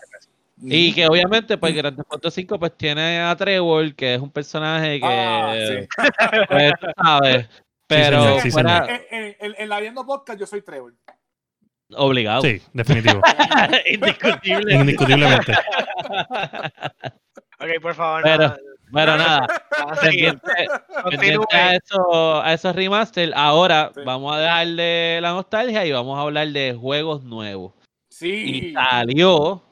y 0.61 0.93
que 0.93 1.07
obviamente, 1.07 1.57
pues 1.57 1.75
Grand 1.75 1.97
Theft 1.97 2.13
Auto 2.13 2.31
5 2.31 2.59
pues 2.59 2.77
tiene 2.77 3.21
a 3.21 3.37
Trevor, 3.37 3.95
que 3.95 4.15
es 4.15 4.21
un 4.21 4.31
personaje 4.31 5.01
que, 5.01 5.07
ah, 5.07 5.55
sí. 5.55 5.89
pues, 6.49 6.73
sabes, 6.97 7.49
pero 7.87 8.41
sí, 8.41 8.51
fuera... 8.51 8.87
en, 9.11 9.37
en, 9.39 9.55
en, 9.57 9.69
la 9.69 9.81
viendo 9.81 10.05
podcast 10.05 10.39
yo 10.39 10.47
soy 10.47 10.63
Trevor. 10.63 10.95
Obligado. 11.96 12.42
Sí, 12.42 12.61
definitivo. 12.72 13.20
Indiscutible. 13.90 14.74
Indiscutiblemente. 14.74 15.53
ok, 17.61 17.81
por 17.81 17.94
favor. 17.94 18.22
Pero, 18.22 18.57
Bueno, 18.90 19.16
nada. 19.16 19.46
pendiente, 20.01 21.46
a, 21.53 21.74
eso, 21.74 22.42
a 22.42 22.53
esos 22.53 22.74
remaster. 22.74 23.33
Ahora 23.35 23.90
vamos 24.05 24.35
a 24.35 24.38
darle 24.38 25.20
la 25.20 25.31
nostalgia 25.31 25.87
y 25.87 25.92
vamos 25.92 26.18
a 26.18 26.22
hablar 26.22 26.48
de 26.48 26.77
juegos 26.79 27.24
nuevos. 27.24 27.72
Sí. 28.11 28.70
Y 28.70 28.72
salió 28.72 29.62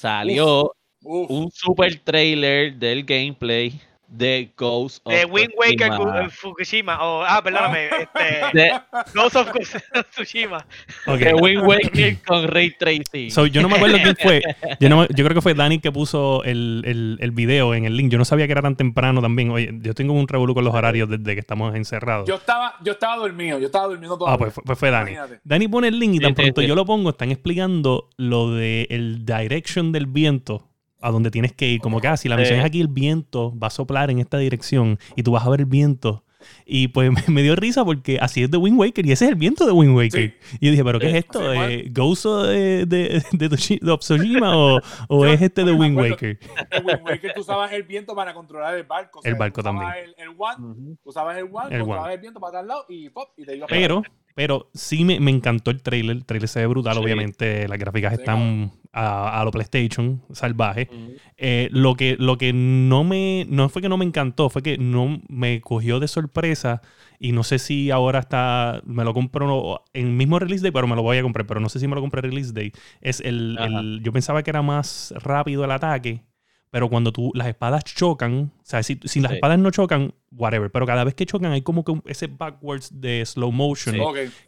salió 0.00 0.74
un 1.02 1.50
super 1.50 1.98
trailer 2.00 2.74
del 2.74 3.04
gameplay 3.04 3.80
de 4.10 4.52
Ghost 4.56 5.00
of 5.04 5.14
Wind 5.30 5.52
Waker 5.56 6.30
Fukushima. 6.30 6.98
Oh, 7.00 7.22
ah, 7.26 7.40
perdóname. 7.42 7.86
Este, 7.86 8.44
de, 8.58 8.80
Ghost 9.14 9.36
of 9.36 9.48
Tsushima. 10.10 10.66
Okay. 11.06 11.28
De 11.28 11.34
Wind 11.34 11.62
Waker 11.62 12.18
con 12.26 12.48
Ray 12.48 12.72
Tracing. 12.76 13.30
So, 13.30 13.46
yo 13.46 13.62
no 13.62 13.68
me 13.68 13.76
acuerdo 13.76 13.98
quién 14.02 14.16
fue. 14.16 14.42
Yo, 14.80 14.88
no, 14.88 15.06
yo 15.08 15.24
creo 15.24 15.34
que 15.34 15.42
fue 15.42 15.54
Dani 15.54 15.78
que 15.78 15.92
puso 15.92 16.42
el, 16.44 16.82
el, 16.86 17.18
el, 17.20 17.30
video 17.32 17.74
en 17.74 17.84
el 17.84 17.96
link. 17.96 18.10
Yo 18.10 18.18
no 18.18 18.24
sabía 18.24 18.46
que 18.46 18.52
era 18.52 18.62
tan 18.62 18.76
temprano 18.76 19.20
también. 19.20 19.50
Oye, 19.50 19.70
yo 19.82 19.94
tengo 19.94 20.12
un 20.14 20.26
revolú 20.26 20.54
con 20.54 20.64
los 20.64 20.74
horarios 20.74 21.08
desde 21.08 21.34
que 21.34 21.40
estamos 21.40 21.74
encerrados. 21.74 22.26
Yo 22.26 22.36
estaba, 22.36 22.76
yo 22.82 22.92
estaba 22.92 23.16
dormido. 23.16 23.58
Yo 23.58 23.66
estaba 23.66 23.86
durmiendo 23.86 24.16
todo. 24.16 24.28
Ah, 24.28 24.38
pues 24.38 24.54
fue, 24.54 24.76
fue 24.76 24.90
Dani. 24.90 25.12
Dani 25.44 25.68
pone 25.68 25.88
el 25.88 25.98
link 25.98 26.14
y 26.14 26.18
tan 26.18 26.34
pronto 26.34 26.62
yo 26.62 26.74
lo 26.74 26.84
pongo, 26.84 27.10
están 27.10 27.30
explicando 27.30 28.08
lo 28.16 28.52
de 28.52 28.86
el 28.90 29.24
direction 29.24 29.92
del 29.92 30.06
viento 30.06 30.69
a 31.00 31.10
donde 31.10 31.30
tienes 31.30 31.52
que 31.52 31.68
ir. 31.68 31.80
Como 31.80 32.00
que, 32.00 32.08
ah, 32.08 32.16
si 32.16 32.28
la 32.28 32.36
misión 32.36 32.58
es 32.58 32.64
aquí, 32.64 32.80
el 32.80 32.88
viento 32.88 33.56
va 33.58 33.68
a 33.68 33.70
soplar 33.70 34.10
en 34.10 34.18
esta 34.18 34.38
dirección 34.38 34.98
y 35.16 35.22
tú 35.22 35.32
vas 35.32 35.44
a 35.46 35.50
ver 35.50 35.60
el 35.60 35.66
viento. 35.66 36.24
Y 36.64 36.88
pues 36.88 37.10
me, 37.28 37.42
dio 37.42 37.56
risa 37.56 37.84
porque 37.84 38.18
así 38.20 38.42
es 38.42 38.50
de 38.50 38.56
Wind 38.56 38.78
Waker 38.78 39.04
y 39.06 39.12
ese 39.12 39.26
es 39.26 39.30
el 39.32 39.36
viento 39.36 39.66
de 39.66 39.72
Wind 39.72 39.96
Waker. 39.96 40.34
Y 40.60 40.66
yo 40.66 40.70
dije, 40.70 40.84
¿pero 40.84 40.98
qué 40.98 41.10
es 41.10 41.14
esto? 41.16 41.52
Eh, 41.52 41.88
¿Ghost 41.90 42.26
de, 42.26 42.86
de, 42.86 43.22
de, 43.32 43.48
de 43.48 43.98
Tsushima 43.98 44.56
o, 44.56 44.80
o 45.08 45.26
es 45.26 45.40
este 45.40 45.64
de 45.64 45.72
Wind 45.72 45.96
Waker? 45.96 46.38
En 46.70 46.86
Wind 46.86 47.02
Waker 47.04 47.32
tú 47.34 47.40
usabas 47.40 47.72
el 47.72 47.82
viento 47.82 48.14
para 48.14 48.34
controlar 48.34 48.74
el 48.74 48.84
barco. 48.84 49.20
el 49.24 49.34
barco 49.34 49.62
también. 49.62 49.90
El, 50.04 50.14
el 50.16 50.34
One, 50.36 50.96
usabas 51.04 51.36
el 51.36 51.44
One, 51.44 51.74
el, 51.74 51.82
one. 51.82 52.12
el 52.12 52.20
viento 52.20 52.40
para 52.40 52.60
al 52.60 52.68
lado 52.68 52.86
y 52.88 53.08
pop, 53.10 53.30
y 53.36 53.44
te 53.44 53.56
iba 53.56 53.66
a 53.66 53.68
Pero, 53.68 54.02
pero 54.34 54.70
sí 54.74 55.04
me, 55.04 55.20
me, 55.20 55.30
encantó 55.30 55.70
el 55.70 55.82
trailer. 55.82 56.16
El 56.16 56.24
trailer 56.24 56.48
se 56.48 56.60
ve 56.60 56.66
brutal, 56.66 56.98
obviamente. 56.98 57.68
Las 57.68 57.78
gráficas 57.78 58.12
están 58.12 58.72
a, 58.92 59.40
a, 59.40 59.44
lo 59.44 59.50
PlayStation, 59.50 60.22
salvaje. 60.32 60.88
eh, 61.36 61.68
lo, 61.72 61.94
que, 61.94 62.16
lo 62.18 62.38
que 62.38 62.52
no 62.52 63.04
me. 63.04 63.46
No 63.48 63.68
fue 63.68 63.82
que 63.82 63.88
no 63.88 63.96
me 63.96 64.04
encantó, 64.04 64.50
fue 64.50 64.62
que 64.62 64.78
no 64.78 65.20
me 65.28 65.60
cogió 65.60 66.00
de 66.00 66.08
sorpresa. 66.08 66.82
Y 67.18 67.32
no 67.32 67.44
sé 67.44 67.58
si 67.58 67.90
ahora 67.90 68.20
está. 68.20 68.80
Me 68.84 69.04
lo 69.04 69.14
compro 69.14 69.84
en 69.92 70.06
el 70.06 70.12
mismo 70.12 70.38
release 70.38 70.62
day, 70.62 70.70
pero 70.70 70.86
me 70.86 70.96
lo 70.96 71.02
voy 71.02 71.18
a 71.18 71.22
comprar. 71.22 71.46
Pero 71.46 71.60
no 71.60 71.68
sé 71.68 71.78
si 71.78 71.86
me 71.86 71.94
lo 71.94 72.00
compré 72.00 72.22
release 72.22 72.52
day. 72.52 72.72
Es 73.00 73.20
el, 73.20 73.58
el. 73.60 74.00
Yo 74.02 74.12
pensaba 74.12 74.42
que 74.42 74.50
era 74.50 74.62
más 74.62 75.14
rápido 75.16 75.64
el 75.64 75.70
ataque 75.70 76.24
pero 76.70 76.88
cuando 76.88 77.12
tú, 77.12 77.32
las 77.34 77.48
espadas 77.48 77.82
chocan, 77.82 78.52
o 78.56 78.64
sea, 78.64 78.84
si, 78.84 79.00
si 79.04 79.20
las 79.20 79.32
espadas 79.32 79.58
no 79.58 79.72
chocan, 79.72 80.14
whatever, 80.30 80.70
pero 80.70 80.86
cada 80.86 81.02
vez 81.02 81.14
que 81.14 81.26
chocan 81.26 81.50
hay 81.50 81.62
como 81.62 81.84
que 81.84 82.00
ese 82.06 82.28
backwards 82.28 83.00
de 83.00 83.26
slow 83.26 83.50
motion, 83.50 83.96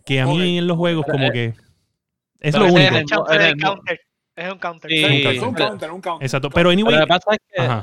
que 0.07 0.21
a 0.21 0.27
mí 0.27 0.59
en 0.59 0.69
los 0.69 0.77
juegos 0.77 1.05
como 1.05 1.33
que 1.33 1.55
es 2.39 2.57
lo 2.57 2.67
único. 2.67 2.97
Es, 2.97 3.13
un 3.53 3.59
counter. 3.59 4.01
Es 4.35 4.53
un 4.53 4.59
counter. 4.59 4.93
es 4.93 5.43
un 5.43 5.55
counter, 5.55 5.91
un 5.91 6.01
counter. 6.01 6.25
Exacto, 6.25 6.51
pero 6.51 6.71
anyway. 6.71 6.95
Lo 6.95 7.01
que 7.03 7.07
pasa 7.07 7.33
es 7.33 7.39
que 7.53 7.83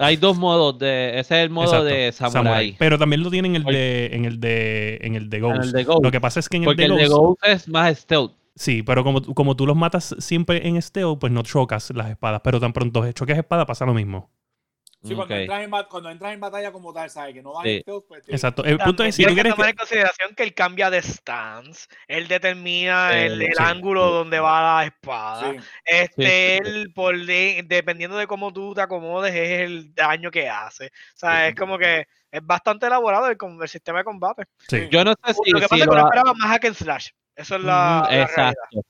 hay 0.00 0.16
dos 0.16 0.38
modos 0.38 0.78
de, 0.78 1.18
ese 1.18 1.38
es 1.38 1.44
el 1.44 1.50
modo 1.50 1.82
de 1.82 2.12
samurai. 2.12 2.76
Pero 2.78 2.98
también 2.98 3.22
lo 3.22 3.30
tienen 3.30 3.56
en 3.56 3.66
el 3.66 3.74
de, 3.74 4.06
en 4.12 4.24
el 4.24 4.40
de, 4.40 4.98
en 5.02 5.14
el 5.16 5.28
de 5.28 5.40
Ghost. 5.40 5.64
el 5.64 5.72
de 5.72 5.84
Ghost. 5.84 6.04
Lo 6.04 6.10
que 6.12 6.20
pasa 6.20 6.38
es 6.40 6.48
que 6.48 6.56
en 6.58 6.62
el 6.62 6.66
Porque 6.66 6.82
de 6.82 6.88
Ghost, 6.88 7.02
el 7.02 7.08
de 7.08 7.14
Ghost 7.14 7.44
es 7.46 7.68
más 7.68 7.98
stealth. 7.98 8.32
Sí, 8.54 8.82
pero 8.82 9.04
como, 9.04 9.22
como 9.22 9.56
tú 9.56 9.66
los 9.66 9.76
matas 9.76 10.14
siempre 10.18 10.66
en 10.66 10.80
stealth, 10.80 11.18
pues 11.18 11.32
no 11.32 11.42
chocas 11.42 11.90
las 11.94 12.10
espadas. 12.10 12.40
Pero 12.44 12.60
tan 12.60 12.72
pronto 12.72 13.10
choques 13.12 13.38
espada 13.38 13.66
pasa 13.66 13.86
lo 13.86 13.94
mismo. 13.94 14.30
Sí, 15.04 15.14
cuando, 15.14 15.34
entras 15.36 15.62
en, 15.62 15.70
cuando, 15.70 16.10
entras 16.10 16.32
en, 16.32 16.40
batalla 16.40 16.72
como 16.72 16.92
tal, 16.92 17.08
¿sabes? 17.08 17.32
Que 17.32 17.40
no 17.40 17.52
vas 17.52 17.64
en 17.66 17.82
stealth, 17.82 18.04
pues... 18.08 18.28
Exacto. 18.28 18.64
El 18.64 18.78
punto 18.78 19.04
es, 19.04 19.14
si 19.14 19.24
tú 19.24 19.32
quieres... 19.32 19.54
tomar 19.54 19.70
en 19.70 19.76
consideración 19.76 20.34
que 20.34 20.42
él 20.42 20.54
cambia 20.54 20.90
de 20.90 21.00
stance. 21.02 21.86
Él 22.08 22.26
determina 22.26 23.16
el, 23.16 23.40
el 23.40 23.58
ángulo 23.58 24.10
donde 24.10 24.40
va 24.40 24.80
la 24.80 24.86
espada. 24.86 25.54
Este, 25.84 26.58
él, 26.58 26.92
por 26.92 27.16
dependiendo 27.16 28.16
de 28.16 28.26
cómo 28.26 28.52
tú 28.52 28.74
te 28.74 28.80
acomodes, 28.80 29.32
es 29.34 29.60
el 29.60 29.94
daño 29.94 30.32
que 30.32 30.48
hace. 30.48 30.86
O 30.86 31.18
sea, 31.18 31.46
es 31.46 31.54
como 31.54 31.78
que 31.78 32.06
es 32.30 32.44
bastante 32.44 32.86
elaborado 32.86 33.28
el, 33.28 33.38
el 33.62 33.68
sistema 33.68 33.98
de 33.98 34.04
combate. 34.04 34.44
Yo 34.90 35.04
no 35.04 35.14
sé 35.24 35.34
si... 35.34 35.50
Lo 35.52 35.60
que 35.60 35.68
pasa 35.68 35.84
es 35.84 35.88
que 35.88 35.94
no 35.94 36.06
esperaba 36.06 36.34
más 36.34 36.48
hack 36.48 36.64
and 36.64 36.74
slash. 36.74 37.08
Eso 37.36 37.54
es 37.54 37.62
la, 37.62 38.08
Exacto. 38.10 38.82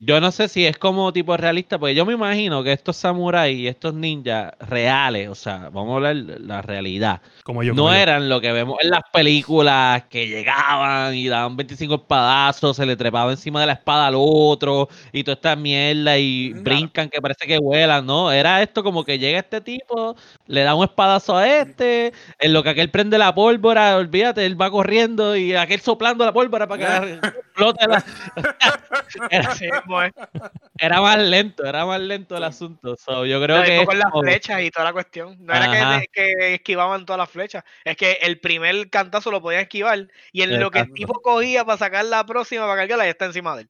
Yo 0.00 0.20
no 0.20 0.32
sé 0.32 0.48
si 0.48 0.66
es 0.66 0.76
como 0.76 1.12
tipo 1.12 1.36
realista, 1.36 1.78
porque 1.78 1.94
yo 1.94 2.04
me 2.04 2.14
imagino 2.14 2.64
que 2.64 2.72
estos 2.72 2.96
samuráis 2.96 3.56
y 3.56 3.68
estos 3.68 3.94
ninjas 3.94 4.52
reales, 4.58 5.28
o 5.28 5.36
sea, 5.36 5.70
vamos 5.70 5.92
a 5.92 5.94
hablar 5.94 6.16
la 6.16 6.62
realidad, 6.62 7.22
como 7.44 7.62
yo, 7.62 7.74
no 7.74 7.94
eran 7.94 8.28
lo 8.28 8.40
que 8.40 8.50
vemos 8.52 8.76
en 8.82 8.90
las 8.90 9.02
películas 9.12 10.02
que 10.10 10.26
llegaban 10.26 11.14
y 11.14 11.28
daban 11.28 11.56
25 11.56 11.94
espadazos, 11.94 12.76
se 12.76 12.84
le 12.86 12.96
trepaba 12.96 13.30
encima 13.30 13.60
de 13.60 13.68
la 13.68 13.74
espada 13.74 14.08
al 14.08 14.14
otro 14.16 14.88
y 15.12 15.22
toda 15.22 15.36
esta 15.36 15.54
mierda 15.54 16.18
y 16.18 16.52
brincan 16.52 17.08
que 17.08 17.22
parece 17.22 17.46
que 17.46 17.58
vuelan, 17.58 18.04
¿no? 18.04 18.32
Era 18.32 18.62
esto 18.62 18.82
como 18.82 19.04
que 19.04 19.20
llega 19.20 19.38
este 19.38 19.60
tipo, 19.60 20.16
le 20.48 20.62
da 20.64 20.74
un 20.74 20.84
espadazo 20.84 21.36
a 21.36 21.48
este, 21.48 22.12
en 22.40 22.52
lo 22.52 22.64
que 22.64 22.70
aquel 22.70 22.90
prende 22.90 23.16
la 23.16 23.32
pólvora, 23.32 23.96
olvídate, 23.96 24.44
él 24.44 24.60
va 24.60 24.72
corriendo 24.72 25.36
y 25.36 25.54
aquel 25.54 25.80
soplando 25.80 26.24
la 26.24 26.32
pólvora 26.32 26.66
para 26.66 27.20
que 27.20 27.20
explote 27.54 27.86
la... 27.86 28.04
Era 30.78 31.00
más 31.00 31.18
lento, 31.18 31.64
era 31.64 31.86
más 31.86 32.00
lento 32.00 32.36
el 32.36 32.44
asunto. 32.44 32.96
yo 33.24 33.40
creo 33.40 33.62
que. 33.62 33.86
Con 33.86 33.98
las 33.98 34.12
flechas 34.12 34.60
y 34.60 34.70
toda 34.70 34.86
la 34.86 34.92
cuestión. 34.92 35.36
No 35.40 35.54
era 35.54 36.02
que, 36.12 36.54
esquivaban 36.54 37.06
todas 37.06 37.18
las 37.18 37.30
flechas. 37.30 37.62
Es 37.84 37.96
que 37.96 38.18
el 38.22 38.40
primer 38.40 38.90
cantazo 38.90 39.30
lo 39.30 39.40
podían 39.40 39.62
esquivar. 39.62 40.08
Y 40.32 40.42
en 40.42 40.58
lo 40.58 40.70
que 40.70 40.80
el 40.80 40.92
tipo 40.92 41.20
cogía 41.22 41.64
para 41.64 41.78
sacar 41.78 42.04
la 42.04 42.26
próxima, 42.26 42.66
para 42.66 42.82
cargarla, 42.82 43.04
ya 43.04 43.10
está 43.10 43.26
encima 43.26 43.56
de 43.56 43.62
él. 43.62 43.68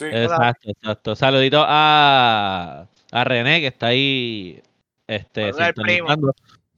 Exacto, 0.00 0.70
exacto. 0.70 1.16
Saludito 1.16 1.64
a, 1.66 2.86
a 3.12 3.24
René, 3.24 3.60
que 3.60 3.68
está 3.68 3.88
ahí. 3.88 4.62
Este, 5.06 5.52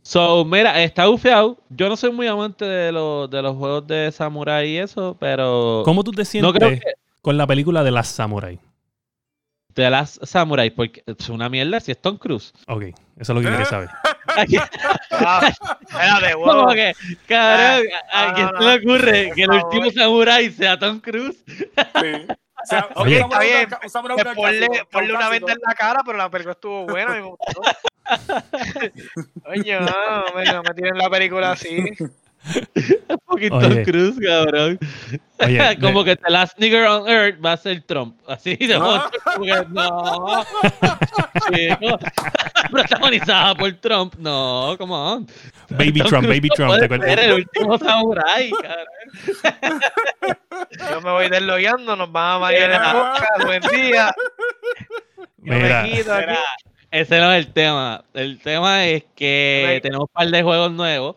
So, 0.09 0.43
mira, 0.47 0.83
está 0.83 1.07
bufeado. 1.07 1.59
Yo 1.69 1.87
no 1.91 1.95
soy 1.95 2.11
muy 2.11 2.27
amante 2.27 2.65
de, 2.65 2.91
los, 2.91 3.29
de 3.29 3.43
los 3.43 3.55
juegos 3.55 3.87
de 3.87 4.11
samurai 4.11 4.67
y 4.67 4.79
eso, 4.79 5.15
pero. 5.21 5.83
¿Cómo 5.85 6.03
tú 6.03 6.13
te 6.13 6.25
sientes 6.25 6.81
con 7.21 7.37
la 7.37 7.47
película 7.47 7.85
de 7.85 7.91
las 7.91 8.09
samurai? 8.09 8.59
de 9.75 9.91
las 9.91 10.19
Samurai, 10.23 10.71
porque 10.71 11.05
es 11.07 11.29
una 11.29 11.51
mierda 11.51 11.79
si 11.79 11.93
es 11.93 12.01
Tom 12.01 12.17
Cruise. 12.17 12.55
Ok, 12.67 12.85
eso 12.85 12.97
es 13.19 13.29
lo 13.29 13.41
que 13.41 13.49
quería 13.49 13.67
saber. 13.67 13.91
ah, 15.11 15.53
¿Cómo 16.35 16.69
que, 16.69 16.95
cabrón, 17.27 17.87
¿a, 18.13 18.35
quién 18.35 18.49
se 18.59 18.65
le 18.65 18.75
ocurre 18.77 19.33
que 19.35 19.43
el 19.43 19.51
último 19.51 19.91
Samurai 19.91 20.51
sea 20.51 20.79
Tom 20.79 21.01
Cruise? 21.01 21.37
sí. 21.47 22.27
O 22.61 22.67
sea, 22.67 22.89
Oye, 22.97 23.21
está 23.21 23.39
bien, 23.39 23.69
ponle, 24.35 24.69
ponle 24.91 25.15
una 25.15 25.29
venta 25.29 25.53
en 25.53 25.59
la 25.65 25.75
cara, 25.75 26.03
pero 26.05 26.19
la 26.19 26.29
película 26.29 26.53
estuvo 26.53 26.87
buena. 26.87 27.15
Me 27.15 27.21
gustó. 27.21 27.63
Oye, 29.47 29.81
no, 29.81 30.25
me, 30.35 30.45
me 30.45 30.75
tienen 30.75 30.99
la 30.99 31.09
película 31.09 31.53
así. 31.53 31.93
Un 33.09 33.19
poquito 33.27 33.61
Cruz, 33.85 34.17
cabrón. 34.25 34.79
como 35.81 36.05
que 36.05 36.17
The 36.17 36.31
Last 36.31 36.59
Nigger 36.59 36.87
on 36.87 37.09
Earth 37.09 37.45
va 37.45 37.53
a 37.53 37.57
ser 37.57 37.83
Trump. 37.83 38.19
Así 38.27 38.57
de 38.57 38.79
¿No? 38.79 39.11
no. 39.71 40.45
Protagonizada 42.71 43.55
por 43.55 43.73
Trump. 43.75 44.15
No, 44.19 44.75
come 44.79 44.93
on. 44.93 45.27
Baby 45.71 46.01
Trump, 46.01 46.27
Baby 46.27 46.49
Trump. 46.55 46.79
¿te 46.79 46.85
acuerdas? 46.87 47.19
el 47.19 47.33
último 47.33 47.79
samurai, 47.79 48.51
cabrón. 48.51 49.81
Yo 50.91 51.01
me 51.01 51.11
voy 51.11 51.29
desloyando, 51.29 51.97
nos 51.97 52.11
van 52.11 52.37
a 52.37 52.39
marear 52.39 52.71
en 52.73 52.83
la 52.83 52.93
boca. 52.95 53.29
Buen 53.45 53.63
día. 53.73 54.15
Mira. 55.39 55.87
ese 56.91 57.19
no 57.21 57.33
es 57.33 57.47
el 57.47 57.53
tema. 57.53 58.05
El 58.15 58.39
tema 58.41 58.87
es 58.87 59.05
que 59.15 59.81
tenemos 59.83 60.09
un 60.09 60.13
par 60.13 60.29
de 60.29 60.43
juegos 60.43 60.73
nuevos 60.73 61.17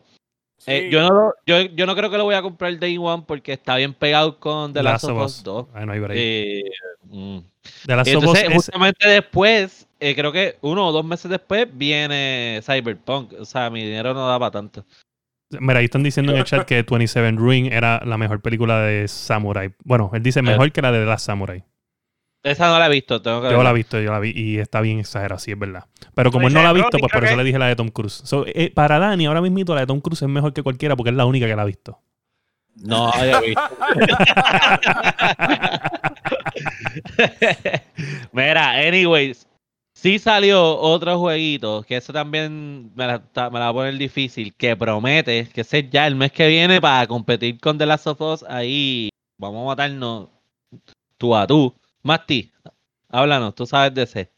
Eh, 0.68 0.90
yo, 0.92 1.02
no, 1.02 1.34
yo, 1.46 1.62
yo, 1.62 1.86
no 1.86 1.96
creo 1.96 2.12
que 2.12 2.18
lo 2.18 2.24
voy 2.24 2.36
a 2.36 2.42
comprar 2.42 2.78
Day 2.78 2.98
One 2.98 3.24
porque 3.26 3.54
está 3.54 3.78
bien 3.78 3.94
pegado 3.94 4.40
con 4.40 4.74
The 4.74 4.84
Last, 4.84 5.06
of 5.06 5.24
Us 5.24 5.44
2. 5.44 5.68
Ah, 5.74 5.86
no 5.86 5.94
hay 5.94 6.02
eh, 6.12 6.64
mm. 7.04 7.40
The 7.86 7.96
Last 7.96 8.16
of 8.16 8.24
Us 8.26 8.44
justamente 8.54 9.08
después, 9.08 9.88
eh, 10.00 10.16
creo 10.16 10.32
que 10.32 10.58
uno 10.62 10.88
o 10.88 10.92
dos 10.92 11.04
meses 11.04 11.32
después, 11.32 11.68
viene 11.72 12.62
Cyberpunk. 12.64 13.34
O 13.40 13.46
sea, 13.46 13.70
mi 13.70 13.84
dinero 13.84 14.14
no 14.14 14.28
da 14.28 14.38
para 14.38 14.52
tanto. 14.52 14.86
Mira, 15.60 15.80
ahí 15.80 15.86
están 15.86 16.04
diciendo 16.04 16.32
en 16.32 16.38
el 16.38 16.44
chat 16.46 16.66
que 16.68 16.84
27 16.84 17.38
Ring 17.38 17.72
era 17.72 18.02
la 18.06 18.18
mejor 18.18 18.42
película 18.42 18.82
de 18.82 19.08
Samurai. 19.08 19.74
Bueno, 19.84 20.12
él 20.14 20.24
dice 20.24 20.42
mejor 20.42 20.72
que 20.72 20.82
la 20.82 20.92
de 20.92 21.00
The 21.00 21.06
Last 21.06 21.26
Samurai. 21.26 21.64
Esa 22.44 22.70
no 22.70 22.80
la 22.80 22.88
he 22.88 22.90
visto, 22.90 23.22
tengo 23.22 23.42
que 23.42 23.52
Yo 23.52 23.62
la 23.62 23.70
he 23.70 23.74
visto, 23.74 24.00
yo 24.00 24.12
la 24.12 24.20
vi 24.20 24.34
y 24.36 24.58
está 24.58 24.82
bien 24.82 25.00
exagerada, 25.00 25.40
sí, 25.40 25.52
es 25.52 25.60
verdad. 25.60 25.86
Pero 26.16 26.32
como 26.32 26.48
él 26.48 26.54
no 26.54 26.64
la 26.64 26.70
ha 26.70 26.74
visto, 26.74 26.98
pues 26.98 27.12
por 27.12 27.24
eso 27.24 27.36
le 27.36 27.44
dije 27.44 27.60
la 27.60 27.68
de 27.68 27.76
Tom 27.76 27.90
Cruise. 27.90 28.24
Eh, 28.48 28.72
para 28.74 28.98
Dani, 28.98 29.28
ahora 29.28 29.42
mismo 29.42 29.76
la 29.76 29.82
de 29.82 29.88
Tom 29.88 30.02
Cruise 30.02 30.24
es 30.24 30.28
mejor 30.28 30.54
que 30.54 30.64
cualquiera 30.64 30.96
porque 30.96 31.12
es 31.12 31.16
la 31.16 31.26
única 31.26 31.46
que 31.46 31.56
la 31.56 31.62
ha 31.62 31.66
visto. 31.66 32.00
No, 32.76 33.12
ya 33.14 33.40
he 33.40 33.48
visto. 33.48 33.62
Mira, 38.32 38.72
anyways, 38.72 39.48
sí 39.94 40.18
salió 40.18 40.80
otro 40.80 41.20
jueguito, 41.20 41.84
que 41.84 41.98
eso 41.98 42.12
también 42.12 42.92
me 42.96 43.06
la, 43.06 43.20
me 43.20 43.60
la 43.60 43.66
va 43.66 43.68
a 43.68 43.74
poner 43.74 43.98
difícil, 43.98 44.56
que 44.56 44.76
promete 44.76 45.48
que 45.50 45.62
ese 45.62 45.88
ya 45.88 46.08
el 46.08 46.16
mes 46.16 46.32
que 46.32 46.48
viene 46.48 46.82
para 46.82 47.06
competir 47.06 47.60
con 47.60 47.78
The 47.78 47.86
Last 47.86 48.08
of 48.08 48.22
Us, 48.22 48.44
ahí 48.50 49.10
vamos 49.38 49.64
a 49.64 49.68
matarnos 49.68 50.30
tú 51.18 51.36
a 51.36 51.46
tú. 51.46 51.76
Mati, 52.04 52.52
háblanos, 53.10 53.56
tú 53.56 53.66
sabes 53.66 53.94
de 53.94 54.04
ese. 54.04 54.32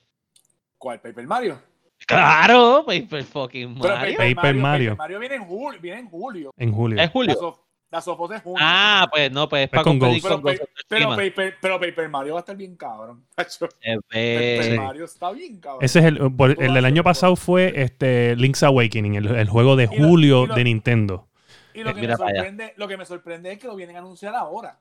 ¿Cuál? 0.77 0.99
¿Paper 0.99 1.25
Mario? 1.25 1.61
Claro, 2.05 2.83
Paper 2.85 3.23
fucking 3.23 3.77
Mario. 3.77 4.17
Paper, 4.17 4.55
Mario. 4.55 4.89
Paper 4.91 4.97
Mario 4.97 5.19
viene 5.19 5.35
en 5.35 5.45
julio. 5.45 5.81
Viene 5.81 5.99
en 6.01 6.09
julio. 6.09 6.53
En 6.57 6.71
julio. 6.73 7.01
¿Es 7.01 7.09
julio? 7.09 7.59
La 7.89 8.01
Sofos 8.01 8.31
es 8.31 8.41
julio. 8.41 8.57
Ah, 8.59 9.07
pues 9.11 9.31
no, 9.31 9.47
pues 9.47 9.65
es 9.65 9.69
para 9.69 9.83
con 9.83 9.99
Ghost. 9.99 10.23
Pero, 10.23 10.41
pero, 10.87 11.09
Paper, 11.09 11.55
pero, 11.61 11.79
Paper, 11.79 12.09
Mario 12.09 12.33
va 12.33 12.39
a 12.39 12.41
estar 12.41 12.57
bien 12.57 12.75
cabrón. 12.75 13.23
Paper 13.35 14.79
Mario 14.79 15.05
está 15.05 15.31
bien 15.31 15.59
cabrón. 15.59 15.83
Ese 15.83 15.99
es 15.99 16.05
el, 16.05 16.19
el 16.57 16.73
del 16.73 16.85
año 16.85 17.03
pasado 17.03 17.35
fue 17.35 17.71
este 17.75 18.35
Link's 18.35 18.63
Awakening, 18.63 19.15
el, 19.15 19.27
el 19.27 19.47
juego 19.47 19.75
de 19.75 19.85
julio 19.85 20.47
de 20.47 20.63
Nintendo. 20.63 21.27
Y 21.75 21.83
lo 21.83 21.93
que, 21.93 22.07
me 22.07 22.15
sorprende, 22.15 22.73
lo 22.77 22.87
que 22.87 22.97
me 22.97 23.05
sorprende 23.05 23.51
es 23.51 23.59
que 23.59 23.67
lo 23.67 23.75
vienen 23.75 23.95
a 23.95 23.99
anunciar 23.99 24.35
ahora. 24.35 24.79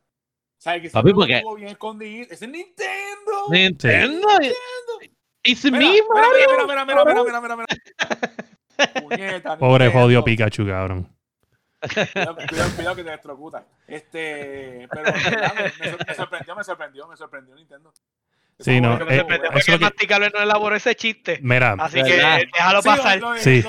¿Sabes 0.63 0.83
que 0.83 0.91
Papi, 0.91 1.13
porque... 1.13 1.39
estuvo 1.39 1.57
bien 1.57 1.71
escondido? 1.71 2.27
¡Es 2.31 2.41
el 2.41 2.53
Nintendo! 2.53 3.49
¡Nintendo! 3.51 4.29
¡Nintendo! 4.39 5.19
¡Es 5.43 5.65
mismo! 5.65 5.81
Mira, 6.15 6.29
mira, 6.69 6.85
mira, 6.85 7.05
mira, 7.05 7.25
mira, 7.25 7.41
mira, 7.41 7.57
mira. 7.57 7.67
Puñeta, 9.03 9.59
Pobre 9.59 9.91
jodido 9.91 10.23
Pikachu, 10.23 10.65
cabrón. 10.65 11.09
Cuidado, 11.81 12.37
cuidado, 12.77 12.95
que 12.95 13.03
te 13.03 13.09
electrocuta. 13.09 13.67
Este, 13.89 14.87
pero 14.89 15.13
me, 15.13 16.07
me, 16.07 16.15
sorprendió, 16.15 16.55
me 16.55 16.63
sorprendió, 16.63 17.09
me 17.09 17.17
sorprendió 17.17 17.57
Nintendo. 17.57 17.93
Sí, 18.61 18.81
no. 18.81 18.91
Me 18.91 18.99
sorprendió 19.19 19.49
eh, 19.49 19.51
porque 19.53 19.73
el 19.73 19.81
masticable 19.81 20.31
no 20.33 20.43
elaboró 20.43 20.77
ese 20.77 20.95
chiste. 20.95 21.41
Mira. 21.43 21.75
Así 21.77 22.01
que 22.05 22.23
déjalo 22.53 22.83
pasar. 22.85 23.21
Sí. 23.39 23.65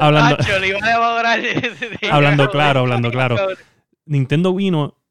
Hablando, 0.00 0.38
hablando 2.10 2.50
claro, 2.50 2.80
hablando 2.80 3.10
claro. 3.10 3.36
Nintendo 4.06 4.54
vino 4.54 5.03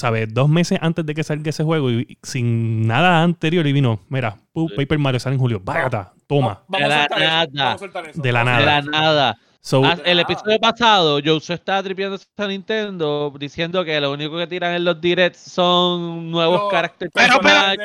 ¿sabes? 0.00 0.32
Dos 0.32 0.48
meses 0.48 0.78
antes 0.80 1.04
de 1.04 1.14
que 1.14 1.22
salga 1.22 1.50
ese 1.50 1.62
juego 1.62 1.90
y 1.90 2.18
sin 2.22 2.86
nada 2.86 3.22
anterior 3.22 3.66
y 3.66 3.72
vino, 3.72 4.00
mira, 4.08 4.36
Paper 4.76 4.98
Mario 4.98 5.20
sale 5.20 5.34
en 5.34 5.40
julio, 5.40 5.60
vágata, 5.62 6.12
toma. 6.26 6.62
de 6.68 6.80
la 6.80 7.08
nada. 7.08 7.76
De 8.14 8.32
la 8.32 8.44
nada. 8.44 8.58
De 8.58 8.66
la 8.66 8.82
nada. 8.82 9.38
Ah, 9.72 9.98
el 10.06 10.20
episodio 10.20 10.58
pasado, 10.58 11.20
Josué 11.22 11.56
estaba 11.56 11.82
tripiendo 11.82 12.18
a 12.38 12.46
Nintendo 12.46 13.30
diciendo 13.38 13.84
que 13.84 14.00
lo 14.00 14.10
único 14.12 14.38
que 14.38 14.46
tiran 14.46 14.72
en 14.72 14.86
los 14.86 14.98
directs 14.98 15.38
son 15.38 16.30
nuevos 16.30 16.70
caracteres 16.70 17.12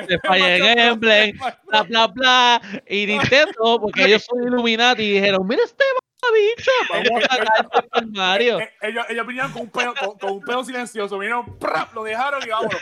de 0.07 0.19
Fire 0.19 0.79
Emblem, 0.79 1.37
bla, 1.67 1.83
bla, 1.83 2.07
bla. 2.07 2.61
Y 2.89 3.05
Nintendo, 3.07 3.77
porque 3.81 4.05
ellos 4.05 4.23
son 4.23 4.47
Illuminati, 4.47 5.11
dijeron: 5.11 5.45
Mira 5.45 5.63
este 5.65 5.83
bicho, 6.35 6.71
vamos 6.89 7.23
a 7.23 7.35
sacar 7.35 7.87
el 7.95 8.11
Mario. 8.11 8.59
Eh, 8.65 8.69
eh, 8.81 8.89
ellos, 8.89 9.05
ellos 9.09 9.27
vinieron 9.27 9.51
con 9.51 9.61
un 9.63 9.69
pedo, 9.69 9.93
con, 10.19 10.31
un 10.31 10.41
pedo 10.41 10.63
silencioso, 10.63 11.17
vinieron, 11.17 11.57
lo 11.93 12.03
dejaron 12.03 12.41
y 12.45 12.49
vámonos. 12.49 12.81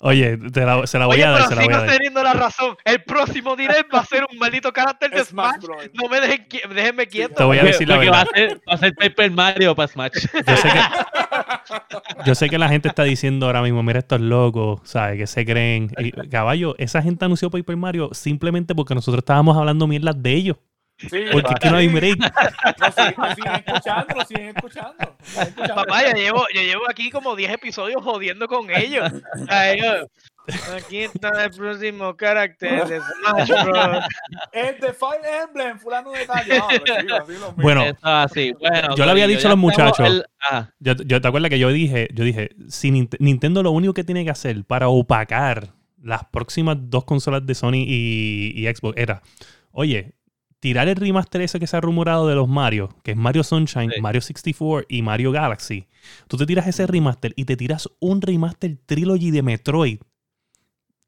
Oye, 0.00 0.36
te 0.36 0.64
la, 0.64 0.86
se 0.86 0.98
la 0.98 1.06
voy 1.06 1.20
a 1.22 1.30
dar. 1.30 1.48
se 1.48 1.54
la 1.54 1.64
voy 1.64 1.74
a 1.74 1.78
dar. 1.78 1.90
teniendo 1.90 2.22
la 2.22 2.32
razón. 2.32 2.76
El 2.84 3.02
próximo 3.02 3.56
direct 3.56 3.92
va 3.94 4.00
a 4.00 4.04
ser 4.04 4.24
un 4.30 4.38
maldito 4.38 4.72
carácter 4.72 5.10
de 5.10 5.24
Smash. 5.24 5.64
no 5.94 6.08
me 6.08 6.20
dejen, 6.20 6.46
déjenme 6.74 7.06
quieto. 7.06 7.34
Te 7.34 7.44
voy 7.44 7.58
a 7.58 7.64
decir 7.64 7.88
la 7.88 7.98
verdad. 7.98 8.12
Va 8.12 8.20
a, 8.22 8.34
ser, 8.34 8.60
va 8.68 8.74
a 8.74 8.76
ser 8.78 8.94
Paper 8.94 9.30
Mario 9.30 9.74
para 9.74 9.88
Smash. 9.88 10.12
Yo 10.12 10.56
sé, 10.56 10.68
que, 10.68 12.24
yo 12.26 12.34
sé 12.34 12.50
que 12.50 12.58
la 12.58 12.68
gente 12.68 12.88
está 12.88 13.04
diciendo 13.04 13.46
ahora 13.46 13.62
mismo, 13.62 13.82
mira 13.82 13.98
estos 14.00 14.20
locos, 14.20 14.80
¿sabes? 14.84 15.18
Que 15.18 15.26
se 15.26 15.44
creen. 15.44 15.90
Y, 15.98 16.12
caballo, 16.28 16.74
esa 16.78 17.02
gente 17.02 17.24
anunció 17.24 17.50
Paper 17.50 17.76
Mario 17.76 18.10
simplemente 18.12 18.74
porque 18.74 18.94
nosotros 18.94 19.20
estábamos 19.20 19.56
hablando 19.56 19.86
mierdas 19.86 20.20
de 20.22 20.32
ellos. 20.32 20.56
Porque 21.10 21.52
es 21.54 21.60
que 21.60 21.70
no 21.70 21.76
hay 21.76 21.88
break. 21.88 22.18
Lo 22.78 22.92
siguen, 23.34 23.54
escuchando, 23.66 24.14
lo 24.14 24.24
siguen 24.24 24.56
escuchando. 24.56 25.16
Papá, 25.74 26.08
yo 26.08 26.16
llevo, 26.16 26.46
yo 26.54 26.62
llevo 26.62 26.88
aquí 26.88 27.10
como 27.10 27.36
10 27.36 27.52
episodios 27.52 28.02
jodiendo 28.02 28.48
con 28.48 28.70
ellos. 28.70 29.10
aquí 30.76 30.98
está 30.98 31.44
el 31.44 31.50
próximo 31.50 32.16
carácter 32.16 32.86
de 32.86 33.00
Smash 33.00 33.64
Bros. 33.64 34.04
El 34.52 34.80
de 34.80 34.92
Fire 34.92 35.44
Emblem, 35.44 35.78
fulano 35.78 36.12
de 36.12 36.26
tal. 36.26 36.44
bueno, 37.56 37.84
así. 38.02 38.52
bueno, 38.58 38.96
yo 38.96 39.04
le 39.04 39.10
había 39.10 39.26
dicho 39.26 39.48
a 39.48 39.50
los 39.50 39.58
muchachos. 39.58 40.24
Ah. 40.50 40.70
Yo, 40.80 40.94
yo, 40.94 41.20
te 41.20 41.28
acuerdas 41.28 41.50
que 41.50 41.58
yo 41.58 41.68
dije, 41.70 42.08
yo 42.12 42.24
dije, 42.24 42.50
si 42.68 42.90
Nintendo 42.90 43.62
lo 43.62 43.70
único 43.70 43.94
que 43.94 44.04
tiene 44.04 44.24
que 44.24 44.30
hacer 44.30 44.64
para 44.64 44.88
opacar 44.88 45.68
las 46.02 46.24
próximas 46.24 46.76
dos 46.80 47.04
consolas 47.04 47.46
de 47.46 47.54
Sony 47.54 47.84
y, 47.86 48.52
y 48.56 48.74
Xbox 48.74 48.98
era, 48.98 49.22
oye, 49.70 50.14
tirar 50.62 50.86
el 50.86 50.94
remaster 50.94 51.40
ese 51.40 51.58
que 51.58 51.66
se 51.66 51.76
ha 51.76 51.80
rumorado 51.80 52.28
de 52.28 52.36
los 52.36 52.48
Mario, 52.48 52.90
que 53.02 53.10
es 53.10 53.16
Mario 53.16 53.42
Sunshine, 53.42 53.90
Mario 54.00 54.20
64 54.20 54.86
y 54.88 55.02
Mario 55.02 55.32
Galaxy. 55.32 55.88
Tú 56.28 56.36
te 56.36 56.46
tiras 56.46 56.68
ese 56.68 56.86
remaster 56.86 57.32
y 57.34 57.46
te 57.46 57.56
tiras 57.56 57.88
un 57.98 58.22
remaster 58.22 58.78
trilogy 58.86 59.32
de 59.32 59.42
Metroid. 59.42 59.98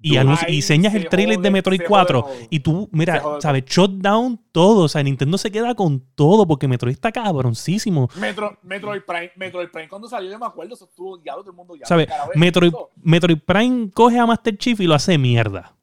Y, 0.01 0.17
enseñas 0.17 0.93
el 0.95 1.09
trailer 1.09 1.39
de 1.39 1.53
Metroid 1.53 1.83
4 1.87 2.27
y 2.51 2.61
tú, 2.61 2.91
mira, 2.93 3.23
¿sabes? 3.39 3.65
Shutdown 3.65 4.41
todo. 4.51 4.83
O 4.83 4.89
sea, 4.89 5.05
Nintendo 5.05 5.39
se 5.39 5.53
queda 5.53 5.77
con 5.77 6.01
todo 6.17 6.49
porque 6.49 6.67
Metroid 6.67 6.93
está 6.93 7.13
cabroncísimo. 7.13 8.11
Metro, 8.17 8.59
Metroid, 8.65 9.03
Prime, 9.03 9.31
Metroid 9.37 9.69
Prime, 9.69 9.89
cuando 9.89 10.09
salió, 10.09 10.33
yo 10.33 10.39
me 10.39 10.47
acuerdo, 10.47 10.75
eso 10.75 10.87
estuvo 10.87 11.17
guiado 11.17 11.43
todo 11.43 11.53
el 11.53 11.57
mundo 11.57 11.77
ya. 11.77 11.87
¿Sabes? 11.87 12.09
Metroid, 12.35 12.73
Metroid 12.97 13.39
Prime 13.39 13.91
coge 13.95 14.19
a 14.19 14.27
Master 14.27 14.59
Chief 14.59 14.81
y 14.81 14.87
lo 14.89 14.95
hace 14.95 15.17
mierda. 15.17 15.77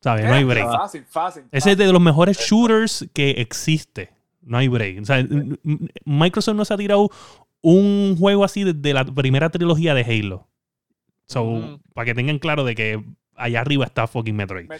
¿Sabes? 0.00 0.24
No 0.26 0.34
hay 0.34 0.44
break. 0.44 0.66
Fácil, 0.66 1.04
fácil. 1.08 1.44
Ese 1.50 1.72
es 1.72 1.78
de 1.78 1.92
los 1.92 2.00
mejores 2.00 2.38
shooters 2.38 3.08
que 3.12 3.30
existe. 3.32 4.10
No 4.42 4.58
hay 4.58 4.68
break. 4.68 5.02
O 5.02 5.04
sea, 5.04 5.26
Microsoft 6.04 6.56
no 6.56 6.64
se 6.64 6.74
ha 6.74 6.76
tirado 6.76 7.10
un 7.60 8.16
juego 8.18 8.44
así 8.44 8.64
desde 8.64 8.94
la 8.94 9.04
primera 9.04 9.50
trilogía 9.50 9.94
de 9.94 10.02
Halo. 10.02 10.48
So, 11.26 11.80
para 11.94 12.06
que 12.06 12.14
tengan 12.14 12.38
claro 12.38 12.64
de 12.64 12.74
que 12.74 13.04
allá 13.36 13.60
arriba 13.60 13.84
está 13.84 14.06
fucking 14.06 14.34
Metroid. 14.34 14.70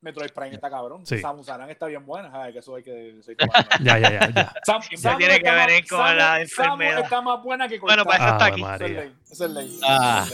Metroid 0.00 0.30
Prime 0.30 0.54
está 0.54 0.70
cabrón. 0.70 1.06
Sí. 1.06 1.18
Samus 1.18 1.48
Aran 1.48 1.70
está 1.70 1.86
bien 1.86 2.04
buena. 2.04 2.30
Ay, 2.32 2.52
que 2.52 2.58
eso 2.60 2.74
hay 2.76 2.82
que. 2.82 3.14
ya, 3.82 3.98
ya, 3.98 4.10
ya. 4.10 4.30
ya. 4.30 4.54
Sam, 4.64 4.82
Samus 4.96 5.18
tiene 5.18 5.40
que 5.40 5.50
ver 5.50 5.86
con 5.88 6.16
la 6.16 6.40
enfermedad. 6.40 6.90
Samus 6.92 7.04
está 7.04 7.20
más 7.22 7.42
buena 7.42 7.68
que 7.68 7.78
Bueno, 7.78 8.04
para 8.04 8.24
eso 8.24 8.32
está 8.32 8.46
aquí. 8.46 9.12
Esa 9.30 9.44
es 9.46 9.50
ley. 9.50 9.80
Ah. 9.84 10.26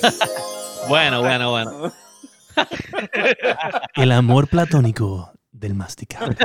bueno, 0.88 1.20
bueno, 1.20 1.50
bueno. 1.50 1.92
El 3.94 4.12
amor 4.12 4.48
platónico 4.48 5.32
del 5.52 5.74
masticable. 5.74 6.36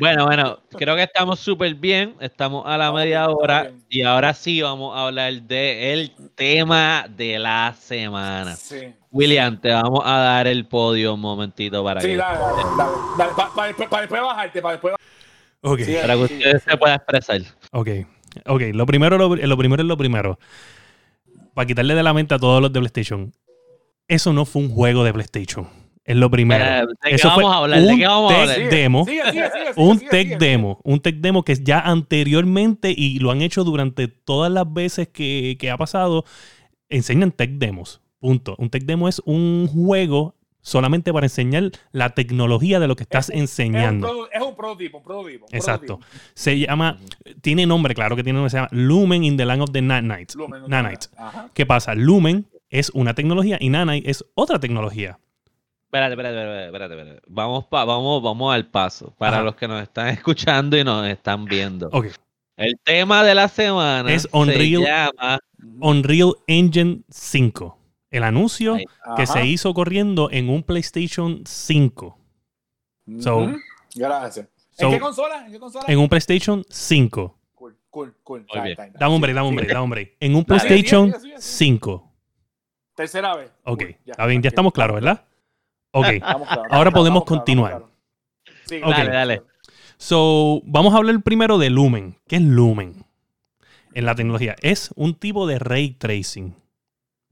bueno, 0.00 0.26
bueno, 0.26 0.60
creo 0.70 0.94
que 0.94 1.02
estamos 1.02 1.40
súper 1.40 1.74
bien. 1.74 2.14
Estamos 2.20 2.64
a 2.66 2.78
la 2.78 2.92
media 2.92 3.28
hora 3.28 3.72
y 3.88 4.02
ahora 4.02 4.32
sí 4.34 4.62
vamos 4.62 4.96
a 4.96 5.06
hablar 5.06 5.42
del 5.42 6.12
tema 6.34 7.06
de 7.08 7.38
la 7.38 7.74
semana. 7.78 8.56
William, 9.10 9.60
te 9.60 9.70
vamos 9.70 10.02
a 10.04 10.18
dar 10.18 10.46
el 10.46 10.66
podio 10.66 11.14
un 11.14 11.20
momentito 11.20 11.82
para 11.82 12.00
sí, 12.00 12.08
que. 12.08 12.16
Dale, 12.16 12.38
dale, 12.38 13.32
Para 13.34 13.68
después 13.68 14.22
bajarte, 14.22 14.62
para 14.62 14.72
después 14.72 14.94
Okay. 15.60 15.96
para 16.00 16.14
que 16.14 16.20
usted 16.20 16.62
se 16.62 16.76
pueda 16.76 16.94
expresar. 16.94 17.40
Ok, 17.72 17.88
ok. 18.46 18.62
Lo 18.74 18.86
primero, 18.86 19.18
lo, 19.18 19.34
lo 19.34 19.56
primero 19.56 19.82
es 19.82 19.88
lo 19.88 19.96
primero. 19.96 20.38
Para 21.52 21.66
quitarle 21.66 21.96
de 21.96 22.02
la 22.04 22.14
mente 22.14 22.34
a 22.34 22.38
todos 22.38 22.62
los 22.62 22.72
de 22.72 22.78
PlayStation 22.78 23.32
eso 24.08 24.32
no 24.32 24.44
fue 24.44 24.62
un 24.62 24.70
juego 24.70 25.04
de 25.04 25.12
PlayStation. 25.12 25.68
Es 26.08 26.16
lo 26.16 26.30
primero. 26.30 26.64
¿De 27.04 27.10
eso 27.10 27.30
fue 27.32 27.44
a 27.44 27.58
hablar? 27.58 27.82
un 27.82 28.28
tech 28.28 28.70
demo. 28.70 29.06
un 29.76 30.00
tech 30.00 30.38
demo. 30.38 30.80
Un 30.82 31.00
tech 31.00 31.16
demo 31.16 31.44
que 31.44 31.54
ya 31.62 31.80
anteriormente, 31.80 32.94
y 32.96 33.18
lo 33.18 33.30
han 33.30 33.42
hecho 33.42 33.62
durante 33.62 34.08
todas 34.08 34.50
las 34.50 34.72
veces 34.72 35.08
que, 35.08 35.70
ha 35.70 35.76
pasado, 35.76 36.24
enseñan 36.88 37.30
tech 37.30 37.50
demos. 37.50 38.00
Punto. 38.20 38.56
Un 38.58 38.70
tech 38.70 38.84
demo 38.84 39.06
es 39.06 39.20
un 39.26 39.68
juego 39.70 40.34
solamente 40.62 41.12
para 41.12 41.26
enseñar 41.26 41.70
la 41.92 42.14
tecnología 42.14 42.80
de 42.80 42.88
lo 42.88 42.96
que 42.96 43.02
estás 43.02 43.28
enseñando. 43.28 44.28
Es 44.32 44.42
un, 44.42 44.56
prototipo, 44.56 44.98
un 44.98 45.04
prototipo. 45.04 45.46
Exacto. 45.52 46.00
Se 46.32 46.58
llama, 46.58 46.96
tiene 47.42 47.66
nombre, 47.66 47.94
claro 47.94 48.16
que 48.16 48.24
tiene 48.24 48.38
nombre, 48.38 48.50
se 48.50 48.56
llama 48.56 48.70
Lumen 48.72 49.24
in 49.24 49.36
the 49.36 49.44
Land 49.44 49.60
of 49.60 49.72
the 49.72 49.82
Nanite. 49.82 50.34
Nanite. 50.68 51.08
¿Qué 51.52 51.66
pasa? 51.66 51.94
Lumen 51.94 52.46
es 52.70 52.90
una 52.90 53.14
tecnología 53.14 53.58
y 53.60 53.68
Nanite 53.68 54.10
es 54.10 54.24
otra 54.34 54.58
tecnología. 54.58 55.18
Espérate, 55.84 56.12
espérate, 56.12 56.66
espérate, 56.66 56.94
espérate. 56.94 57.22
Vamos, 57.28 57.66
vamos, 57.70 58.22
vamos 58.22 58.54
al 58.54 58.66
paso 58.66 59.14
para 59.16 59.42
los 59.42 59.56
que 59.56 59.66
nos 59.66 59.82
están 59.82 60.08
escuchando 60.08 60.76
y 60.76 60.84
nos 60.84 61.06
están 61.06 61.46
viendo. 61.46 61.88
Ok. 61.92 62.08
El 62.56 62.78
tema 62.84 63.24
de 63.24 63.34
la 63.34 63.48
semana 63.48 64.12
es 64.12 64.28
Unreal, 64.32 64.82
se 64.82 64.90
llama 64.90 65.38
Unreal 65.80 66.34
Engine 66.46 67.02
5. 67.08 67.78
El 68.10 68.24
anuncio 68.24 68.76
que 69.16 69.26
se 69.26 69.46
hizo 69.46 69.72
corriendo 69.72 70.28
en 70.30 70.48
un 70.50 70.62
PlayStation 70.62 71.42
5. 71.46 72.18
Gracias. 73.94 74.48
¿En 74.76 74.90
qué 74.90 75.00
consola? 75.00 75.46
¿En 75.46 75.52
qué 75.52 75.58
consola? 75.58 75.84
En 75.88 75.98
un 75.98 76.08
PlayStation 76.08 76.64
5. 76.68 77.38
Cool, 77.54 77.76
cool, 77.90 78.14
cool. 78.22 78.46
Dame 78.98 79.14
un 79.14 79.20
break, 79.20 79.36
dame 79.36 79.48
un 79.48 79.56
break, 79.56 79.68
dame 79.68 79.84
un 79.84 79.90
break. 79.90 80.16
En 80.20 80.34
un 80.34 80.44
PlayStation 80.44 81.14
5. 81.38 82.07
Tercera 82.98 83.36
vez. 83.36 83.48
Ok, 83.62 83.84
ya, 84.04 84.14
ya 84.16 84.48
estamos 84.48 84.72
claros, 84.72 84.96
¿verdad? 84.96 85.24
Ok, 85.92 86.06
ahora 86.68 86.90
podemos 86.90 87.24
continuar. 87.24 87.84
Dale, 88.68 89.10
dale. 89.10 89.42
So, 89.98 90.62
vamos 90.64 90.92
a 90.92 90.96
hablar 90.96 91.22
primero 91.22 91.58
de 91.58 91.70
Lumen. 91.70 92.16
¿Qué 92.26 92.34
es 92.36 92.42
Lumen? 92.42 93.04
En 93.94 94.04
la 94.04 94.16
tecnología. 94.16 94.56
Es 94.62 94.90
un 94.96 95.14
tipo 95.14 95.46
de 95.46 95.60
ray 95.60 95.90
tracing. 95.90 96.56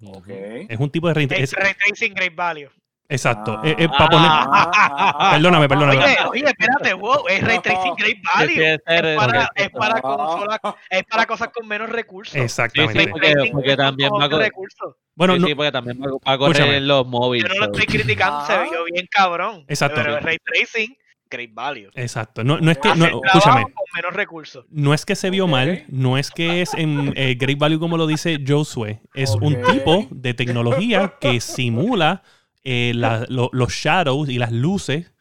Okay. 0.05 0.69
Es 0.71 0.79
un 0.79 0.89
tipo 0.89 1.09
de 1.09 1.15
ray 1.15 1.27
tracing. 1.27 1.59
Ray 1.59 1.75
tracing 1.75 2.15
Great 2.15 2.37
Value. 2.37 2.69
Exacto. 3.09 3.59
Ah, 3.59 3.63
eh, 3.65 3.77
eh, 3.79 3.89
para 3.89 4.09
poner... 4.09 4.29
Ah, 4.31 5.29
perdóname, 5.33 5.69
perdóname. 5.69 5.99
Oye, 5.99 6.17
oye, 6.31 6.45
espérate, 6.47 6.95
wow, 6.95 7.27
es 7.29 7.43
Ray 7.43 7.59
Tracing 7.61 7.95
Great 7.97 8.19
Value. 8.35 8.63
Es 8.63 8.81
para, 9.17 9.51
es 9.55 9.71
para, 9.71 10.01
consolas, 10.01 10.61
es 10.91 11.05
para 11.05 11.27
cosas 11.27 11.49
con 11.55 11.69
menos 11.69 11.89
recursos. 11.89 12.35
Exactamente. 12.35 13.05
Sí, 13.05 13.09
porque, 13.09 13.35
porque 13.53 13.77
también 13.77 14.11
va 14.11 14.29
con 14.29 14.41
recursos. 14.41 14.95
Bueno, 15.15 15.35
sí, 15.35 15.41
no, 15.41 15.47
sí, 15.47 15.55
porque 15.55 15.73
también 15.73 16.01
va 16.01 16.33
a 16.33 16.39
correr 16.39 16.75
en 16.75 16.89
los 16.89 17.07
móviles. 17.07 17.51
Yo 17.51 17.61
no 17.61 17.67
lo 17.67 17.73
estoy 17.73 17.87
criticando, 17.87 18.45
se 18.47 18.59
vio 18.65 18.85
bien 18.93 19.07
cabrón. 19.11 19.65
Exacto. 19.69 20.03
Pero 20.03 20.21
Ray 20.21 20.39
Tracing 20.45 20.97
great 21.31 21.53
value. 21.53 21.91
Exacto. 21.95 22.45
No, 22.45 22.59
no 22.59 22.71
es 22.71 22.79
que, 22.79 22.95
no, 22.95 23.07
escúchame. 23.07 23.63
Con 23.63 23.85
menos 23.95 24.15
recursos. 24.15 24.65
No 24.71 24.95
es 24.95 25.05
que 25.05 25.17
se 25.17 25.31
vio 25.31 25.47
mal, 25.47 25.85
no 25.89 26.19
es 26.19 26.31
que 26.31 26.63
es 26.63 26.75
en 26.75 27.13
eh, 27.17 27.35
great 27.35 27.59
value 27.59 27.79
como 27.79 27.97
lo 27.97 28.07
dice 28.07 28.39
Josué. 28.47 29.01
Es 29.15 29.35
un 29.35 29.61
tipo 29.63 30.07
de 30.11 30.35
tecnología 30.35 31.15
que 31.21 31.41
simula 31.41 32.23
eh, 32.69 32.93
los 32.95 33.73
shadows 33.73 34.29
y 34.29 34.39
las 34.39 34.51
luces. 34.51 35.13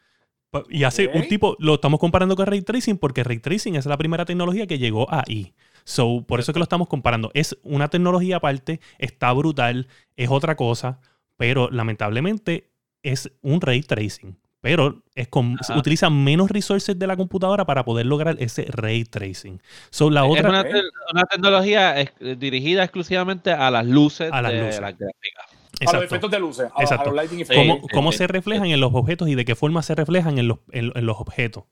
Y 0.69 0.83
hace 0.83 1.07
un 1.07 1.27
tipo, 1.27 1.55
lo 1.59 1.75
estamos 1.75 1.99
comparando 1.99 2.35
con 2.35 2.47
Ray 2.47 2.61
Tracing 2.61 2.97
porque 2.97 3.23
Ray 3.23 3.39
Tracing 3.39 3.75
es 3.75 3.85
la 3.85 3.97
primera 3.97 4.25
tecnología 4.25 4.65
que 4.65 4.79
llegó 4.79 5.05
ahí. 5.13 5.53
So, 5.83 6.25
por 6.25 6.39
eso 6.39 6.53
que 6.53 6.59
lo 6.59 6.63
estamos 6.63 6.87
comparando. 6.87 7.29
Es 7.35 7.55
una 7.61 7.89
tecnología 7.89 8.37
aparte, 8.37 8.79
está 8.97 9.31
brutal, 9.33 9.87
es 10.15 10.29
otra 10.31 10.55
cosa, 10.55 10.99
pero 11.37 11.69
lamentablemente 11.69 12.71
es 13.03 13.31
un 13.41 13.61
Ray 13.61 13.81
Tracing 13.81 14.37
pero 14.65 15.03
es 15.13 15.27
con, 15.27 15.59
utiliza 15.77 16.09
menos 16.09 16.49
resources 16.49 16.97
de 16.97 17.05
la 17.05 17.15
computadora 17.15 17.65
para 17.65 17.85
poder 17.85 18.07
lograr 18.07 18.35
ese 18.39 18.65
ray 18.67 19.03
tracing. 19.03 19.61
So, 19.91 20.09
la 20.09 20.25
otra, 20.25 20.61
es 20.61 20.83
una, 21.13 21.23
tecnología 21.25 22.01
eh, 22.01 22.35
dirigida 22.35 22.83
exclusivamente 22.83 23.51
a 23.51 23.69
las 23.69 23.85
luces 23.85 24.31
de 24.31 24.41
las 24.41 24.97
gráficas. 24.97 25.54
A 25.85 25.93
los 25.93 26.03
efectos 26.03 26.31
de 26.31 26.39
luces, 26.39 26.71
a, 26.75 26.81
Exacto. 26.81 27.09
los 27.09 27.15
lighting 27.15 27.41
effects. 27.41 27.91
Cómo, 27.91 28.11
se 28.11 28.27
reflejan 28.27 28.67
en 28.67 28.79
los 28.79 28.93
objetos 28.93 29.27
y 29.29 29.35
de 29.35 29.45
qué 29.45 29.55
forma 29.55 29.81
se 29.81 29.95
reflejan 29.95 30.37
en 30.37 30.47
los, 30.47 30.59
en, 30.71 30.91
los 31.05 31.19
objetos. 31.19 31.65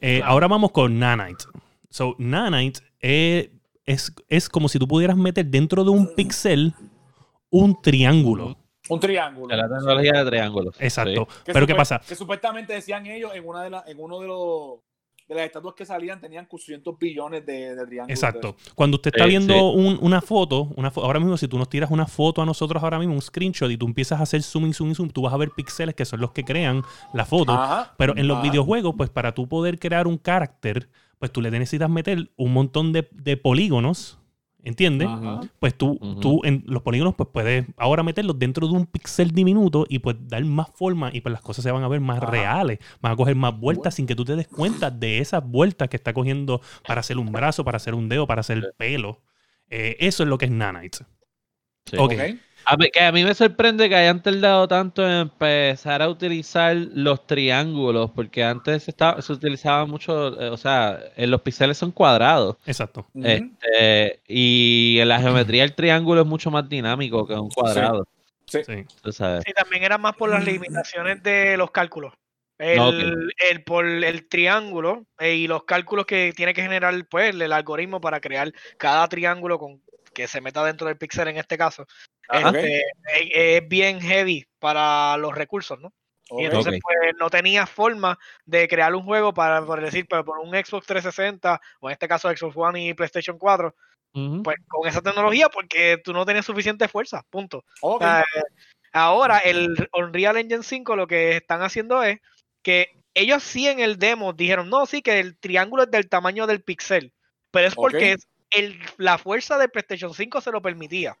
Eh, 0.00 0.20
ahora 0.24 0.48
vamos 0.48 0.72
con 0.72 0.98
Nanite. 0.98 1.44
So, 1.88 2.16
Nanite 2.18 2.80
es, 3.00 4.12
es, 4.28 4.48
como 4.48 4.68
si 4.68 4.78
tú 4.78 4.88
pudieras 4.88 5.16
meter 5.16 5.46
dentro 5.46 5.84
de 5.84 5.90
un 5.90 6.14
pixel 6.14 6.74
un 7.50 7.80
triángulo. 7.80 8.56
Un 8.88 9.00
triángulo. 9.00 9.54
la 9.54 9.68
tecnología 9.68 10.24
de 10.24 10.30
triángulos. 10.30 10.74
Exacto. 10.80 11.28
Pero 11.44 11.66
¿qué 11.66 11.74
pasa? 11.74 12.00
Que 12.06 12.16
supuestamente 12.16 12.72
decían 12.72 13.06
ellos 13.06 13.32
en 13.34 13.46
una 13.46 13.62
de 13.62 13.90
en 13.90 14.00
uno 14.00 14.20
de 14.20 14.26
los 14.26 14.80
de 15.34 15.40
las 15.40 15.46
estatuas 15.46 15.74
que 15.74 15.84
salían 15.84 16.20
tenían 16.20 16.46
400 16.46 16.98
billones 16.98 17.44
de, 17.46 17.74
triángulos. 17.86 18.08
Exacto. 18.08 18.56
Cuando 18.74 18.96
usted 18.96 19.12
está 19.14 19.26
viendo 19.26 19.70
una 19.70 20.20
foto, 20.20 20.72
una 20.76 20.92
ahora 20.94 21.20
mismo 21.20 21.36
si 21.36 21.48
tú 21.48 21.58
nos 21.58 21.68
tiras 21.68 21.90
una 21.90 22.06
foto 22.06 22.42
a 22.42 22.46
nosotros 22.46 22.82
ahora 22.82 22.98
mismo, 22.98 23.14
un 23.14 23.22
screenshot 23.22 23.70
y 23.70 23.76
tú 23.76 23.86
empiezas 23.86 24.20
a 24.20 24.22
hacer 24.22 24.42
zoom, 24.42 24.72
zoom, 24.72 24.94
zoom, 24.94 25.10
tú 25.10 25.22
vas 25.22 25.34
a 25.34 25.36
ver 25.36 25.50
píxeles 25.50 25.94
que 25.94 26.04
son 26.04 26.20
los 26.20 26.32
que 26.32 26.44
crean 26.44 26.82
la 27.12 27.24
foto. 27.24 27.58
Pero 27.96 28.16
en 28.16 28.28
los 28.28 28.42
videojuegos, 28.42 28.94
pues 28.96 29.10
para 29.10 29.32
tú 29.32 29.48
poder 29.48 29.78
crear 29.78 30.06
un 30.06 30.18
carácter, 30.18 30.88
pues 31.18 31.32
tú 31.32 31.40
le 31.40 31.50
necesitas 31.50 31.90
meter 31.90 32.30
un 32.36 32.52
montón 32.52 32.92
de, 32.92 33.08
de 33.12 33.36
polígonos 33.36 34.18
¿Entiendes? 34.64 35.08
Pues 35.58 35.74
tú, 35.74 35.98
tú 36.20 36.40
en 36.44 36.62
los 36.66 36.82
polígonos 36.82 37.14
pues 37.16 37.28
puedes 37.32 37.66
ahora 37.76 38.04
meterlos 38.04 38.38
dentro 38.38 38.68
de 38.68 38.74
un 38.74 38.86
píxel 38.86 39.32
diminuto 39.32 39.86
y 39.88 39.98
pues 39.98 40.16
dar 40.28 40.44
más 40.44 40.68
forma 40.72 41.10
y 41.12 41.20
pues 41.20 41.32
las 41.32 41.42
cosas 41.42 41.64
se 41.64 41.72
van 41.72 41.82
a 41.82 41.88
ver 41.88 42.00
más 42.00 42.20
reales, 42.20 42.78
van 43.00 43.12
a 43.12 43.16
coger 43.16 43.34
más 43.34 43.58
vueltas 43.58 43.96
sin 43.96 44.06
que 44.06 44.14
tú 44.14 44.24
te 44.24 44.36
des 44.36 44.46
cuenta 44.46 44.90
de 44.90 45.18
esas 45.18 45.44
vueltas 45.44 45.88
que 45.88 45.96
está 45.96 46.12
cogiendo 46.12 46.60
para 46.86 47.00
hacer 47.00 47.18
un 47.18 47.32
brazo, 47.32 47.64
para 47.64 47.76
hacer 47.76 47.94
un 47.94 48.08
dedo, 48.08 48.26
para 48.28 48.40
hacer 48.40 48.58
el 48.58 48.72
pelo. 48.76 49.20
Eh, 49.68 49.96
eso 49.98 50.22
es 50.22 50.28
lo 50.28 50.38
que 50.38 50.44
es 50.44 50.52
Nanite. 50.52 50.98
Okay. 51.96 52.40
A 52.64 52.76
mí, 52.76 52.90
que 52.90 53.00
a 53.00 53.12
mí 53.12 53.24
me 53.24 53.34
sorprende 53.34 53.88
que 53.88 53.96
hayan 53.96 54.22
tardado 54.22 54.68
tanto 54.68 55.04
en 55.04 55.12
empezar 55.12 56.02
a 56.02 56.08
utilizar 56.08 56.76
los 56.76 57.26
triángulos, 57.26 58.10
porque 58.10 58.44
antes 58.44 58.84
se, 58.84 58.92
se 58.92 59.32
utilizaba 59.32 59.86
mucho, 59.86 60.40
eh, 60.40 60.48
o 60.48 60.56
sea, 60.56 60.98
en 61.16 61.30
los 61.30 61.42
píxeles 61.42 61.78
son 61.78 61.90
cuadrados. 61.90 62.56
Exacto. 62.66 63.06
Este, 63.14 64.20
y 64.28 64.98
en 65.00 65.08
la 65.08 65.20
geometría 65.20 65.64
el 65.64 65.74
triángulo 65.74 66.22
es 66.22 66.26
mucho 66.26 66.50
más 66.50 66.68
dinámico 66.68 67.26
que 67.26 67.34
un 67.34 67.50
cuadrado. 67.50 68.06
Sí. 68.46 68.60
Sí. 68.64 69.52
también 69.54 69.82
era 69.82 69.96
más 69.96 70.14
por 70.14 70.28
las 70.28 70.44
limitaciones 70.44 71.22
de 71.22 71.56
los 71.56 71.70
cálculos. 71.70 72.12
El, 72.58 73.32
el, 73.50 73.64
por 73.64 73.86
el 73.86 74.28
triángulo 74.28 75.06
eh, 75.18 75.34
y 75.34 75.48
los 75.48 75.64
cálculos 75.64 76.06
que 76.06 76.32
tiene 76.36 76.54
que 76.54 76.62
generar 76.62 76.94
pues, 77.08 77.34
el 77.34 77.52
algoritmo 77.52 78.00
para 78.00 78.20
crear 78.20 78.52
cada 78.76 79.08
triángulo 79.08 79.58
con 79.58 79.80
que 80.12 80.28
se 80.28 80.40
meta 80.40 80.64
dentro 80.64 80.86
del 80.86 80.96
pixel 80.96 81.28
en 81.28 81.36
este 81.36 81.58
caso, 81.58 81.86
este, 82.30 82.82
es, 83.56 83.68
bien 83.68 84.00
heavy 84.00 84.46
para 84.58 85.16
los 85.16 85.34
recursos, 85.34 85.78
¿no? 85.80 85.92
Y 86.30 86.46
entonces 86.46 86.78
pues 86.80 86.96
no 87.18 87.28
tenía 87.28 87.66
forma 87.66 88.18
de 88.46 88.66
crear 88.66 88.94
un 88.94 89.04
juego 89.04 89.34
para, 89.34 89.64
por 89.66 89.82
decir, 89.82 90.06
pero 90.08 90.24
por 90.24 90.38
un 90.38 90.50
Xbox 90.50 90.86
360 90.86 91.60
o 91.80 91.88
en 91.88 91.92
este 91.92 92.08
caso 92.08 92.34
Xbox 92.34 92.56
One 92.56 92.88
y 92.88 92.94
PlayStation 92.94 93.38
4, 93.38 93.74
pues 94.42 94.56
con 94.68 94.88
esa 94.88 95.02
tecnología 95.02 95.48
porque 95.48 96.00
tú 96.02 96.12
no 96.12 96.24
tenías 96.24 96.46
suficiente 96.46 96.88
fuerza, 96.88 97.22
punto. 97.28 97.64
ahora 98.92 99.38
el 99.38 99.88
Unreal 99.92 100.38
Engine 100.38 100.62
5 100.62 100.96
lo 100.96 101.06
que 101.06 101.36
están 101.36 101.62
haciendo 101.62 102.02
es 102.02 102.20
que 102.62 102.98
ellos 103.14 103.42
sí 103.42 103.68
en 103.68 103.80
el 103.80 103.98
demo 103.98 104.32
dijeron, 104.32 104.70
no, 104.70 104.86
sí 104.86 105.02
que 105.02 105.20
el 105.20 105.36
triángulo 105.36 105.82
es 105.82 105.90
del 105.90 106.08
tamaño 106.08 106.46
del 106.46 106.62
pixel, 106.62 107.12
pero 107.50 107.68
es 107.68 107.74
porque 107.74 108.16
la 108.96 109.18
fuerza 109.18 109.58
de 109.58 109.68
PlayStation 109.68 110.14
5 110.14 110.40
se 110.40 110.50
lo 110.50 110.60
permitía. 110.62 111.16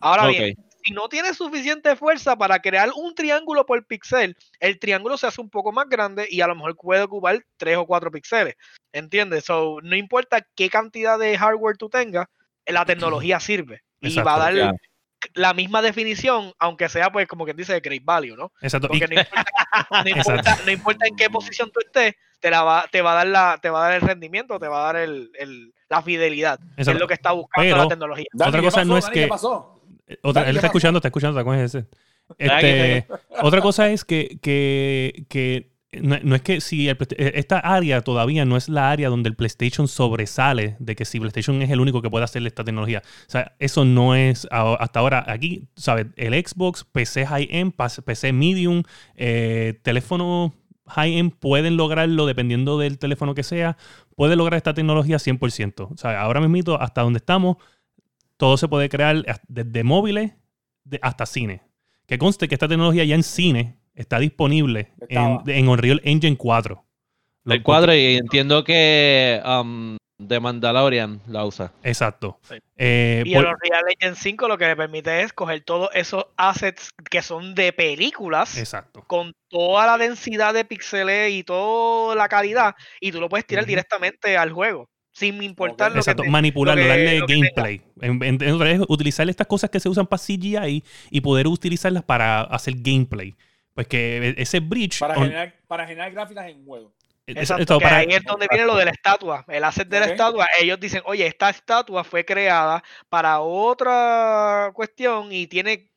Ahora 0.00 0.26
bien, 0.26 0.54
si 0.84 0.92
no 0.92 1.08
tiene 1.08 1.34
suficiente 1.34 1.96
fuerza 1.96 2.36
para 2.36 2.60
crear 2.60 2.90
un 2.94 3.14
triángulo 3.14 3.66
por 3.66 3.84
pixel, 3.86 4.36
el 4.60 4.78
triángulo 4.78 5.16
se 5.16 5.26
hace 5.26 5.40
un 5.40 5.50
poco 5.50 5.72
más 5.72 5.88
grande 5.88 6.26
y 6.30 6.40
a 6.40 6.46
lo 6.46 6.54
mejor 6.54 6.76
puede 6.76 7.02
ocupar 7.02 7.44
3 7.56 7.78
o 7.78 7.86
4 7.86 8.10
píxeles. 8.10 8.54
¿Entiendes? 8.92 9.44
So, 9.44 9.78
no 9.82 9.96
importa 9.96 10.46
qué 10.54 10.70
cantidad 10.70 11.18
de 11.18 11.36
hardware 11.36 11.76
tú 11.76 11.88
tengas, 11.88 12.26
la 12.66 12.84
tecnología 12.84 13.40
sirve. 13.40 13.82
y 14.00 14.14
va 14.20 14.36
a 14.36 14.38
dar 14.38 14.74
la 15.36 15.54
misma 15.54 15.82
definición, 15.82 16.52
aunque 16.58 16.88
sea, 16.88 17.12
pues, 17.12 17.28
como 17.28 17.44
quien 17.44 17.56
dice, 17.56 17.74
de 17.74 17.80
great 17.80 18.04
value, 18.04 18.36
¿no? 18.36 18.52
Exacto. 18.60 18.88
Porque 18.88 19.06
no 20.64 20.72
importa, 20.72 21.06
en 21.06 21.14
qué 21.14 21.30
posición 21.30 21.70
tú 21.70 21.80
estés, 21.84 22.14
te, 22.40 22.50
la 22.50 22.62
va, 22.62 22.86
te 22.90 23.02
va 23.02 23.12
a 23.12 23.14
dar 23.16 23.26
la, 23.26 23.58
te 23.60 23.70
va 23.70 23.80
a 23.80 23.88
dar 23.90 24.02
el 24.02 24.08
rendimiento, 24.08 24.58
te 24.58 24.66
va 24.66 24.80
a 24.80 24.92
dar 24.92 24.96
el, 24.96 25.30
el 25.38 25.74
la 25.88 26.02
fidelidad. 26.02 26.58
Es 26.76 26.86
lo 26.88 27.06
que 27.06 27.14
está 27.14 27.32
buscando 27.32 27.76
la 27.76 27.88
tecnología. 27.88 28.26
otra 28.34 28.62
cosa 28.62 28.84
no 28.84 28.98
es 28.98 29.06
que. 29.08 29.28
Otra, 30.22 30.48
él 30.48 30.56
está 30.56 30.68
escuchando, 30.68 30.98
está 30.98 31.08
escuchando, 31.08 31.38
está 31.38 31.62
ese. 31.62 31.86
Este, 32.38 33.06
otra 33.42 33.60
cosa 33.60 33.88
es 33.90 34.04
que, 34.04 34.38
que, 34.42 35.26
que 35.28 35.75
no, 36.02 36.34
es 36.34 36.42
que 36.42 36.60
si 36.60 36.88
eh, 36.88 36.96
esta 37.16 37.58
área 37.58 38.02
todavía 38.02 38.44
no 38.44 38.56
es 38.56 38.68
la 38.68 38.90
área 38.90 39.08
donde 39.08 39.28
el 39.28 39.36
PlayStation 39.36 39.88
sobresale 39.88 40.76
de 40.78 40.96
que 40.96 41.04
si 41.04 41.18
PlayStation 41.18 41.62
es 41.62 41.70
el 41.70 41.80
único 41.80 42.02
que 42.02 42.10
puede 42.10 42.24
hacer 42.24 42.46
esta 42.46 42.64
tecnología. 42.64 43.02
O 43.26 43.30
sea, 43.30 43.54
eso 43.58 43.84
no 43.84 44.14
es 44.14 44.46
hasta 44.50 45.00
ahora. 45.00 45.24
Aquí, 45.28 45.68
¿sabes? 45.76 46.06
El 46.16 46.34
Xbox, 46.34 46.84
PC 46.84 47.26
high-end, 47.26 47.74
PC 48.04 48.32
medium, 48.32 48.82
eh, 49.16 49.78
teléfono 49.82 50.54
high-end 50.86 51.32
pueden 51.38 51.76
lograrlo 51.76 52.26
dependiendo 52.26 52.78
del 52.78 52.98
teléfono 52.98 53.34
que 53.34 53.42
sea. 53.42 53.76
Puede 54.14 54.36
lograr 54.36 54.56
esta 54.56 54.74
tecnología 54.74 55.18
100%. 55.18 55.88
O 55.92 55.96
sea, 55.96 56.20
ahora 56.20 56.40
mismo, 56.40 56.74
hasta 56.74 57.02
donde 57.02 57.18
estamos, 57.18 57.56
todo 58.36 58.56
se 58.56 58.68
puede 58.68 58.88
crear 58.88 59.24
desde 59.48 59.84
móviles 59.84 60.32
hasta 61.02 61.26
cine. 61.26 61.62
Que 62.06 62.18
conste 62.18 62.48
que 62.48 62.54
esta 62.54 62.68
tecnología 62.68 63.04
ya 63.04 63.14
en 63.14 63.22
cine 63.22 63.78
está 63.96 64.18
disponible 64.18 64.92
en, 65.08 65.40
en, 65.46 65.68
Unreal 65.68 66.00
Engine 66.04 66.36
4. 66.36 66.84
El 67.46 67.62
4 67.62 67.94
y 67.94 68.16
entiendo 68.16 68.64
que 68.64 69.40
um, 69.44 69.96
de 70.18 70.40
Mandalorian 70.40 71.20
la 71.26 71.44
usa. 71.44 71.72
Exacto. 71.82 72.38
Eh, 72.76 73.22
y 73.26 73.34
el 73.34 73.44
Unreal 73.44 73.84
Engine 73.88 74.14
5 74.14 74.48
lo 74.48 74.58
que 74.58 74.66
le 74.66 74.76
permite 74.76 75.22
es 75.22 75.32
coger 75.32 75.62
todos 75.62 75.90
esos 75.94 76.26
assets 76.36 76.90
que 77.10 77.22
son 77.22 77.54
de 77.54 77.72
películas. 77.72 78.56
Exacto. 78.58 79.04
Con 79.06 79.32
toda 79.48 79.86
la 79.86 79.98
densidad 79.98 80.54
de 80.54 80.64
píxeles 80.64 81.32
y 81.32 81.44
toda 81.44 82.14
la 82.14 82.28
calidad. 82.28 82.74
Y 83.00 83.12
tú 83.12 83.20
lo 83.20 83.28
puedes 83.28 83.46
tirar 83.46 83.66
directamente 83.66 84.36
al 84.36 84.52
juego. 84.52 84.88
Sin 85.12 85.42
importar 85.42 85.92
lo 85.92 85.98
Exacto. 85.98 86.24
manipularlo, 86.24 86.86
darle 86.86 87.20
gameplay. 87.20 87.80
En, 88.02 88.84
utilizar 88.88 89.26
estas 89.30 89.46
cosas 89.46 89.70
que 89.70 89.80
se 89.80 89.88
usan 89.88 90.06
para 90.06 90.22
CGI 90.22 90.84
y 91.10 91.20
poder 91.22 91.46
utilizarlas 91.46 92.02
para 92.02 92.42
hacer 92.42 92.74
gameplay. 92.76 93.34
Pues 93.76 93.88
que 93.88 94.34
ese 94.38 94.60
bridge. 94.60 94.98
Para, 94.98 95.16
generar, 95.16 95.54
para 95.66 95.86
generar 95.86 96.10
gráficas 96.10 96.48
en 96.48 96.64
juego. 96.64 96.94
Exacto, 97.26 97.78
ahí 97.84 98.06
es 98.08 98.24
donde 98.24 98.46
viene 98.50 98.64
lo 98.64 98.76
de 98.76 98.86
la 98.86 98.92
estatua, 98.92 99.44
el 99.48 99.64
asset 99.64 99.86
de 99.86 100.00
la 100.00 100.06
estatua. 100.06 100.46
Ellos 100.58 100.80
dicen, 100.80 101.02
oye, 101.04 101.26
esta 101.26 101.50
estatua 101.50 102.04
fue 102.04 102.24
creada 102.24 102.82
para 103.10 103.40
otra 103.40 104.70
cuestión 104.72 105.30
y 105.30 105.46
tiene 105.46 105.90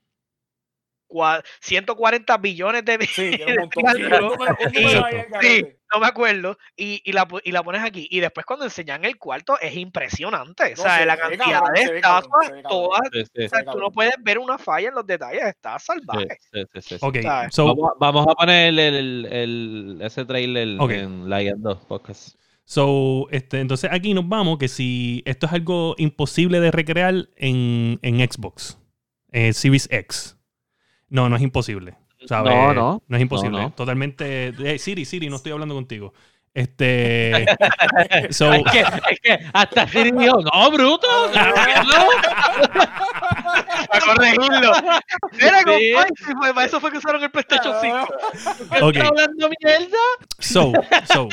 140 1.61 2.37
billones 2.37 2.83
de, 2.83 3.05
sí, 3.05 3.31
no 5.93 5.99
me 5.99 6.07
acuerdo, 6.07 6.57
y, 6.75 7.01
y, 7.03 7.11
la, 7.13 7.27
y 7.43 7.51
la 7.51 7.63
pones 7.63 7.83
aquí. 7.83 8.07
Y 8.11 8.19
después 8.19 8.45
cuando 8.45 8.65
enseñan 8.65 9.05
el 9.05 9.17
cuarto 9.17 9.59
es 9.59 9.75
impresionante. 9.75 10.73
o 10.73 10.77
sea, 10.77 11.05
la 11.05 11.17
cantidad 11.17 11.61
de 11.73 11.81
estatuas, 11.81 12.51
todas. 12.67 13.01
o 13.01 13.49
sea, 13.49 13.65
tú 13.65 13.79
no 13.79 13.91
puedes 13.91 14.13
ver 14.21 14.39
una 14.39 14.57
falla 14.57 14.89
en 14.89 14.95
los 14.95 15.05
detalles, 15.05 15.43
está 15.45 15.79
salvaje. 15.79 16.37
Okay, 17.01 17.23
vamos, 17.99 18.27
a 18.27 18.35
poner 18.35 18.77
el, 18.79 19.25
el, 19.25 19.99
ese 20.01 20.25
trailer 20.25 20.77
en 20.79 21.29
la 21.29 21.39
2 21.55 21.77
podcast. 21.85 22.35
So, 22.69 23.27
este, 23.31 23.61
entonces 23.61 23.89
aquí 23.91 24.13
nos 24.13 24.29
vamos 24.29 24.59
que 24.59 24.67
si 24.67 25.23
esto 25.25 25.47
es 25.47 25.53
algo 25.53 25.95
imposible 25.97 26.59
de 26.59 26.69
recrear 26.69 27.27
en, 27.35 27.97
en 28.03 28.19
Xbox, 28.19 28.77
eh, 29.31 29.53
Series 29.53 29.87
X. 29.91 30.37
No, 31.07 31.29
no 31.29 31.35
es 31.35 31.41
imposible. 31.41 31.97
No, 32.29 32.73
no. 32.73 33.03
No 33.07 33.17
es 33.17 33.21
imposible. 33.21 33.71
Totalmente. 33.75 34.79
Siri, 34.79 35.05
Siri, 35.05 35.29
no 35.29 35.37
estoy 35.37 35.51
hablando 35.51 35.75
contigo. 35.75 36.13
Este. 36.53 37.45
so, 38.31 38.53
es, 38.53 38.63
que, 38.71 38.79
es, 38.79 39.19
que, 39.21 39.39
hasta 39.53 39.87
Siri 39.87 40.11
dijo, 40.11 40.41
no, 40.41 40.71
bruto. 40.71 41.07
a 43.89 43.99
corregirlo. 43.99 44.71
Era 45.39 45.59
sí. 45.59 46.33
para 46.39 46.65
eso 46.65 46.79
fue 46.79 46.91
que 46.91 46.97
usaron 46.97 47.23
el 47.23 47.31
PlayStation 47.31 47.73
5. 47.81 48.07
Okay. 48.81 49.01
hablando 49.01 49.49
mierda? 49.61 49.97
So, 50.39 50.73
so. 51.11 51.29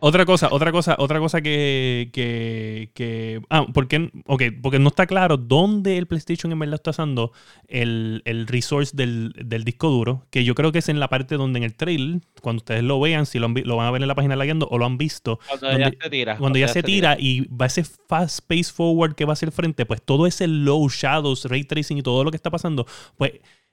otra 0.00 0.24
cosa, 0.24 0.48
otra 0.50 0.72
cosa, 0.72 0.96
otra 0.98 1.18
cosa 1.18 1.40
que, 1.40 2.10
que, 2.12 2.90
que 2.94 3.40
ah, 3.50 3.66
porque, 3.72 4.10
okay, 4.26 4.50
porque 4.50 4.78
no 4.78 4.88
está 4.88 5.06
claro 5.06 5.36
dónde 5.36 5.98
el 5.98 6.06
PlayStation 6.06 6.52
en 6.52 6.58
verdad 6.58 6.76
está 6.76 6.90
usando 6.90 7.32
el, 7.68 8.22
el 8.24 8.46
resource 8.46 8.92
del, 8.94 9.32
del, 9.32 9.64
disco 9.64 9.88
duro, 9.88 10.26
que 10.30 10.44
yo 10.44 10.54
creo 10.54 10.72
que 10.72 10.78
es 10.78 10.88
en 10.88 11.00
la 11.00 11.08
parte 11.08 11.36
donde 11.36 11.58
en 11.58 11.64
el 11.64 11.74
trail, 11.74 12.22
cuando 12.42 12.60
ustedes 12.60 12.82
lo 12.82 13.00
vean, 13.00 13.26
si 13.26 13.38
lo, 13.38 13.48
lo 13.48 13.76
van 13.76 13.86
a 13.86 13.90
ver 13.90 14.02
en 14.02 14.08
la 14.08 14.14
página 14.14 14.23
lagueando 14.28 14.68
o 14.70 14.78
lo 14.78 14.86
han 14.86 14.98
visto, 14.98 15.38
cuando 15.48 15.78
ya 15.78 15.90
se 15.90 16.10
tira, 16.10 16.36
cuando, 16.38 16.58
ya, 16.58 16.68
se, 16.68 16.82
tira, 16.82 17.16
y 17.18 17.46
va 17.48 17.66
ese 17.66 17.84
fast 17.84 18.40
space 18.40 18.72
forward 18.72 19.14
que 19.14 19.24
va 19.24 19.32
hacia 19.32 19.46
el 19.46 19.52
frente, 19.52 19.86
pues 19.86 20.02
todo 20.02 20.26
ese 20.26 20.46
low 20.46 20.88
shadows, 20.88 21.44
ray 21.46 21.64
tracing 21.64 21.98
y 21.98 22.02
todo 22.02 22.24
lo 22.24 22.30
que 22.30 22.36
está 22.36 22.50
pasando, 22.50 22.86
pues 23.16 23.32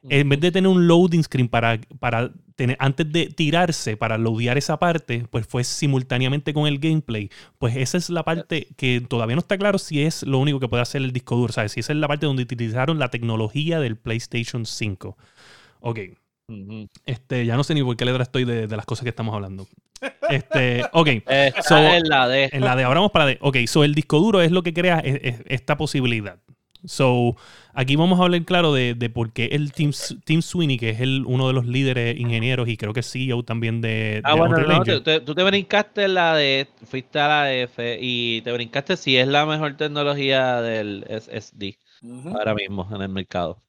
en 0.09 0.29
vez 0.29 0.39
de 0.39 0.51
tener 0.51 0.67
un 0.67 0.87
loading 0.87 1.23
screen 1.23 1.47
para, 1.47 1.79
para 1.99 2.31
tener, 2.55 2.75
antes 2.79 3.11
de 3.11 3.27
tirarse, 3.27 3.97
para 3.97 4.17
loadear 4.17 4.57
esa 4.57 4.79
parte, 4.79 5.27
pues 5.29 5.45
fue 5.45 5.63
simultáneamente 5.63 6.53
con 6.53 6.65
el 6.65 6.79
gameplay. 6.79 7.29
Pues 7.59 7.75
esa 7.75 7.97
es 7.97 8.09
la 8.09 8.23
parte 8.23 8.67
que 8.77 9.01
todavía 9.07 9.35
no 9.35 9.41
está 9.41 9.57
claro 9.57 9.77
si 9.77 10.01
es 10.01 10.23
lo 10.23 10.39
único 10.39 10.59
que 10.59 10.67
puede 10.67 10.81
hacer 10.81 11.03
el 11.03 11.11
disco 11.11 11.35
duro, 11.35 11.53
¿sabes? 11.53 11.73
Si 11.73 11.81
esa 11.81 11.93
es 11.93 11.99
la 11.99 12.07
parte 12.07 12.25
donde 12.25 12.41
utilizaron 12.41 12.97
la 12.97 13.09
tecnología 13.09 13.79
del 13.79 13.95
PlayStation 13.95 14.65
5. 14.65 15.17
Ok. 15.81 15.99
Este, 17.05 17.45
ya 17.45 17.55
no 17.55 17.63
sé 17.63 17.75
ni 17.75 17.83
por 17.83 17.95
qué 17.95 18.05
letra 18.05 18.23
estoy 18.23 18.43
de, 18.43 18.67
las 18.67 18.85
cosas 18.85 19.03
que 19.03 19.09
estamos 19.09 19.35
hablando. 19.35 19.67
Este, 20.29 20.83
ok. 20.93 21.07
en 21.07 22.03
la 22.07 22.27
D. 22.27 22.49
En 22.51 22.61
la 22.61 22.75
D. 22.75 22.83
Ahora 22.83 22.99
vamos 22.99 23.11
para 23.11 23.25
D. 23.25 23.37
Ok, 23.41 23.57
so 23.67 23.83
el 23.83 23.93
disco 23.93 24.19
duro 24.19 24.41
es 24.41 24.51
lo 24.51 24.63
que 24.63 24.73
crea 24.73 25.01
esta 25.03 25.77
posibilidad. 25.77 26.37
So, 26.85 27.35
aquí 27.73 27.95
vamos 27.95 28.19
a 28.19 28.23
hablar 28.23 28.43
claro 28.43 28.73
de, 28.73 28.95
de 28.95 29.09
por 29.09 29.31
qué 29.33 29.49
el 29.51 29.71
Tim, 29.71 29.91
Tim 30.23 30.41
Sweeney, 30.41 30.79
que 30.79 30.89
es 30.89 30.99
el, 30.99 31.25
uno 31.27 31.47
de 31.47 31.53
los 31.53 31.67
líderes 31.67 32.19
ingenieros 32.19 32.67
y 32.67 32.77
creo 32.77 32.93
que 32.93 33.03
CEO 33.03 33.43
también 33.43 33.81
de. 33.81 34.21
Ah, 34.23 34.35
bueno, 34.35 34.57
no, 34.57 34.83
tú, 34.83 35.35
te 35.35 35.43
brincaste 35.43 36.07
la 36.07 36.35
de. 36.35 36.67
Fuiste 36.85 37.19
a 37.19 37.27
la 37.27 37.53
F 37.53 37.99
y 38.01 38.41
te 38.41 38.51
brincaste 38.51 38.97
si 38.97 39.17
es 39.17 39.27
la 39.27 39.45
mejor 39.45 39.77
tecnología 39.77 40.61
del 40.61 41.05
SSD 41.07 41.75
ahora 42.33 42.55
mismo 42.55 42.87
en 42.93 43.01
el 43.01 43.09
mercado. 43.09 43.61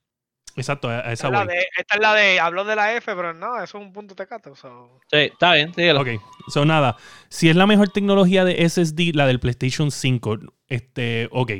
Exacto, 0.55 0.87
a 0.87 1.11
esa 1.11 1.27
esta, 1.29 1.43
esta 1.77 1.95
es 1.95 2.01
la 2.01 2.13
de, 2.13 2.39
hablo 2.39 2.63
de 2.63 2.75
la 2.75 2.93
F, 2.93 3.15
pero 3.15 3.33
no, 3.33 3.55
eso 3.55 3.77
es 3.77 3.83
un 3.83 3.91
punto 3.91 4.15
tecato. 4.15 4.55
So. 4.55 4.99
Sí, 5.11 5.17
está 5.17 5.53
bien, 5.53 5.73
síguelo. 5.73 6.01
Ok, 6.01 6.09
so 6.47 6.63
nada, 6.63 6.95
si 7.29 7.49
es 7.49 7.55
la 7.55 7.65
mejor 7.65 7.89
tecnología 7.89 8.45
de 8.45 8.69
SSD, 8.69 9.15
la 9.15 9.25
del 9.25 9.39
PlayStation 9.39 9.89
5, 9.89 10.37
este, 10.67 11.27
ok, 11.31 11.51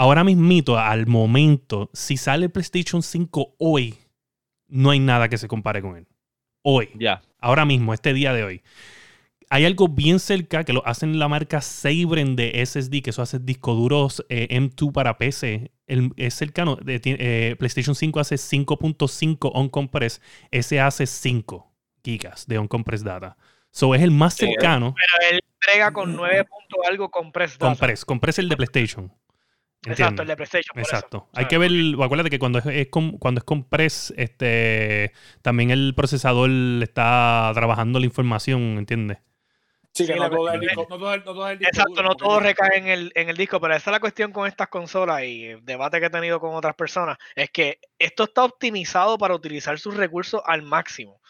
Ahora 0.00 0.24
mismito, 0.24 0.78
al 0.78 1.06
momento, 1.06 1.90
si 1.92 2.16
sale 2.16 2.46
el 2.46 2.50
PlayStation 2.50 3.02
5 3.02 3.56
hoy, 3.58 3.98
no 4.66 4.88
hay 4.92 4.98
nada 4.98 5.28
que 5.28 5.36
se 5.36 5.46
compare 5.46 5.82
con 5.82 5.94
él. 5.94 6.06
Hoy. 6.62 6.88
Ya. 6.94 7.20
Ahora 7.38 7.66
mismo, 7.66 7.92
este 7.92 8.14
día 8.14 8.32
de 8.32 8.42
hoy. 8.42 8.62
Hay 9.52 9.64
algo 9.64 9.88
bien 9.88 10.20
cerca 10.20 10.62
que 10.62 10.72
lo 10.72 10.86
hacen 10.86 11.18
la 11.18 11.26
marca 11.26 11.60
Sabren 11.60 12.36
de 12.36 12.64
SSD, 12.64 13.02
que 13.02 13.10
eso 13.10 13.20
hace 13.20 13.40
discos 13.40 13.76
duros 13.76 14.24
eh, 14.28 14.46
M2 14.48 14.92
para 14.92 15.18
PC. 15.18 15.72
es 15.88 16.34
cercano. 16.34 16.76
De, 16.76 17.00
eh, 17.04 17.56
PlayStation 17.58 17.96
5 17.96 18.20
hace 18.20 18.36
5.5 18.36 19.50
on 19.52 19.68
compress. 19.68 20.22
Ese 20.52 20.78
hace 20.78 21.04
5 21.04 21.68
gigas 22.04 22.46
de 22.46 22.58
on 22.58 22.68
compress 22.68 23.02
data. 23.02 23.36
So 23.72 23.92
es 23.96 24.02
el 24.02 24.12
más 24.12 24.34
cercano. 24.34 24.94
Pero 24.94 25.32
él 25.32 25.40
entrega 25.54 25.92
con 25.92 26.14
9. 26.14 26.46
algo 26.88 27.10
compress 27.10 27.58
data. 27.58 27.72
Compress, 27.72 28.04
compress 28.04 28.38
el 28.38 28.48
de 28.48 28.56
PlayStation. 28.56 29.12
Exacto, 29.84 30.22
el 30.22 30.28
de 30.28 30.36
PlayStation. 30.36 30.78
Exacto. 30.78 31.28
Hay 31.34 31.46
que 31.46 31.58
ver, 31.58 31.72
acuérdate 32.00 32.30
que 32.30 32.38
cuando 32.38 32.60
es, 32.60 32.86
con, 32.88 33.18
cuando 33.18 33.40
es 33.40 33.44
compress, 33.44 34.14
este, 34.16 35.12
también 35.42 35.72
el 35.72 35.92
procesador 35.96 36.50
está 36.82 37.50
trabajando 37.52 37.98
la 37.98 38.06
información, 38.06 38.78
¿entiendes? 38.78 39.18
Sí, 39.92 40.06
que 40.06 40.14
no, 40.14 40.30
todo 40.30 40.52
el 40.52 40.60
disco, 40.60 40.86
no, 40.88 40.98
todo 40.98 41.48
el, 41.50 41.58
disco, 41.58 41.70
Exacto, 41.72 42.02
no 42.02 42.14
todo 42.14 42.38
recae 42.38 42.78
en 42.78 42.86
el, 42.86 43.12
en 43.14 43.28
el 43.28 43.36
disco, 43.36 43.60
pero 43.60 43.74
esa 43.74 43.90
es 43.90 43.92
la 43.92 44.00
cuestión 44.00 44.32
con 44.32 44.46
estas 44.46 44.68
consolas 44.68 45.24
y 45.24 45.46
el 45.46 45.64
debate 45.64 45.98
que 45.98 46.06
he 46.06 46.10
tenido 46.10 46.38
con 46.38 46.54
otras 46.54 46.76
personas, 46.76 47.18
es 47.34 47.50
que 47.50 47.80
esto 47.98 48.24
está 48.24 48.44
optimizado 48.44 49.18
para 49.18 49.34
utilizar 49.34 49.78
sus 49.80 49.96
recursos 49.96 50.40
al 50.46 50.62
máximo. 50.62 51.20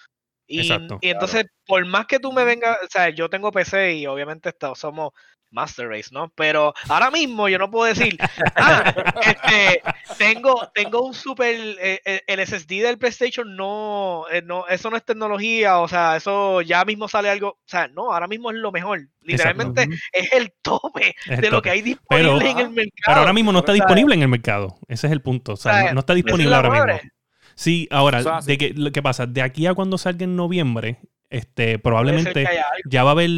Y, 0.46 0.68
y 1.00 1.08
entonces, 1.08 1.46
por 1.64 1.86
más 1.86 2.06
que 2.06 2.18
tú 2.18 2.32
me 2.32 2.44
vengas, 2.44 2.76
o 2.84 2.88
sea, 2.90 3.08
yo 3.08 3.30
tengo 3.30 3.52
PC 3.52 3.94
y 3.94 4.06
obviamente 4.06 4.52
somos 4.74 5.12
Master 5.50 5.88
Race, 5.88 6.10
¿no? 6.12 6.32
Pero 6.34 6.74
ahora 6.88 7.10
mismo 7.10 7.48
yo 7.48 7.58
no 7.58 7.70
puedo 7.70 7.86
decir, 7.86 8.16
ah, 8.56 8.94
este, 9.22 9.82
tengo, 10.18 10.70
tengo 10.74 11.02
un 11.02 11.14
super, 11.14 11.54
eh, 11.54 12.00
eh, 12.04 12.22
el 12.26 12.46
SSD 12.46 12.82
del 12.82 12.98
PlayStation 12.98 13.56
no, 13.56 14.24
eh, 14.30 14.42
no, 14.42 14.66
eso 14.68 14.90
no 14.90 14.96
es 14.96 15.04
tecnología, 15.04 15.78
o 15.78 15.88
sea, 15.88 16.16
eso 16.16 16.62
ya 16.62 16.84
mismo 16.84 17.08
sale 17.08 17.30
algo, 17.30 17.48
o 17.48 17.58
sea, 17.66 17.88
no, 17.88 18.12
ahora 18.12 18.28
mismo 18.28 18.50
es 18.50 18.56
lo 18.56 18.72
mejor, 18.72 19.08
literalmente 19.20 19.88
es 20.12 20.32
el 20.32 20.52
tope 20.62 21.14
de 21.26 21.50
lo 21.50 21.62
que 21.62 21.70
hay 21.70 21.82
disponible 21.82 22.50
en 22.50 22.58
el 22.58 22.70
mercado. 22.70 23.02
Pero 23.06 23.18
ahora 23.20 23.32
mismo 23.32 23.52
no 23.52 23.60
está 23.60 23.72
disponible 23.72 24.14
en 24.14 24.22
el 24.22 24.28
mercado, 24.28 24.78
ese 24.88 25.06
es 25.06 25.12
el 25.12 25.22
punto, 25.22 25.52
o 25.52 25.56
sea, 25.56 25.92
no, 25.92 26.00
está 26.00 26.14
disponible 26.14 26.54
ahora 26.54 26.70
mismo. 26.70 27.10
Sí, 27.54 27.88
ahora, 27.90 28.40
de 28.40 28.56
que, 28.56 28.74
¿qué 28.90 29.02
pasa? 29.02 29.26
De 29.26 29.42
aquí 29.42 29.66
a 29.66 29.74
cuando 29.74 29.98
salga 29.98 30.24
en 30.24 30.34
noviembre, 30.34 30.98
este, 31.28 31.78
probablemente 31.78 32.46
ya 32.86 33.04
va 33.04 33.10
a 33.10 33.12
haber 33.12 33.30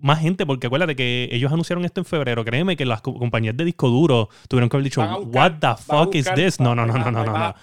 más 0.00 0.20
gente, 0.20 0.46
porque 0.46 0.66
acuérdate 0.66 0.96
que 0.96 1.28
ellos 1.32 1.52
anunciaron 1.52 1.84
esto 1.84 2.00
en 2.00 2.04
febrero. 2.04 2.44
Créeme 2.44 2.76
que 2.76 2.84
las 2.84 3.00
compañías 3.02 3.56
de 3.56 3.64
disco 3.64 3.88
duro 3.88 4.28
tuvieron 4.48 4.68
que 4.68 4.76
haber 4.76 4.84
dicho, 4.84 5.02
What 5.02 5.54
the 5.60 5.74
fuck 5.76 6.14
is 6.14 6.28
this? 6.34 6.60
No, 6.60 6.74
no, 6.74 6.86
no, 6.86 6.94
no, 6.98 7.10
no, 7.10 7.24
no. 7.24 7.32
no. 7.32 7.54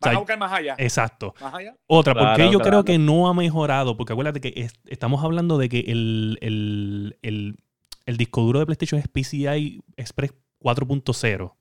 a 0.00 0.18
buscar 0.18 0.38
más 0.38 0.52
allá. 0.52 0.74
Exacto. 0.78 1.34
Otra, 1.86 2.14
porque 2.14 2.50
yo 2.50 2.60
creo 2.60 2.84
que 2.84 2.98
no 2.98 3.28
ha 3.28 3.34
mejorado, 3.34 3.96
porque 3.96 4.12
acuérdate 4.12 4.40
que 4.40 4.68
estamos 4.86 5.22
hablando 5.24 5.58
de 5.58 5.68
que 5.68 5.80
el, 5.80 6.38
el, 6.40 7.18
el, 7.22 7.56
el, 8.06 8.16
disco 8.16 8.42
duro 8.42 8.60
de 8.60 8.66
PlayStation 8.66 9.00
es 9.00 9.08
PCI 9.08 9.82
Express 9.96 10.34
4.0 10.60 11.52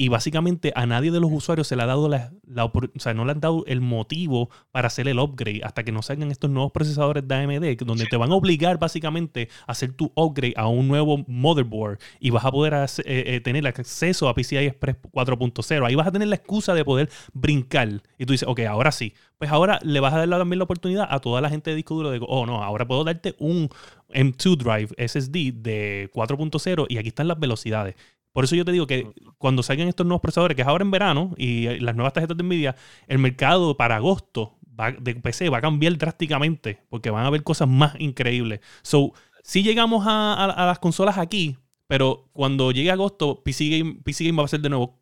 y 0.00 0.08
básicamente 0.08 0.72
a 0.76 0.86
nadie 0.86 1.10
de 1.10 1.20
los 1.20 1.30
usuarios 1.30 1.68
se 1.68 1.76
le 1.76 1.82
ha 1.82 1.86
dado 1.86 2.08
la, 2.08 2.32
o 2.56 2.72
sea, 2.98 3.12
no 3.12 3.26
le 3.26 3.32
han 3.32 3.40
dado 3.40 3.66
el 3.66 3.82
motivo 3.82 4.48
para 4.70 4.86
hacer 4.86 5.06
el 5.08 5.18
upgrade 5.18 5.60
hasta 5.62 5.84
que 5.84 5.92
no 5.92 6.00
salgan 6.00 6.30
estos 6.30 6.48
nuevos 6.48 6.72
procesadores 6.72 7.28
de 7.28 7.34
AMD, 7.34 7.76
donde 7.84 8.06
te 8.06 8.16
van 8.16 8.32
a 8.32 8.34
obligar 8.34 8.78
básicamente 8.78 9.50
a 9.66 9.72
hacer 9.72 9.92
tu 9.92 10.10
upgrade 10.14 10.54
a 10.56 10.68
un 10.68 10.88
nuevo 10.88 11.22
motherboard 11.26 11.98
y 12.18 12.30
vas 12.30 12.46
a 12.46 12.50
poder 12.50 12.72
eh, 12.72 12.86
eh, 13.04 13.40
tener 13.42 13.66
acceso 13.66 14.26
a 14.30 14.34
PCI 14.34 14.68
Express 14.68 14.96
4.0. 15.12 15.86
Ahí 15.86 15.94
vas 15.94 16.06
a 16.06 16.12
tener 16.12 16.28
la 16.28 16.36
excusa 16.36 16.72
de 16.72 16.82
poder 16.82 17.10
brincar. 17.34 18.00
Y 18.16 18.24
tú 18.24 18.32
dices, 18.32 18.48
ok, 18.48 18.60
ahora 18.60 18.92
sí. 18.92 19.12
Pues 19.36 19.50
ahora 19.50 19.80
le 19.82 20.00
vas 20.00 20.14
a 20.14 20.18
dar 20.18 20.30
también 20.30 20.58
la 20.60 20.64
oportunidad 20.64 21.08
a 21.10 21.18
toda 21.18 21.42
la 21.42 21.50
gente 21.50 21.70
de 21.70 21.76
disco 21.76 21.94
duro 21.94 22.10
de, 22.10 22.20
oh 22.26 22.46
no, 22.46 22.62
ahora 22.62 22.86
puedo 22.86 23.04
darte 23.04 23.36
un 23.38 23.68
M2 24.08 24.56
Drive 24.56 25.08
SSD 25.08 25.62
de 25.62 26.10
4.0 26.14 26.86
y 26.88 26.96
aquí 26.96 27.08
están 27.08 27.28
las 27.28 27.38
velocidades. 27.38 27.96
Por 28.32 28.44
eso 28.44 28.54
yo 28.54 28.64
te 28.64 28.72
digo 28.72 28.86
que 28.86 29.10
cuando 29.38 29.62
salgan 29.62 29.88
estos 29.88 30.06
nuevos 30.06 30.20
procesadores, 30.20 30.54
que 30.54 30.62
es 30.62 30.68
ahora 30.68 30.84
en 30.84 30.90
verano, 30.90 31.34
y 31.36 31.78
las 31.80 31.96
nuevas 31.96 32.12
tarjetas 32.12 32.36
de 32.36 32.44
Nvidia, 32.44 32.76
el 33.08 33.18
mercado 33.18 33.76
para 33.76 33.96
agosto 33.96 34.56
de 34.98 35.14
PC 35.14 35.48
va 35.50 35.58
a 35.58 35.60
cambiar 35.60 35.96
drásticamente, 35.98 36.82
porque 36.88 37.10
van 37.10 37.24
a 37.24 37.26
haber 37.26 37.42
cosas 37.42 37.68
más 37.68 37.94
increíbles. 37.98 38.60
So, 38.82 39.12
si 39.42 39.62
llegamos 39.62 40.04
a, 40.06 40.54
las 40.56 40.78
consolas 40.78 41.18
aquí, 41.18 41.58
pero 41.86 42.28
cuando 42.32 42.70
llegue 42.70 42.90
agosto, 42.90 43.42
PC 43.42 43.68
Game, 43.68 43.96
PC 44.04 44.24
Game 44.24 44.38
va 44.38 44.44
a 44.44 44.48
ser 44.48 44.60
de 44.60 44.70
nuevo. 44.70 44.98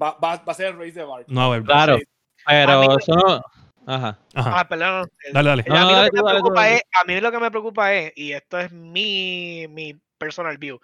Va, 0.00 0.32
a 0.46 0.54
ser 0.54 0.68
el 0.68 0.78
race 0.78 0.92
de 0.92 1.04
Bar. 1.04 1.24
No, 1.28 1.42
a 1.42 1.48
ver, 1.50 1.64
claro. 1.64 1.98
Pero 2.46 2.98
eso 2.98 3.14
no. 3.14 3.40
Ajá. 3.86 4.18
Ajá. 4.34 4.60
Ah, 4.60 4.68
perdón. 4.68 5.08
Dale, 5.32 5.48
dale. 5.48 5.64
a, 5.68 5.84
mí 5.84 5.92
lo 5.92 6.10
que 6.10 6.22
me 6.22 6.30
preocupa 6.30 6.70
es, 6.70 6.82
a 6.92 7.04
mí 7.04 7.20
lo 7.20 7.32
que 7.32 7.38
me 7.38 7.50
preocupa 7.50 7.94
es, 7.94 8.12
y 8.16 8.32
esto 8.32 8.58
es 8.58 8.70
mi, 8.72 9.66
mi 9.68 9.94
personal 10.18 10.56
view, 10.58 10.78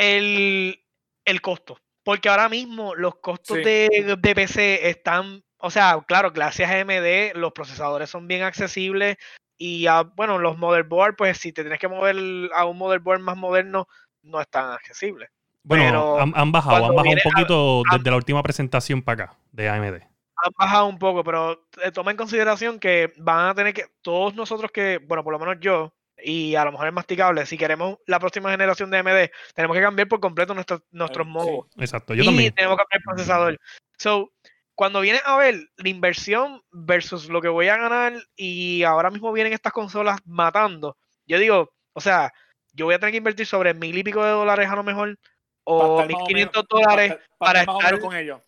el, 0.00 0.82
el 1.24 1.40
costo. 1.40 1.78
Porque 2.02 2.28
ahora 2.28 2.48
mismo 2.48 2.94
los 2.94 3.16
costos 3.16 3.58
de, 3.58 4.16
de, 4.18 4.34
PC 4.34 4.88
están, 4.88 5.44
o 5.58 5.70
sea, 5.70 6.00
claro, 6.06 6.32
gracias 6.32 6.70
a 6.70 6.80
AMD 6.80 7.36
los 7.36 7.52
procesadores 7.52 8.08
son 8.08 8.26
bien 8.26 8.42
accesibles 8.42 9.18
y 9.58 9.86
bueno, 10.16 10.38
los 10.38 10.56
motherboard, 10.56 11.16
pues 11.16 11.36
si 11.36 11.52
te 11.52 11.62
tienes 11.62 11.78
que 11.78 11.88
mover 11.88 12.16
a 12.54 12.64
un 12.64 12.78
motherboard 12.78 13.20
más 13.20 13.36
moderno, 13.36 13.86
no 14.22 14.40
es 14.40 14.48
tan 14.48 14.70
accesible. 14.70 15.28
Bueno, 15.62 16.18
han, 16.18 16.50
bajado, 16.50 16.86
han 16.86 16.94
bajado 16.94 17.10
un 17.10 17.20
poquito 17.22 17.82
desde 17.92 18.10
la 18.10 18.16
última 18.16 18.42
presentación 18.42 19.02
para 19.02 19.24
acá 19.24 19.36
de 19.52 19.68
AMD. 19.68 20.00
Han 20.42 20.52
bajado 20.58 20.86
un 20.86 20.98
poco, 20.98 21.22
pero 21.22 21.66
eh, 21.82 21.92
toma 21.92 22.12
en 22.12 22.16
consideración 22.16 22.80
que 22.80 23.12
van 23.18 23.48
a 23.48 23.54
tener 23.54 23.74
que, 23.74 23.84
todos 24.00 24.34
nosotros 24.34 24.70
que, 24.72 24.98
bueno, 25.06 25.22
por 25.22 25.34
lo 25.34 25.38
menos 25.38 25.56
yo, 25.60 25.92
y 26.24 26.54
a 26.54 26.64
lo 26.64 26.72
mejor 26.72 26.88
es 26.88 26.92
masticable. 26.92 27.46
Si 27.46 27.56
queremos 27.56 27.98
la 28.06 28.18
próxima 28.18 28.50
generación 28.50 28.90
de 28.90 28.98
AMD, 28.98 29.30
tenemos 29.54 29.76
que 29.76 29.82
cambiar 29.82 30.08
por 30.08 30.20
completo 30.20 30.54
nuestros 30.54 30.82
nuestros 30.90 31.26
modos. 31.26 31.66
exacto, 31.78 32.14
yo 32.14 32.22
y 32.22 32.26
también. 32.26 32.54
tenemos 32.54 32.76
que 32.76 32.82
cambiar 32.82 33.00
el 33.00 33.04
procesador. 33.04 33.60
So, 33.98 34.32
cuando 34.74 35.00
viene 35.00 35.20
a 35.24 35.36
ver 35.36 35.68
la 35.76 35.88
inversión 35.88 36.62
versus 36.70 37.28
lo 37.28 37.42
que 37.42 37.48
voy 37.48 37.68
a 37.68 37.76
ganar 37.76 38.14
y 38.34 38.82
ahora 38.82 39.10
mismo 39.10 39.32
vienen 39.32 39.52
estas 39.52 39.72
consolas 39.72 40.18
matando, 40.24 40.96
yo 41.26 41.38
digo, 41.38 41.72
o 41.92 42.00
sea, 42.00 42.32
yo 42.72 42.86
voy 42.86 42.94
a 42.94 42.98
tener 42.98 43.12
que 43.12 43.18
invertir 43.18 43.46
sobre 43.46 43.74
mil 43.74 43.96
y 43.96 44.02
pico 44.02 44.24
de 44.24 44.30
dólares 44.30 44.68
a 44.68 44.76
lo 44.76 44.82
mejor 44.82 45.18
o 45.64 46.04
mil 46.06 46.16
quinientos 46.26 46.64
dólares 46.68 47.16
para, 47.38 47.60
estar, 47.60 48.00
con 48.00 48.16
ellos. 48.16 48.40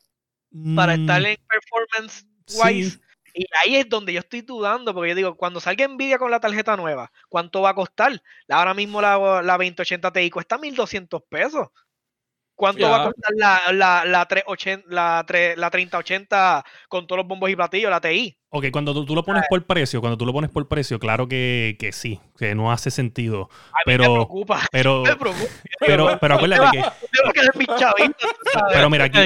Para 0.75 0.95
estar 0.95 1.21
mm. 1.21 1.27
en 1.27 1.37
performance 1.47 2.27
wise. 2.65 3.01
Y 3.35 3.47
ahí 3.65 3.77
es 3.77 3.89
donde 3.89 4.13
yo 4.13 4.21
estoy 4.21 4.43
dudando, 4.43 4.93
porque 4.95 5.11
yo 5.11 5.15
digo, 5.17 5.37
cuando 5.37 5.61
salga 5.61 5.87
Nvidia 5.89 6.19
con 6.19 6.31
la 6.31 6.41
tarjeta 6.41 6.77
nueva, 6.77 7.11
¿cuánto 7.31 7.63
va 7.63 7.71
a 7.71 7.75
costar? 7.75 8.23
Ahora 8.49 8.75
mismo 8.75 9.01
la, 9.01 9.43
la 9.43 9.57
2080 9.57 10.13
Ti 10.13 10.31
cuesta 10.31 10.59
1200 10.59 11.23
pesos. 11.29 11.69
¿Cuánto 12.63 12.89
va 12.89 13.03
a 13.03 13.05
costar 13.07 13.33
la, 13.37 13.61
la, 13.73 14.05
la, 14.05 14.25
380, 14.25 14.87
la, 14.89 15.25
3, 15.27 15.59
la 15.59 15.69
3080 15.69 16.65
con 16.89 17.09
todos 17.09 17.19
los 17.19 17.27
bombos 17.27 17.51
y 17.51 17.57
platillos, 17.57 17.91
la 17.91 18.01
TI? 18.01 18.39
Ok, 18.51 18.67
cuando 18.71 19.05
tú, 19.05 19.17
lo 19.17 19.25
pones 19.25 19.43
por 19.51 19.65
precio, 19.65 20.01
cuando 20.01 20.17
tú 20.17 20.25
lo 20.25 20.33
pones 20.33 20.49
por 20.49 20.69
precio, 20.69 21.01
claro 21.01 21.27
que, 21.27 21.75
que 21.81 21.91
sí, 21.91 22.21
que 22.39 22.55
no 22.55 22.71
hace 22.71 22.93
sentido. 22.93 23.51
pero, 23.85 24.05
me 24.05 24.11
preocupa. 24.11 24.61
Pero, 24.71 25.03
me 25.03 25.17
preocupa. 25.17 25.51
Pero, 25.81 26.19
pero 26.21 26.35
acuérdate 26.37 26.79
que. 26.79 26.85
pero 28.73 28.91
mira, 28.91 29.07
aquí, 29.07 29.19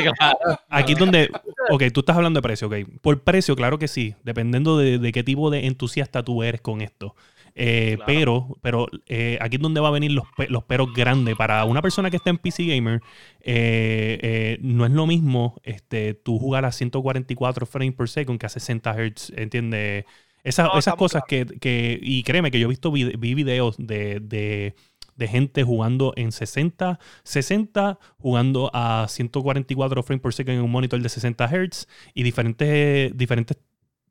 aquí 0.71 0.93
es 0.95 0.99
donde. 0.99 1.31
Ok, 1.69 1.83
tú 1.93 2.01
estás 2.01 2.17
hablando 2.17 2.39
de 2.39 2.43
precio, 2.43 2.69
ok. 2.69 2.77
Por 3.03 3.23
precio, 3.23 3.55
claro 3.55 3.79
que 3.79 3.89
sí, 3.89 4.15
dependiendo 4.23 4.79
de, 4.79 4.99
de 4.99 5.13
qué 5.13 5.23
tipo 5.23 5.51
de 5.51 5.67
entusiasta 5.67 6.23
tú 6.23 6.43
eres 6.43 6.63
con 6.63 6.81
esto. 6.81 7.15
Eh, 7.59 7.97
pero 8.05 8.59
pero 8.61 8.87
eh, 9.07 9.39
aquí 9.41 9.57
es 9.57 9.63
donde 9.63 9.81
va 9.81 9.89
a 9.89 9.91
venir 9.91 10.13
los, 10.13 10.27
los 10.49 10.65
peros 10.65 10.93
grandes. 10.93 11.35
Para 11.37 11.65
una 11.65 11.81
persona 11.81 12.11
que 12.11 12.19
está 12.19 12.29
en 12.29 12.37
PC 12.37 12.67
Gamer, 12.67 13.01
eh, 13.41 14.59
no 14.61 14.85
es 14.85 14.93
lo 14.93 15.07
mismo 15.07 15.59
este, 15.63 16.13
tú 16.13 16.39
jugar 16.39 16.67
a 16.67 16.73
144 16.73 17.65
frames 17.65 17.95
per 17.95 18.09
second 18.09 18.39
que 18.39 18.47
a 18.47 18.51
60 18.51 18.93
Hz, 18.93 19.33
¿entiendes? 19.37 20.05
esas 20.45 20.95
cosas 20.95 21.25
que, 21.27 21.99
y 22.01 22.23
créeme 22.23 22.53
que 22.53 22.61
yo 22.61 22.67
he 22.67 22.69
visto 22.69 22.93
vi, 22.93 23.35
videos 23.35 23.77
de, 23.79 24.75
gente 25.19 25.65
jugando 25.65 26.13
en 26.15 26.31
60, 26.31 27.01
60, 27.25 27.99
jugando 28.19 28.71
a 28.73 29.07
144 29.09 30.03
frames 30.05 30.23
per 30.23 30.33
second 30.33 30.59
en 30.59 30.65
un 30.65 30.71
monitor 30.71 31.01
de 31.01 31.09
60 31.09 31.49
Hz 31.49 31.89
y 32.15 32.23
diferentes, 32.23 33.17
diferentes 33.17 33.57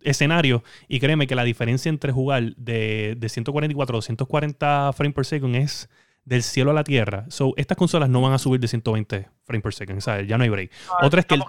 escenario. 0.06 0.64
Y 0.88 1.00
créeme 1.00 1.28
que 1.28 1.36
la 1.36 1.44
diferencia 1.44 1.90
entre 1.90 2.12
jugar 2.12 2.56
de, 2.56 3.16
de 3.18 3.30
144 3.30 3.96
a 3.96 3.98
240 3.98 4.94
frames 4.94 5.16
per 5.16 5.26
second 5.26 5.56
es 5.56 5.90
del 6.26 6.44
cielo 6.44 6.72
a 6.72 6.74
la 6.74 6.84
tierra. 6.84 7.26
So, 7.30 7.54
estas 7.56 7.78
consolas 7.78 8.10
no 8.10 8.22
van 8.22 8.34
a 8.34 8.40
subir 8.40 8.60
de 8.60 8.68
120 8.68 9.30
frames 9.44 9.64
per 9.64 9.74
second, 9.74 10.02
¿sabes? 10.02 10.28
Ya 10.28 10.38
no 10.38 10.44
hay 10.44 10.50
break. 10.50 10.72
Otra 11.02 11.20
es 11.22 11.26
que 11.26 11.40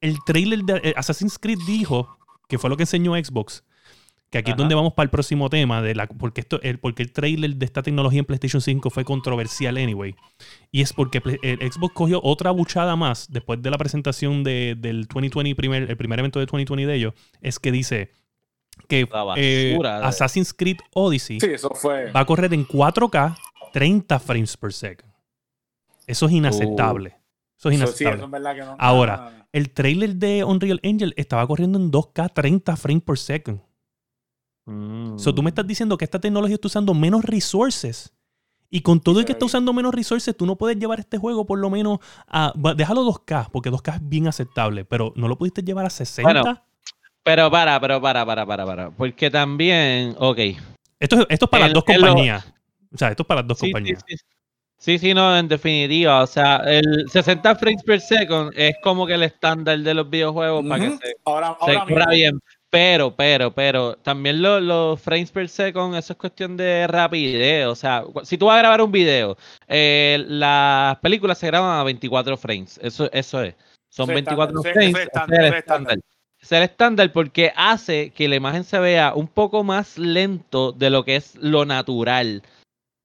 el, 0.00 0.18
trailer 0.24 0.60
de 0.60 0.80
eh, 0.82 0.94
Assassin's 0.96 1.38
Creed 1.38 1.58
dijo, 1.66 2.18
que 2.48 2.58
fue 2.58 2.70
lo 2.70 2.76
que 2.76 2.84
enseñó 2.84 3.14
Xbox, 3.14 3.62
que 4.32 4.38
aquí 4.38 4.50
es 4.52 4.56
donde 4.56 4.74
vamos 4.74 4.94
para 4.94 5.04
el 5.04 5.10
próximo 5.10 5.50
tema, 5.50 5.82
de 5.82 5.94
la, 5.94 6.06
porque, 6.06 6.40
esto, 6.40 6.58
el, 6.62 6.78
porque 6.78 7.02
el 7.02 7.12
trailer 7.12 7.54
de 7.54 7.66
esta 7.66 7.82
tecnología 7.82 8.18
en 8.18 8.24
PlayStation 8.24 8.62
5 8.62 8.88
fue 8.88 9.04
controversial 9.04 9.76
anyway. 9.76 10.14
Y 10.70 10.80
es 10.80 10.94
porque 10.94 11.20
el 11.42 11.70
Xbox 11.70 11.92
cogió 11.92 12.18
otra 12.24 12.50
buchada 12.50 12.96
más 12.96 13.30
después 13.30 13.60
de 13.60 13.70
la 13.70 13.76
presentación 13.76 14.42
de, 14.42 14.74
del 14.78 15.04
2020, 15.04 15.54
primer, 15.54 15.82
el 15.82 15.96
primer 15.98 16.18
evento 16.18 16.38
de 16.38 16.46
2020 16.46 16.90
de 16.90 16.96
ellos, 16.96 17.14
es 17.42 17.58
que 17.58 17.70
dice 17.70 18.10
que 18.88 19.06
eh, 19.36 19.78
Assassin's 20.02 20.54
Creed 20.54 20.78
Odyssey 20.94 21.38
va 22.16 22.20
a 22.20 22.24
correr 22.24 22.54
en 22.54 22.66
4K 22.66 23.36
30 23.74 24.18
frames 24.18 24.56
per 24.56 24.72
second. 24.72 25.12
Eso 26.06 26.24
es 26.24 26.32
inaceptable. 26.32 27.18
Eso 27.58 27.68
es 27.68 27.74
inaceptable. 27.74 28.24
Ahora, 28.78 29.46
el 29.52 29.68
trailer 29.72 30.16
de 30.16 30.42
Unreal 30.42 30.80
Engine 30.82 31.12
estaba 31.16 31.46
corriendo 31.46 31.78
en 31.78 31.92
2K 31.92 32.32
30 32.32 32.76
frames 32.76 33.02
per 33.02 33.18
second. 33.18 33.60
Mm. 34.66 35.18
So, 35.18 35.34
tú 35.34 35.42
me 35.42 35.50
estás 35.50 35.66
diciendo 35.66 35.96
que 35.98 36.04
esta 36.04 36.20
tecnología 36.20 36.54
está 36.54 36.68
usando 36.68 36.94
menos 36.94 37.24
resources. 37.24 38.12
Y 38.74 38.80
con 38.80 39.00
todo 39.00 39.20
el 39.20 39.26
que 39.26 39.32
está 39.32 39.44
usando 39.44 39.74
menos 39.74 39.94
resources, 39.94 40.34
tú 40.34 40.46
no 40.46 40.56
puedes 40.56 40.78
llevar 40.78 40.98
este 40.98 41.18
juego 41.18 41.44
por 41.44 41.58
lo 41.58 41.68
menos 41.68 41.98
a. 42.26 42.52
Déjalo 42.74 43.04
2K, 43.04 43.50
porque 43.52 43.70
2K 43.70 43.96
es 43.96 44.08
bien 44.08 44.28
aceptable, 44.28 44.86
pero 44.86 45.12
no 45.14 45.28
lo 45.28 45.36
pudiste 45.36 45.62
llevar 45.62 45.84
a 45.84 45.90
60. 45.90 46.64
pero 47.22 47.50
para, 47.50 47.78
pero 47.80 48.00
para, 48.00 48.24
para, 48.24 48.46
para, 48.46 48.64
para. 48.64 48.90
Porque 48.90 49.30
también. 49.30 50.16
Ok. 50.18 50.38
Esto, 50.98 51.26
esto 51.28 51.44
es 51.44 51.50
para 51.50 51.64
las 51.64 51.74
dos 51.74 51.84
compañías. 51.84 52.50
O 52.94 52.96
sea, 52.96 53.08
esto 53.10 53.24
es 53.24 53.26
para 53.26 53.42
las 53.42 53.48
dos 53.48 53.58
compañías. 53.58 54.02
Sí, 54.78 54.98
sí, 54.98 55.12
no, 55.12 55.36
en 55.36 55.48
definitiva. 55.48 56.22
O 56.22 56.26
sea, 56.26 56.56
el 56.66 57.08
60 57.08 57.54
frames 57.56 57.82
per 57.82 58.00
second 58.00 58.52
es 58.56 58.74
como 58.82 59.06
que 59.06 59.14
el 59.14 59.22
estándar 59.22 59.78
de 59.78 59.94
los 59.94 60.08
videojuegos 60.08 60.66
para 60.66 60.82
que 60.82 60.96
se, 60.96 61.14
ahora, 61.24 61.56
ahora 61.60 62.06
bien. 62.06 62.40
Pero, 62.72 63.14
pero, 63.14 63.52
pero, 63.52 63.96
también 63.96 64.40
los 64.40 64.98
frames 64.98 65.30
per 65.30 65.46
second, 65.46 65.94
eso 65.94 66.14
es 66.14 66.18
cuestión 66.18 66.56
de 66.56 66.86
rapidez. 66.86 67.66
O 67.66 67.74
sea, 67.74 68.02
si 68.22 68.38
tú 68.38 68.46
vas 68.46 68.56
a 68.56 68.60
grabar 68.60 68.80
un 68.80 68.90
video, 68.90 69.36
eh, 69.68 70.24
las 70.26 70.96
películas 71.00 71.36
se 71.36 71.48
graban 71.48 71.78
a 71.78 71.84
24 71.84 72.34
frames. 72.38 72.80
Eso, 72.82 73.12
eso 73.12 73.42
es. 73.42 73.54
Son 73.90 74.06
24 74.06 74.62
frames. 74.62 74.96
es 74.96 75.38
el 75.38 75.54
estándar. 75.54 75.98
Es 76.40 76.50
el 76.50 76.62
estándar 76.62 77.12
porque 77.12 77.52
hace 77.54 78.08
que 78.08 78.26
la 78.26 78.36
imagen 78.36 78.64
se 78.64 78.78
vea 78.78 79.12
un 79.14 79.28
poco 79.28 79.62
más 79.62 79.98
lento 79.98 80.72
de 80.72 80.88
lo 80.88 81.04
que 81.04 81.16
es 81.16 81.34
lo 81.34 81.66
natural. 81.66 82.42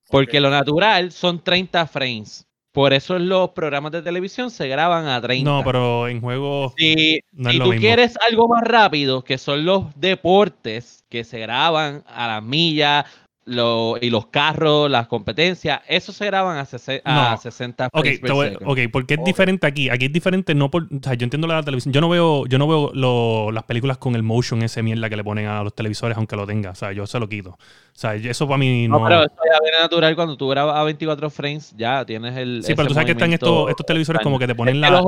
Porque 0.09 0.39
lo 0.39 0.49
natural 0.49 1.11
son 1.11 1.43
30 1.43 1.87
frames. 1.87 2.46
Por 2.77 2.93
eso 2.93 3.17
los 3.17 3.49
programas 3.49 3.91
de 3.91 4.03
televisión 4.03 4.51
se 4.51 4.67
graban 4.67 5.07
a 5.07 5.19
30. 5.19 5.49
No, 5.49 5.63
pero 5.63 6.07
en 6.07 6.21
juego. 6.21 6.75
Si, 6.77 7.21
si 7.49 7.59
tú 7.59 7.71
quieres 7.71 8.15
algo 8.29 8.47
más 8.47 8.61
rápido, 8.61 9.23
que 9.23 9.39
son 9.39 9.65
los 9.65 9.85
deportes 9.95 11.03
que 11.09 11.23
se 11.23 11.39
graban 11.39 12.03
a 12.05 12.27
las 12.27 12.43
millas, 12.43 13.05
lo, 13.47 13.95
y 13.99 14.09
los 14.09 14.27
carros, 14.27 14.91
las 14.91 15.07
competencias, 15.07 15.81
eso 15.87 16.11
se 16.11 16.25
graban 16.25 16.57
a, 16.57 16.61
a 16.61 17.37
60 17.37 17.89
frames 17.89 18.19
okay, 18.21 18.55
ok, 18.65 18.79
porque 18.91 19.13
es 19.13 19.23
diferente 19.23 19.65
aquí. 19.65 19.89
Aquí 19.89 20.05
es 20.05 20.13
diferente, 20.13 20.53
no 20.53 20.69
por. 20.69 20.83
O 20.83 20.99
sea, 21.01 21.13
yo 21.13 21.23
entiendo 21.23 21.47
la 21.47 21.63
televisión. 21.63 21.93
Yo 21.93 22.01
no 22.01 22.09
veo, 22.09 22.45
yo 22.45 22.57
no 22.57 22.67
veo 22.67 23.51
las 23.51 23.63
películas 23.63 23.97
con 23.97 24.15
el 24.15 24.23
motion 24.23 24.61
ese 24.63 24.83
mierda 24.83 25.09
que 25.09 25.15
le 25.15 25.23
ponen 25.23 25.47
a 25.47 25.63
los 25.63 25.73
televisores, 25.73 26.17
aunque 26.17 26.35
lo 26.35 26.45
tenga. 26.45 26.71
O 26.71 26.75
sea, 26.75 26.91
yo 26.91 27.07
se 27.07 27.19
lo 27.19 27.29
quito. 27.29 27.51
O 27.51 27.57
sea, 27.93 28.15
eso 28.15 28.47
para 28.47 28.57
mí 28.57 28.87
no. 28.87 28.99
No, 28.99 29.05
pero 29.05 29.21
eso 29.21 29.35
ya 29.49 29.59
viene 29.63 29.79
natural 29.79 30.15
cuando 30.15 30.35
tú 30.35 30.49
grabas 30.49 30.75
a 30.75 30.83
24 30.83 31.29
frames, 31.29 31.73
ya 31.77 32.05
tienes 32.05 32.35
el. 32.35 32.63
Sí, 32.63 32.75
pero 32.75 32.89
tú 32.89 32.93
sabes 32.93 33.05
que 33.05 33.13
están 33.13 33.31
estos, 33.31 33.69
estos 33.69 33.85
televisores 33.85 34.21
como 34.21 34.37
que 34.37 34.47
te 34.47 34.55
ponen 34.55 34.81
la. 34.81 35.01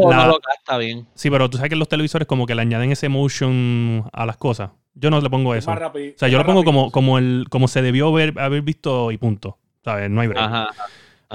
bien. 0.78 1.06
Sí, 1.14 1.30
pero 1.30 1.50
tú 1.50 1.58
sabes 1.58 1.70
que 1.70 1.76
los 1.76 1.90
televisores 1.90 2.26
como 2.26 2.46
que 2.46 2.56
le 2.56 2.62
añaden 2.62 2.92
ese 2.92 3.10
motion 3.10 4.10
a 4.14 4.26
las 4.26 4.38
cosas. 4.38 4.72
Yo 4.94 5.10
no 5.10 5.22
le 5.22 5.30
pongo 5.30 5.56
eso. 5.56 5.72
o 5.72 6.00
sea, 6.18 6.28
yo 6.28 6.38
lo 6.38 6.46
pongo 6.46 6.64
como, 6.64 6.92
como, 6.92 7.18
el, 7.18 7.46
como 7.50 7.68
se 7.68 7.82
debió 7.82 8.10
haber, 8.10 8.40
haber 8.40 8.62
visto 8.62 9.12
y 9.12 9.18
punto. 9.18 9.58
¿Sabes? 9.84 10.10
No 10.10 10.22
hay 10.22 10.28
break. 10.28 10.70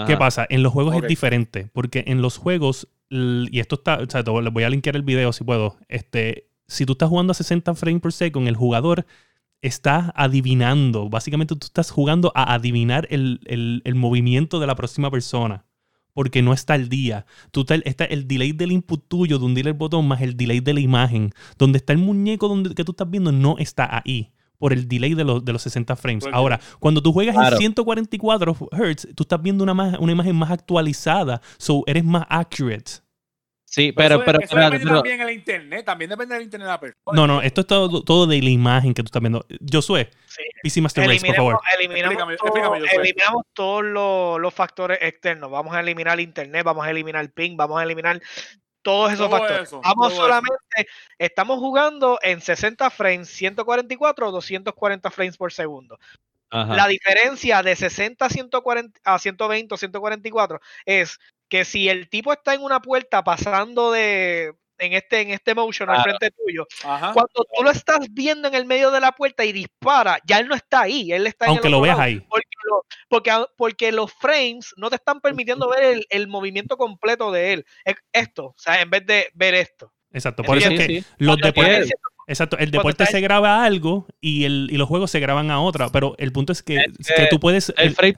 ¿Qué 0.06 0.16
pasa? 0.16 0.46
En 0.48 0.62
los 0.62 0.72
juegos 0.72 0.96
es 0.96 1.06
diferente. 1.06 1.70
Porque 1.72 2.04
en 2.06 2.20
los 2.20 2.36
juegos, 2.36 2.88
y 3.10 3.60
esto 3.60 3.76
está, 3.76 3.98
o 3.98 4.10
sea, 4.10 4.22
les 4.22 4.52
voy 4.52 4.64
a 4.64 4.70
linkear 4.70 4.96
el 4.96 5.02
video 5.02 5.32
si 5.32 5.44
puedo. 5.44 5.76
Este, 5.88 6.48
si 6.66 6.84
tú 6.84 6.92
estás 6.92 7.08
jugando 7.08 7.30
a 7.30 7.34
60 7.34 7.74
frames 7.74 8.02
per 8.02 8.12
second, 8.12 8.48
el 8.48 8.56
jugador 8.56 9.06
está 9.62 10.12
adivinando. 10.14 11.08
Básicamente 11.08 11.54
tú 11.54 11.66
estás 11.66 11.90
jugando 11.90 12.32
a 12.34 12.52
adivinar 12.52 13.06
el, 13.10 13.40
el, 13.46 13.82
el 13.84 13.94
movimiento 13.94 14.60
de 14.60 14.66
la 14.66 14.74
próxima 14.74 15.10
persona 15.10 15.64
porque 16.14 16.40
no 16.40 16.54
está 16.54 16.74
al 16.74 16.88
día. 16.88 17.26
Tú 17.50 17.66
está 17.68 18.04
el 18.04 18.26
delay 18.26 18.52
del 18.52 18.72
input 18.72 19.06
tuyo 19.06 19.38
de 19.38 19.44
hundir 19.44 19.66
el 19.66 19.74
botón 19.74 20.08
más 20.08 20.22
el 20.22 20.36
delay 20.36 20.60
de 20.60 20.72
la 20.72 20.80
imagen. 20.80 21.32
Donde 21.58 21.78
está 21.78 21.92
el 21.92 21.98
muñeco 21.98 22.48
donde, 22.48 22.74
que 22.74 22.84
tú 22.84 22.92
estás 22.92 23.10
viendo 23.10 23.32
no 23.32 23.56
está 23.58 24.02
ahí 24.04 24.32
por 24.58 24.72
el 24.72 24.88
delay 24.88 25.14
de, 25.14 25.24
los, 25.24 25.44
de 25.44 25.52
los 25.52 25.62
60 25.62 25.94
frames. 25.96 26.24
Ahora, 26.32 26.58
cuando 26.78 27.02
tú 27.02 27.12
juegas 27.12 27.36
en 27.36 27.58
144 27.58 28.54
Hz, 28.54 29.08
tú 29.14 29.24
estás 29.24 29.42
viendo 29.42 29.64
una, 29.64 29.98
una 29.98 30.12
imagen 30.12 30.36
más 30.36 30.50
actualizada, 30.50 31.42
so 31.58 31.82
eres 31.86 32.04
más 32.04 32.24
accurate. 32.30 33.04
Sí, 33.74 33.90
pero, 33.90 34.24
pero, 34.24 34.38
eso, 34.40 34.54
depende 34.54 34.86
también 34.86 35.18
del 35.18 35.34
internet, 35.34 35.84
también 35.84 36.08
depende 36.08 36.36
del 36.36 36.44
internet 36.44 36.66
de 36.66 36.72
la 36.72 36.78
persona. 36.78 37.12
No, 37.12 37.26
no, 37.26 37.42
esto 37.42 37.62
es 37.62 37.66
todo, 37.66 38.04
todo 38.04 38.28
de 38.28 38.40
la 38.40 38.50
imagen 38.50 38.94
que 38.94 39.02
tú 39.02 39.08
estás 39.08 39.20
viendo. 39.20 39.44
Josué, 39.70 40.10
sí. 40.34 40.42
PC 40.62 40.80
Master 40.80 41.06
Race, 41.06 41.26
por 41.26 41.36
favor. 41.36 41.60
Eliminamos, 41.78 42.34
eliminamos 42.92 43.42
todos 43.52 43.84
los, 43.84 44.40
los, 44.40 44.54
factores 44.54 44.98
externos. 45.00 45.50
Vamos 45.50 45.74
a 45.74 45.80
eliminar 45.80 46.14
el 46.14 46.20
internet, 46.20 46.64
vamos 46.64 46.86
a 46.86 46.90
eliminar 46.90 47.22
el 47.22 47.30
ping, 47.30 47.56
vamos 47.56 47.80
a 47.80 47.84
eliminar 47.84 48.20
todos 48.84 49.12
esos 49.12 49.30
factores. 49.30 49.70
vamos 49.82 50.14
solamente, 50.14 50.86
estamos 51.18 51.58
jugando 51.58 52.18
en 52.22 52.40
60 52.40 52.90
frames, 52.90 53.28
144 53.30 54.28
o 54.28 54.30
240 54.30 55.10
frames 55.10 55.36
por 55.36 55.52
segundo. 55.52 55.98
La 56.50 56.86
diferencia 56.86 57.64
de 57.64 57.74
60 57.74 58.24
a, 58.24 58.30
140, 58.30 59.00
a 59.02 59.18
120 59.18 59.74
o 59.74 59.76
144 59.76 60.60
es 60.86 61.18
que 61.48 61.64
si 61.64 61.88
el 61.88 62.08
tipo 62.08 62.32
está 62.32 62.54
en 62.54 62.62
una 62.62 62.80
puerta 62.80 63.24
pasando 63.24 63.90
de 63.90 64.54
en 64.84 64.92
este 64.92 65.20
en 65.20 65.30
este 65.30 65.54
motion 65.54 65.90
al 65.90 66.02
frente 66.02 66.30
tuyo, 66.30 66.66
cuando 66.82 67.46
tú 67.56 67.62
lo 67.62 67.70
estás 67.70 68.00
viendo 68.10 68.48
en 68.48 68.54
el 68.54 68.64
medio 68.64 68.90
de 68.90 69.00
la 69.00 69.12
puerta 69.12 69.44
y 69.44 69.52
dispara, 69.52 70.18
ya 70.26 70.38
él 70.38 70.48
no 70.48 70.54
está 70.54 70.82
ahí, 70.82 71.12
él 71.12 71.26
está 71.26 71.46
aunque 71.46 71.68
lo 71.68 71.80
veas 71.80 71.98
ahí. 71.98 72.22
Porque, 73.08 73.30
porque, 73.56 73.92
los 73.92 74.12
frames 74.12 74.72
no 74.76 74.88
te 74.88 74.96
están 74.96 75.20
permitiendo 75.20 75.68
ver 75.68 76.04
el, 76.08 76.28
movimiento 76.28 76.76
completo 76.76 77.30
de 77.30 77.52
él. 77.52 77.66
Esto, 78.12 78.46
o 78.46 78.54
sea, 78.56 78.80
en 78.80 78.90
vez 78.90 79.06
de 79.06 79.28
ver 79.34 79.54
esto. 79.54 79.92
Exacto, 80.10 80.42
por 80.42 80.58
eso 80.58 80.70
es 80.70 80.86
que 80.86 81.04
los 81.18 81.36
deportes 81.38 81.92
Exacto, 82.26 82.56
el 82.58 82.70
deporte 82.70 83.04
se 83.06 83.20
graba 83.20 83.56
a 83.56 83.64
algo 83.64 84.06
y, 84.20 84.44
el, 84.44 84.68
y 84.70 84.76
los 84.76 84.88
juegos 84.88 85.10
se 85.10 85.20
graban 85.20 85.50
a 85.50 85.60
otra, 85.60 85.90
pero 85.90 86.14
el 86.18 86.32
punto 86.32 86.52
es 86.52 86.62
que, 86.62 86.82
que 87.16 87.26
tú 87.28 87.38
puedes... 87.38 87.72
El, 87.76 87.94
frame 87.94 88.16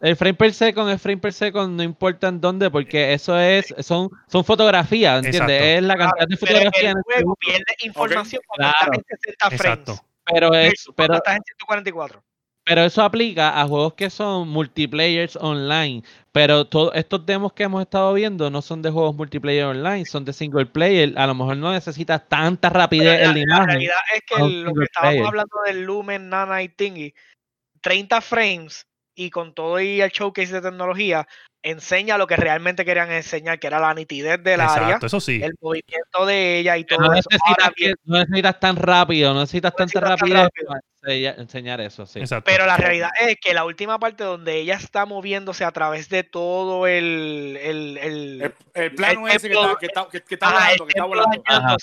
el 0.00 0.16
frame 0.16 0.34
per 0.34 0.54
second, 0.54 0.88
el 0.90 0.98
frame 0.98 1.18
per 1.18 1.32
second 1.32 1.76
no 1.76 1.82
importa 1.82 2.28
en 2.28 2.40
dónde, 2.40 2.70
porque 2.70 3.12
eso 3.12 3.38
es, 3.38 3.74
son, 3.80 4.10
son 4.28 4.44
fotografías, 4.44 5.24
¿entiendes? 5.24 5.60
Es 5.62 5.82
la 5.82 5.96
cantidad 5.96 6.26
de 6.28 6.36
fotografías. 6.36 6.94
El 6.94 7.02
juego 7.02 7.36
pierde 7.36 7.74
información 7.84 8.42
cuando 8.46 8.76
claro. 8.78 8.92
en 8.94 9.04
60 9.20 9.50
frames. 9.58 9.60
Exacto. 9.60 10.08
Pero 10.24 10.54
es, 10.54 10.86
pero, 10.94 11.14
estás 11.14 11.36
en 11.36 11.42
144. 11.42 12.22
Pero 12.64 12.84
eso 12.84 13.02
aplica 13.02 13.60
a 13.60 13.66
juegos 13.66 13.94
que 13.94 14.10
son 14.10 14.48
multiplayers 14.48 15.36
online. 15.36 16.02
Pero 16.32 16.66
todos 16.66 16.92
estos 16.94 17.24
demos 17.24 17.54
que 17.54 17.62
hemos 17.62 17.80
estado 17.80 18.12
viendo 18.12 18.50
no 18.50 18.60
son 18.60 18.82
de 18.82 18.90
juegos 18.90 19.16
multiplayer 19.16 19.64
online, 19.64 20.04
son 20.04 20.24
de 20.24 20.34
single 20.34 20.66
player. 20.66 21.14
A 21.16 21.26
lo 21.26 21.34
mejor 21.34 21.56
no 21.56 21.72
necesitas 21.72 22.28
tanta 22.28 22.68
rapidez 22.68 23.22
en 23.22 23.32
la 23.32 23.38
imagen. 23.38 23.46
La 23.48 23.66
realidad 23.66 23.96
es 24.14 24.22
que 24.26 24.42
lo 24.42 24.74
que 24.74 24.84
estábamos 24.84 25.28
hablando 25.28 25.56
del 25.66 25.82
Lumen, 25.82 26.28
Nana 26.28 26.62
y 26.62 26.68
Tingy, 26.68 27.14
30 27.80 28.20
frames 28.20 28.87
y 29.18 29.30
con 29.30 29.52
todo 29.52 29.80
y 29.80 30.00
el 30.00 30.10
showcase 30.10 30.52
de 30.52 30.60
tecnología, 30.60 31.26
enseña 31.60 32.16
lo 32.16 32.28
que 32.28 32.36
realmente 32.36 32.84
querían 32.84 33.10
enseñar, 33.10 33.58
que 33.58 33.66
era 33.66 33.80
la 33.80 33.92
nitidez 33.92 34.40
del 34.44 34.60
área, 34.60 35.00
eso 35.02 35.20
sí. 35.20 35.40
el 35.42 35.54
movimiento 35.60 36.24
de 36.24 36.60
ella 36.60 36.76
y 36.76 36.84
todo 36.84 37.00
no 37.00 37.12
eso. 37.14 37.28
Necesitas, 37.28 37.96
no 38.04 38.18
necesitas 38.18 38.60
tan 38.60 38.76
rápido, 38.76 39.34
no 39.34 39.40
necesitas 39.40 39.74
tanta 39.74 39.98
rapidez 39.98 40.48
para 41.00 41.18
enseñar 41.42 41.80
eso, 41.80 42.06
sí. 42.06 42.20
Pero 42.44 42.64
la 42.64 42.76
realidad 42.76 43.10
es 43.20 43.36
que 43.40 43.52
la 43.54 43.64
última 43.64 43.98
parte 43.98 44.22
donde 44.22 44.60
ella 44.60 44.76
está 44.76 45.04
moviéndose 45.04 45.64
a 45.64 45.72
través 45.72 46.08
de 46.08 46.22
todo 46.22 46.86
el... 46.86 47.58
El, 47.60 47.98
el, 47.98 48.54
el, 48.74 48.94
plano 48.94 49.26
ese 49.26 49.48
que 49.48 49.54
está, 49.54 49.76
que 49.80 49.86
está, 49.86 50.08
que, 50.08 50.34
está 50.34 50.52
volando, 50.52 50.86
que 50.86 50.90
está 50.90 51.04
volando. 51.04 51.76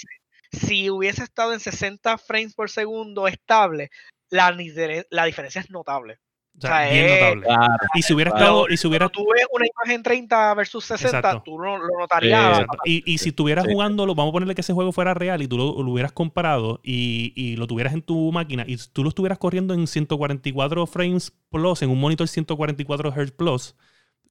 Si 0.53 0.89
hubiese 0.89 1.21
estado 1.21 1.51
en 1.51 1.59
60 1.59 2.17
frames 2.17 2.53
por 2.53 2.69
segundo 2.69 3.27
estable, 3.27 3.89
la, 4.29 4.55
la 5.09 5.25
diferencia 5.25 5.59
es 5.59 5.69
notable. 5.69 6.19
O 6.57 6.61
sea, 6.61 6.89
bien 6.89 7.07
notable. 7.07 7.47
y 7.95 8.01
si 8.01 8.13
hubiera 8.13 8.31
estado. 8.31 8.65
Y 8.69 8.77
si 8.77 8.87
hubiera... 8.87 9.09
tú 9.09 9.25
ves 9.33 9.45
una 9.51 9.65
imagen 9.65 10.03
30 10.03 10.53
versus 10.53 10.85
60, 10.85 11.43
tú 11.43 11.57
no, 11.57 11.77
lo 11.77 11.99
notarías. 11.99 12.65
y, 12.85 13.03
y, 13.11 13.17
si 13.17 13.29
estuvieras 13.29 13.65
jugándolo, 13.67 14.15
vamos 14.15 14.31
a 14.31 14.33
ponerle 14.33 14.55
que 14.55 14.61
ese 14.61 14.73
juego 14.73 14.91
fuera 14.91 15.13
real 15.13 15.41
y 15.41 15.47
tú 15.47 15.57
lo, 15.57 15.65
hubieras 15.91 16.13
comprado 16.13 16.79
y, 16.83 17.33
y, 17.35 17.57
lo 17.57 17.67
tuvieras 17.67 17.93
en 17.93 18.01
tu 18.01 18.31
máquina 18.31 18.63
y 18.67 18.77
tú 18.77 19.03
lo 19.03 19.09
estuvieras 19.09 19.37
corriendo 19.37 19.73
en 19.73 19.85
144 19.85 20.87
frames 20.87 21.33
plus, 21.49 21.81
en 21.81 21.89
un 21.89 21.99
monitor 21.99 22.27
144 22.27 23.11
Hz 23.11 23.31
plus, 23.31 23.75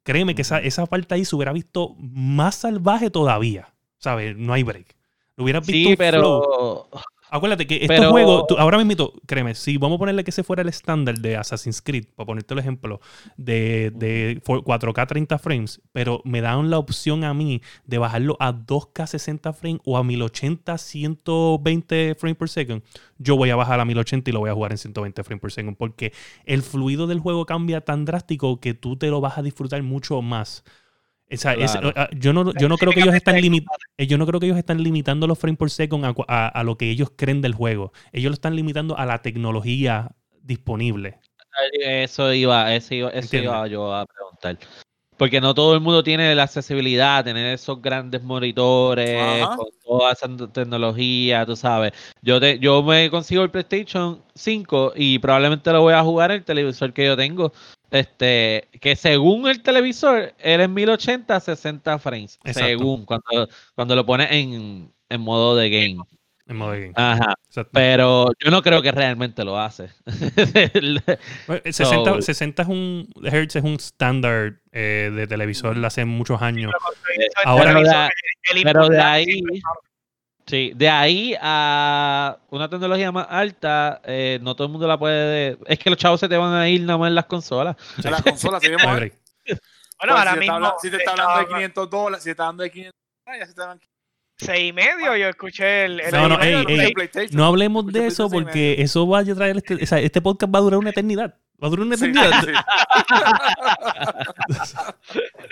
créeme 0.03 0.35
que 0.35 0.43
esa, 0.43 0.59
esa 0.61 0.87
parte 0.87 1.15
ahí 1.15 1.25
se 1.25 1.37
hubiera 1.37 1.53
visto 1.53 1.95
más 1.99 2.55
salvaje 2.57 3.11
todavía. 3.11 3.75
¿Sabes? 3.99 4.37
No 4.37 4.53
hay 4.53 4.63
break. 4.63 4.97
Lo 5.37 5.45
hubieras 5.45 5.67
visto. 5.67 5.91
Sí, 5.91 5.97
pero. 5.97 6.89
Acuérdate 7.35 7.67
que 7.67 7.81
este 7.83 8.07
juego, 8.07 8.47
ahora 8.59 8.79
mismo, 8.79 9.13
créeme, 9.27 9.57
si 9.57 9.77
vamos 9.77 9.97
a 9.97 9.99
ponerle 9.99 10.23
que 10.23 10.31
ese 10.31 10.45
fuera 10.45 10.63
el 10.63 10.69
estándar 10.69 11.19
de 11.19 11.37
Assassin's 11.37 11.83
Creed, 11.83 12.05
para 12.15 12.29
ponerte 12.29 12.55
el 12.55 12.61
ejemplo, 12.61 13.01
de, 13.37 13.91
de 13.93 14.41
4K 14.45 15.05
30 15.05 15.39
frames, 15.41 15.83
pero 15.91 16.23
me 16.25 16.41
dan 16.41 16.71
la 16.71 16.79
opción 16.79 17.25
a 17.25 17.35
mí 17.35 17.61
de 17.87 17.99
bajarlo 17.99 18.37
a 18.39 18.53
2K 18.53 19.09
60 19.09 19.53
frames 19.53 19.81
o 19.85 19.99
a 19.99 20.05
1080 20.05 20.79
120 20.79 22.15
frames 22.15 22.39
per 22.39 22.49
second, 22.49 22.83
yo 23.19 23.37
voy 23.37 23.51
a 23.51 23.57
bajar 23.57 23.81
a 23.81 23.85
1080 23.85 24.31
y 24.31 24.33
lo 24.33 24.39
voy 24.39 24.51
a 24.51 24.55
jugar 24.55 24.71
en 24.71 24.79
120 24.79 25.25
frames 25.25 25.43
per 25.43 25.51
second, 25.51 25.77
porque 25.77 26.13
el 26.45 26.63
fluido 26.63 27.09
del 27.09 27.19
juego 27.19 27.47
cambia 27.47 27.81
tan 27.81 28.05
drástico 28.05 28.61
que 28.61 28.75
tú 28.75 28.97
te 28.97 29.09
lo 29.09 29.21
vas 29.21 29.39
a 29.39 29.43
disfrutar 29.43 29.83
mucho 29.83 30.23
más. 30.23 30.63
Ah, 31.47 32.09
yo, 32.17 32.33
no, 32.33 32.53
yo 32.55 32.69
no 32.69 32.77
creo 32.77 32.93
que 32.93 33.01
ellos 33.01 33.15
están 33.15 33.37
eh, 33.37 34.07
yo 34.07 34.19
no 34.19 34.27
creo 34.27 34.41
que 34.41 34.47
ellos 34.47 34.59
están 34.59 34.83
limitando 34.83 35.27
los 35.27 35.39
frames 35.39 35.59
por 35.59 35.71
second 35.71 36.05
a, 36.29 36.63
lo 36.65 36.77
que 36.77 36.91
ellos 36.91 37.11
creen 37.17 37.41
del 37.41 37.55
juego. 37.55 37.93
Ellos 38.13 38.31
lo 38.31 38.35
están 38.35 38.57
limitando 38.57 38.97
a 38.99 39.07
la 39.07 39.23
tecnología 39.23 40.11
disponible. 40.43 41.19
Eso 41.81 42.33
iba, 42.33 42.75
eso 42.75 42.95
iba, 42.95 43.67
yo 43.69 43.95
a 43.95 44.07
preguntar. 44.07 44.59
Porque 45.17 45.41
no 45.41 45.55
todo 45.55 45.75
el 45.75 45.81
mundo 45.81 46.03
tiene 46.03 46.35
la 46.35 46.43
accesibilidad 46.43 47.19
a 47.19 47.25
tener 47.25 47.55
esos 47.55 47.81
grandes 47.81 48.21
monitores 48.25 49.47
con 49.47 49.69
toda 49.85 50.13
esa 50.13 50.29
tecnología, 50.53 51.47
tú 51.47 51.55
sabes. 51.55 51.93
Yo 52.21 52.41
te, 52.41 52.59
yo 52.59 52.83
me 52.83 53.09
consigo 53.11 53.45
el 53.45 53.51
PlayStation 53.51 54.21
5 54.35 54.95
y 54.97 55.21
probablemente 55.21 55.71
lo 55.71 55.83
voy 55.83 55.95
a 55.95 56.03
jugar 56.03 56.33
en 56.33 56.39
el 56.39 56.45
televisor 56.45 56.93
que 56.93 57.05
yo 57.05 57.17
tengo 57.17 57.53
este, 57.95 58.69
que 58.81 58.97
según 58.97 59.49
el 59.49 59.63
televisor, 59.63 60.35
era 60.41 60.65
en 60.65 60.75
1080 60.75 61.39
60 61.39 61.99
frames. 62.01 62.41
Según, 62.45 63.05
cuando, 63.05 63.49
cuando 63.77 63.95
lo 63.95 64.05
pones 64.05 64.33
en, 64.33 64.93
en 65.09 65.21
modo 65.21 65.55
de 65.55 65.71
game. 65.71 65.99
En 66.47 66.57
modo 66.57 66.73
de 66.73 66.81
game. 66.81 66.95
Ajá. 66.97 67.35
Pero 67.71 68.33
yo 68.45 68.51
no 68.51 68.63
creo 68.63 68.83
que 68.83 68.91
realmente 68.91 69.45
lo 69.45 69.61
hace. 69.61 69.91
60, 71.71 72.21
60, 72.21 72.63
es 72.63 72.69
un 72.69 73.09
Hertz 73.23 73.55
es 73.55 73.63
un 73.63 73.75
estándar 73.75 74.61
eh, 74.73 75.13
de 75.15 75.27
televisor 75.29 75.79
de 75.79 75.87
hace 75.87 76.05
muchos 76.05 76.43
años. 76.43 76.73
Ahora, 77.45 78.11
pero 78.65 78.89
de 78.89 79.01
ahí, 79.01 79.41
Sí, 80.47 80.73
de 80.75 80.89
ahí 80.91 81.35
a 81.41 82.39
una 82.51 82.69
tecnología 82.69 83.11
más 83.11 83.27
alta, 83.31 84.03
eh, 84.05 84.39
no 84.43 84.55
todo 84.55 84.67
el 84.67 84.73
mundo 84.73 84.87
la 84.87 84.99
puede. 84.99 85.59
Es 85.67 85.79
que 85.79 85.89
los 85.89 85.99
chavos 85.99 86.21
se 86.21 86.29
te 86.29 86.37
van 86.37 86.53
a 86.53 86.69
ir 86.69 86.83
nada 86.83 86.99
más 86.99 87.09
en 87.09 87.15
las 87.15 87.25
consolas. 87.27 87.77
En 88.03 88.11
las 88.11 88.23
consolas, 88.23 88.63
sí, 88.63 88.69
Bueno, 88.71 89.11
pues, 89.47 89.61
ahora 89.99 90.33
si 90.35 90.39
mismo. 90.41 90.75
si 90.83 90.91
te 90.91 90.97
está 90.99 91.13
hablando 91.13 91.39
de 91.39 91.47
500 91.47 91.91
dólares, 91.91 92.23
si 92.23 92.27
te 92.27 92.31
está 92.33 92.43
hablando 92.45 92.63
de 92.63 92.71
500 92.71 93.01
dólares, 93.25 93.41
ya 93.41 93.47
se 93.47 93.55
te 93.55 93.61
van. 93.67 93.81
Seis 94.37 94.71
y 94.71 94.73
medio, 94.73 95.17
yo 95.17 95.29
escuché 95.29 95.85
el. 95.85 96.03
no, 96.13 96.29
no, 96.29 96.39
no 97.31 97.45
hablemos 97.47 97.87
de 97.87 98.07
eso 98.09 98.29
porque 98.29 98.77
eso 98.79 99.07
va 99.09 99.21
a 99.21 99.25
traer. 99.25 99.57
Este, 99.57 99.75
o 99.75 99.87
sea, 99.87 100.01
este 100.01 100.21
podcast 100.21 100.53
va 100.53 100.59
a 100.59 100.63
durar 100.63 100.79
una 100.79 100.91
eternidad. 100.91 101.39
Va 101.63 101.69
a 101.69 101.71
durar 101.71 101.87
una 101.87 101.95
eternidad. 101.95 102.31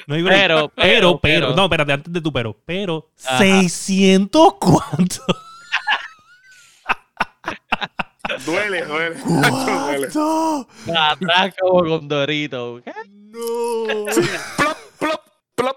no 0.06 0.14
hay 0.14 0.22
pero, 0.24 0.68
pero, 0.68 0.70
pero, 0.74 1.18
pero, 1.20 1.54
no, 1.54 1.64
espérate, 1.64 1.92
antes 1.92 2.12
de 2.12 2.20
tu 2.20 2.30
pero, 2.32 2.56
pero, 2.64 3.10
Ajá. 3.24 3.38
600 3.38 4.54
cuánto. 4.54 5.24
duele, 8.44 8.84
duele. 8.84 9.16
¿Cuánto? 9.20 10.68
Atrás 10.96 11.54
como 11.60 11.84
con 11.84 12.08
Dorito. 12.08 12.82
No. 13.14 14.06
plop, 14.56 14.76
plop, 14.98 15.20
plop. 15.54 15.76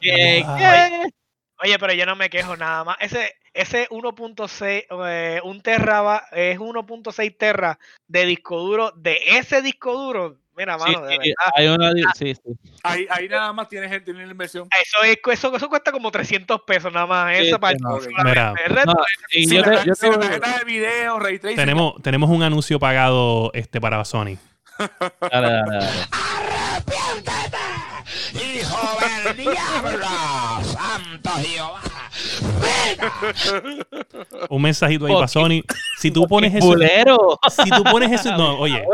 ¿Qué? 0.00 0.44
¿Qué? 0.58 1.12
Oye, 1.62 1.78
pero 1.78 1.92
yo 1.92 2.04
no 2.04 2.16
me 2.16 2.28
quejo 2.28 2.56
nada 2.56 2.82
más. 2.84 2.96
Ese, 3.00 3.36
ese 3.54 3.88
1.6, 3.90 4.86
eh, 5.08 5.40
un 5.44 5.60
terra 5.60 6.26
es 6.32 6.58
1.6 6.58 7.36
terra 7.36 7.78
de 8.06 8.26
disco 8.26 8.58
duro, 8.60 8.92
de 8.96 9.18
ese 9.38 9.62
disco 9.62 9.92
duro. 9.94 10.38
Mira, 10.54 10.76
mano, 10.76 11.06
de 11.06 11.16
verdad. 11.16 11.52
Hay 11.54 11.66
una, 11.66 11.92
sí, 12.14 12.34
sí. 12.34 12.40
Ahí, 12.82 13.06
ahí 13.08 13.26
nada 13.26 13.52
más 13.54 13.68
tiene 13.68 13.88
gente 13.88 14.10
en 14.10 14.18
la 14.18 14.30
inversión. 14.30 14.68
Eso, 14.82 15.02
es, 15.02 15.18
eso, 15.32 15.56
eso 15.56 15.68
cuesta 15.68 15.90
como 15.92 16.10
300 16.10 16.60
pesos 16.62 16.92
nada 16.92 17.06
más. 17.06 17.34
esa 17.36 17.58
parte. 17.58 17.78
No, 17.80 17.98
mira, 18.22 18.52
y 19.30 19.46
si 19.46 19.56
yo 19.56 19.62
te, 19.62 19.76
yo 19.86 19.94
te, 19.94 20.08
de 20.10 20.64
video, 20.66 21.18
Ray 21.18 21.38
Tracing. 21.38 21.56
Tenemos, 21.56 21.94
tenemos 22.02 22.28
un 22.28 22.42
anuncio 22.42 22.78
pagado 22.78 23.50
este, 23.54 23.80
para 23.80 24.04
Sony. 24.04 24.36
Dale, 24.78 24.90
dale, 25.30 25.62
dale. 25.66 25.88
¡Hijo 28.34 28.98
del 29.24 29.36
diablo! 29.36 30.06
¡Santo 30.64 31.30
Jehová! 31.30 31.91
Un 34.48 34.62
mensajito 34.62 35.06
ahí 35.06 35.14
para 35.14 35.28
Sony. 35.28 35.62
Si 35.98 36.10
tú 36.10 36.26
pones 36.26 36.54
eso. 36.54 36.66
Bulero. 36.66 37.38
Si 37.48 37.70
tú 37.70 37.84
pones 37.84 38.12
eso. 38.12 38.36
No, 38.36 38.58
oye. 38.58 38.84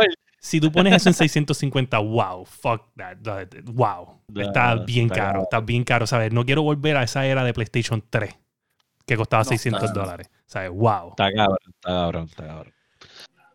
Si 0.40 0.60
tú 0.60 0.70
pones 0.70 0.94
eso 0.94 1.08
en 1.08 1.14
650, 1.14 1.98
wow, 1.98 2.44
fuck 2.44 2.82
that. 2.96 3.16
Wow. 3.64 4.20
Está 4.36 4.76
bien 4.76 5.08
caro. 5.08 5.42
Está 5.42 5.60
bien 5.60 5.84
caro. 5.84 6.06
¿Sabes? 6.06 6.32
No 6.32 6.44
quiero 6.44 6.62
volver 6.62 6.96
a 6.96 7.02
esa 7.02 7.26
era 7.26 7.42
de 7.44 7.52
PlayStation 7.52 8.02
3 8.08 8.34
que 9.04 9.16
costaba 9.16 9.44
600 9.44 9.92
dólares. 9.92 10.30
¿Sabes? 10.46 10.70
Wow. 10.70 11.10
Está 11.10 11.32
cabrón, 11.32 11.58
está 11.66 11.88
cabrón, 11.88 12.24
está 12.24 12.46
cabrón. 12.46 12.72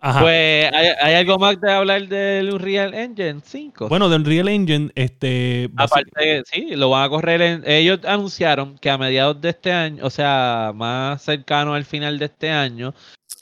Pues, 0.04 0.70
¿hay, 0.74 1.14
algo 1.14 1.40
más 1.40 1.62
de 1.62 1.72
hablar 1.72 2.06
del 2.10 2.54
Unreal 2.54 2.94
Engine 2.94 3.40
5? 3.42 3.88
Bueno, 3.88 4.10
del 4.10 4.20
Unreal 4.20 4.50
Engine, 4.50 4.92
este... 4.96 5.70
Aparte, 5.78 6.44
sí, 6.52 6.76
lo 6.76 6.90
van 6.90 7.06
a 7.06 7.10
correr 7.10 7.42
en... 7.42 7.64
Ellos 7.66 8.02
anunciaron 8.04 8.78
que 8.80 8.90
a 8.90 8.98
mediados 8.98 9.40
de 9.40 9.52
este 9.52 9.72
año, 9.72 10.06
o 10.06 10.10
sea, 10.10 10.74
más 10.76 11.22
cercano 11.22 11.74
al 11.74 11.86
final 11.86 12.20
de 12.20 12.26
este 12.26 12.50
año, 12.50 12.94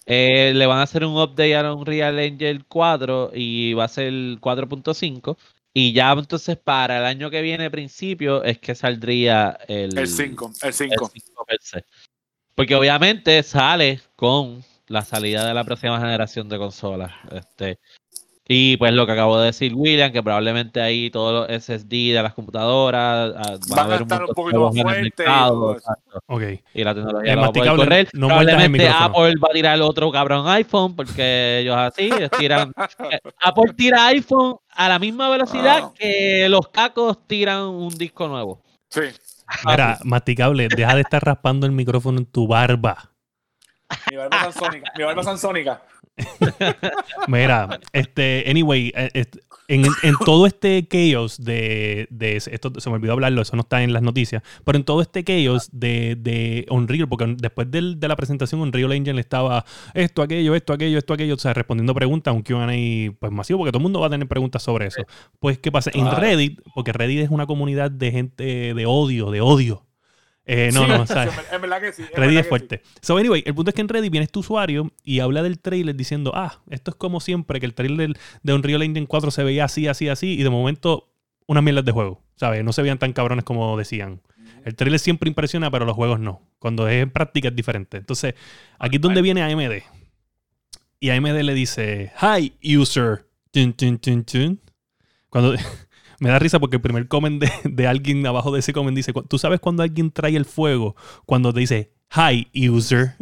eh, 0.05 0.51
le 0.53 0.67
van 0.67 0.77
a 0.77 0.83
hacer 0.83 1.03
un 1.03 1.19
update 1.19 1.55
a 1.55 1.73
Unreal 1.73 2.19
Engine 2.19 2.63
4 2.67 3.31
y 3.33 3.73
va 3.73 3.85
a 3.85 3.87
ser 3.87 4.13
4.5. 4.13 5.37
Y 5.73 5.93
ya 5.93 6.11
entonces 6.11 6.57
para 6.57 6.99
el 6.99 7.05
año 7.05 7.31
que 7.31 7.41
viene, 7.41 7.71
principio, 7.71 8.43
es 8.43 8.59
que 8.59 8.75
saldría 8.75 9.57
el... 9.67 9.97
El 9.97 10.07
5, 10.07 10.51
el 10.61 10.73
5. 10.73 11.11
Porque 12.53 12.75
obviamente 12.75 13.41
sale 13.41 13.99
con 14.15 14.63
la 14.91 15.03
salida 15.03 15.47
de 15.47 15.53
la 15.53 15.63
próxima 15.63 15.99
generación 15.99 16.49
de 16.49 16.57
consolas. 16.57 17.11
Este, 17.31 17.79
y 18.47 18.75
pues 18.75 18.91
lo 18.91 19.05
que 19.05 19.13
acabo 19.13 19.39
de 19.39 19.45
decir 19.45 19.73
William, 19.73 20.11
que 20.11 20.21
probablemente 20.21 20.81
ahí 20.81 21.09
todos 21.09 21.47
los 21.47 21.63
SSD 21.63 22.13
de 22.13 22.21
las 22.21 22.33
computadoras 22.33 23.33
ah, 23.37 23.57
van, 23.69 23.91
a, 23.91 23.95
estar 23.95 24.23
un, 24.23 24.33
poquito 24.33 24.69
más 24.69 24.81
fuertes. 24.81 25.27
Okay. 26.27 26.61
Y 26.73 26.83
la 26.83 26.93
tecnología 26.93 27.35
va 27.37 27.45
a 27.45 27.51
poder 27.53 27.75
correr. 27.77 28.09
No 28.11 28.27
probablemente 28.27 28.89
Apple 28.89 29.35
va 29.41 29.47
a 29.49 29.53
tirar 29.53 29.75
el 29.75 29.81
otro 29.83 30.11
cabrón 30.11 30.47
iPhone, 30.49 30.95
porque 30.95 31.59
ellos 31.59 31.77
así 31.77 32.09
tiran. 32.37 32.73
Apple 33.39 33.73
tira 33.77 34.07
iPhone 34.07 34.57
a 34.71 34.89
la 34.89 34.99
misma 34.99 35.29
velocidad 35.29 35.83
ah. 35.83 35.93
que 35.97 36.47
los 36.49 36.67
cacos 36.69 37.25
tiran 37.27 37.63
un 37.63 37.95
disco 37.97 38.27
nuevo. 38.27 38.61
Sí. 38.89 39.01
Mira, 39.65 39.99
masticable, 40.03 40.67
deja 40.67 40.95
de 40.95 41.01
estar 41.01 41.23
raspando 41.23 41.65
el 41.65 41.71
micrófono 41.71 42.19
en 42.19 42.25
tu 42.25 42.47
barba. 42.47 43.10
Mi 44.09 44.17
barba 44.17 44.39
sansónica. 44.39 44.91
Mi 44.97 45.03
barba 45.03 45.23
sansónica. 45.23 45.81
Mira, 47.27 47.79
este, 47.93 48.43
anyway, 48.47 48.91
eh, 48.95 49.25
en, 49.67 49.85
en, 50.03 50.15
todo 50.25 50.45
este 50.45 50.85
chaos 50.85 51.41
de, 51.41 52.07
de, 52.09 52.35
esto 52.35 52.73
se 52.77 52.89
me 52.89 52.97
olvidó 52.97 53.13
hablarlo, 53.13 53.41
eso 53.41 53.55
no 53.55 53.61
está 53.61 53.81
en 53.83 53.93
las 53.93 54.01
noticias, 54.01 54.43
pero 54.65 54.77
en 54.77 54.83
todo 54.83 55.01
este 55.01 55.23
chaos 55.23 55.69
de, 55.71 56.17
de 56.19 56.65
Unreal, 56.69 57.07
porque 57.07 57.35
después 57.37 57.71
de 57.71 58.07
la 58.07 58.15
presentación 58.15 58.61
Unreal 58.61 58.91
Engine 58.91 59.19
estaba 59.19 59.63
esto, 59.93 60.21
aquello, 60.21 60.55
esto, 60.55 60.73
aquello, 60.73 60.97
esto, 60.97 61.13
aquello, 61.13 61.35
o 61.35 61.39
sea, 61.39 61.53
respondiendo 61.53 61.93
preguntas, 61.93 62.33
un 62.33 62.43
Q&A 62.43 63.15
pues 63.19 63.31
masivo, 63.31 63.59
porque 63.59 63.71
todo 63.71 63.79
el 63.79 63.83
mundo 63.83 64.01
va 64.01 64.07
a 64.07 64.11
tener 64.11 64.27
preguntas 64.27 64.61
sobre 64.61 64.87
eso. 64.87 65.03
Pues, 65.39 65.59
¿qué 65.59 65.71
pasa? 65.71 65.91
En 65.93 66.11
Reddit, 66.11 66.59
porque 66.75 66.91
Reddit 66.91 67.21
es 67.21 67.29
una 67.29 67.45
comunidad 67.45 67.89
de 67.91 68.11
gente 68.11 68.73
de 68.73 68.85
odio, 68.85 69.31
de 69.31 69.41
odio, 69.41 69.85
eh, 70.45 70.71
no, 70.73 70.87
no, 70.87 71.05
¿sabes? 71.07 71.33
En 71.51 71.61
verdad 71.61 71.81
que 71.81 71.93
sí. 71.93 72.03
Reddit 72.15 72.39
es 72.39 72.47
fuerte. 72.47 72.81
So, 73.01 73.17
anyway, 73.17 73.43
el 73.45 73.53
punto 73.53 73.69
es 73.69 73.75
que 73.75 73.81
en 73.81 73.89
Reddit 73.89 74.11
viene 74.11 74.27
tu 74.27 74.39
usuario 74.39 74.91
y 75.03 75.19
habla 75.19 75.43
del 75.43 75.59
trailer 75.59 75.95
diciendo, 75.95 76.31
ah, 76.35 76.61
esto 76.69 76.91
es 76.91 76.97
como 76.97 77.19
siempre, 77.19 77.59
que 77.59 77.65
el 77.65 77.73
trailer 77.73 78.17
de 78.43 78.53
Unreal 78.53 78.81
Engine 78.83 79.07
4 79.07 79.31
se 79.31 79.43
veía 79.43 79.65
así, 79.65 79.87
así, 79.87 80.09
así, 80.09 80.33
y 80.39 80.43
de 80.43 80.49
momento 80.49 81.09
unas 81.47 81.63
mierdas 81.63 81.85
de 81.85 81.91
juego, 81.91 82.23
¿sabes? 82.35 82.63
No 82.63 82.73
se 82.73 82.81
veían 82.81 82.97
tan 82.97 83.13
cabrones 83.13 83.45
como 83.45 83.77
decían. 83.77 84.21
El 84.63 84.75
trailer 84.75 84.99
siempre 84.99 85.27
impresiona, 85.27 85.71
pero 85.71 85.85
los 85.85 85.95
juegos 85.95 86.19
no. 86.19 86.41
Cuando 86.59 86.87
es 86.87 87.03
en 87.03 87.09
práctica 87.09 87.47
es 87.47 87.55
diferente. 87.55 87.97
Entonces, 87.97 88.35
aquí 88.77 88.97
es 88.97 89.01
donde 89.01 89.21
viene 89.21 89.41
AMD. 89.41 89.81
Y 90.99 91.09
AMD 91.09 91.41
le 91.41 91.53
dice, 91.53 92.11
hi, 92.21 92.53
user. 92.77 93.25
Cuando 95.29 95.55
me 96.21 96.29
da 96.29 96.37
risa 96.37 96.59
porque 96.59 96.75
el 96.75 96.81
primer 96.81 97.07
comment 97.07 97.43
de, 97.63 97.87
alguien 97.87 98.25
abajo 98.27 98.51
de 98.51 98.59
ese 98.59 98.73
comment 98.73 98.95
dice, 98.95 99.11
¿tú 99.27 99.39
sabes 99.39 99.59
cuando 99.59 99.81
alguien 99.81 100.11
trae 100.11 100.37
el 100.37 100.45
fuego? 100.45 100.95
Cuando 101.25 101.51
te 101.51 101.61
dice, 101.61 101.93
hi, 102.15 102.47
user. 102.69 103.15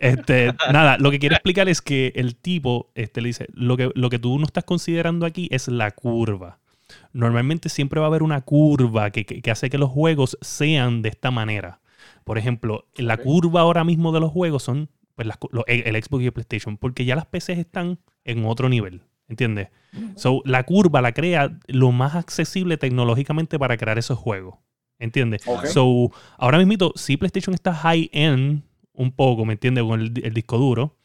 Este, 0.00 0.52
nada, 0.72 0.98
lo 0.98 1.10
que 1.10 1.18
quiero 1.18 1.34
explicar 1.34 1.68
es 1.68 1.80
que 1.80 2.12
el 2.14 2.36
tipo 2.36 2.90
este, 2.94 3.20
le 3.20 3.28
dice, 3.28 3.46
lo 3.52 3.76
que, 3.76 3.90
lo 3.94 4.10
que 4.10 4.18
tú 4.18 4.38
no 4.38 4.44
estás 4.44 4.64
considerando 4.64 5.26
aquí 5.26 5.48
es 5.50 5.68
la 5.68 5.90
curva. 5.92 6.58
Normalmente 7.12 7.68
siempre 7.68 8.00
va 8.00 8.06
a 8.06 8.08
haber 8.08 8.22
una 8.22 8.40
curva 8.42 9.10
que, 9.10 9.42
hace 9.50 9.70
que 9.70 9.78
los 9.78 9.90
juegos 9.90 10.38
sean 10.40 11.02
de 11.02 11.08
esta 11.08 11.30
manera. 11.30 11.80
Por 12.24 12.38
ejemplo, 12.38 12.86
la 12.96 13.16
curva 13.16 13.62
ahora 13.62 13.84
mismo 13.84 14.12
de 14.12 14.20
los 14.20 14.30
juegos 14.30 14.62
son 14.62 14.90
pues, 15.14 15.28
el 15.66 16.02
Xbox 16.02 16.22
y 16.22 16.26
el 16.26 16.32
PlayStation, 16.32 16.76
porque 16.76 17.04
ya 17.04 17.16
las 17.16 17.26
PCs 17.26 17.58
están 17.58 17.98
en 18.24 18.44
otro 18.44 18.68
nivel. 18.68 19.02
¿Entiendes? 19.28 19.68
So, 20.16 20.42
la 20.44 20.64
curva 20.64 21.00
la 21.00 21.12
crea 21.12 21.58
lo 21.66 21.92
más 21.92 22.14
accesible 22.14 22.76
tecnológicamente 22.76 23.58
para 23.58 23.76
crear 23.76 23.98
esos 23.98 24.18
juegos. 24.18 24.56
¿Entiendes? 24.98 25.42
So, 25.72 26.10
ahora 26.38 26.58
mismo, 26.58 26.92
sí, 26.96 27.16
PlayStation 27.16 27.54
está 27.54 27.72
high-end 27.72 28.62
un 28.92 29.12
poco, 29.12 29.44
¿me 29.44 29.52
entiendes? 29.52 29.84
Con 29.84 30.00
el, 30.00 30.34
disco 30.34 30.58
duro. 30.58 30.96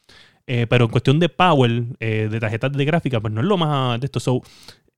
Eh, 0.47 0.67
pero 0.67 0.85
en 0.85 0.91
cuestión 0.91 1.19
de 1.19 1.29
power, 1.29 1.83
eh, 1.99 2.27
de 2.29 2.39
tarjetas 2.39 2.71
de 2.71 2.85
gráfica, 2.85 3.21
pues 3.21 3.33
no 3.33 3.41
es 3.41 3.47
lo 3.47 3.57
más 3.57 3.99
de 3.99 4.05
esto. 4.05 4.19
So, 4.19 4.41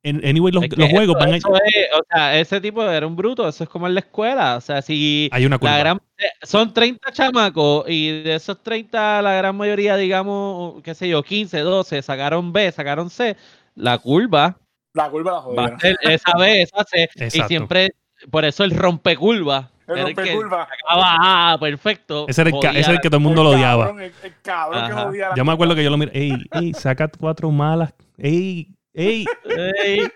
anyway, 0.06 0.52
los, 0.52 0.66
juegos 0.92 1.16
van 1.20 1.34
a... 1.34 1.38
o 1.38 2.04
sea, 2.12 2.40
ese 2.40 2.62
tipo 2.62 2.84
era 2.84 3.08
un 3.08 3.16
bruto, 3.16 3.48
eso 3.48 3.64
es 3.64 3.70
como 3.70 3.88
en 3.88 3.96
la 3.96 4.02
escuela. 4.02 4.58
O 4.58 4.62
sea, 4.62 4.82
si 4.82 5.30
Hay 5.32 5.46
una 5.46 5.58
curva. 5.58 6.00
son 6.44 6.74
30 6.74 7.12
chamacos 7.12 7.86
y 7.88 8.24
de 8.24 8.36
esos 8.36 8.62
30, 8.62 9.22
la 9.22 9.34
gran 9.34 9.56
mayoría, 9.56 9.98
digamos, 9.98 10.82
qué 10.84 10.94
sé 10.94 11.10
yo, 11.10 11.24
15, 11.24 11.60
12, 11.60 12.02
sacaron 12.02 12.54
B, 12.54 12.72
sacaron 12.72 13.10
C, 13.10 13.36
la 13.76 13.98
curva. 13.98 14.58
La 14.94 15.10
curva 15.10 15.44
la 15.54 15.64
Va 15.64 15.76
a 15.76 15.80
ser 15.80 15.98
esa 16.02 16.38
B, 16.38 16.62
esa 16.62 16.84
C. 16.86 17.10
Y 17.34 17.42
siempre, 17.42 17.96
por 18.30 18.46
eso 18.46 18.64
el 18.64 18.72
rompecurva. 18.72 19.72
El 19.88 20.04
rompecurva. 20.04 20.68
Ah, 20.88 21.58
perfecto. 21.60 22.26
Ese 22.28 22.42
era 22.42 22.50
el, 22.50 22.78
ese 22.78 22.92
el 22.92 23.02
que 23.02 23.10
todo 23.10 23.18
el 23.18 23.24
mundo 23.24 23.44
lo 23.44 23.52
odiaba. 23.52 23.94
El, 24.02 24.12
cabrón 24.42 24.88
que 24.88 24.94
odiaba. 24.94 25.36
Yo 25.36 25.46
me 25.46 25.52
acuerdo 25.52 25.76
que 25.76 25.84
yo 25.84 25.90
lo 25.90 25.98
miré. 25.98 26.12
Ey, 26.14 26.34
ey, 26.54 26.74
saca 26.74 27.08
cuatro 27.08 27.52
malas. 27.52 27.94
Ey, 28.18 28.75
¡Ey! 28.98 29.26
¡Ey! 29.84 30.10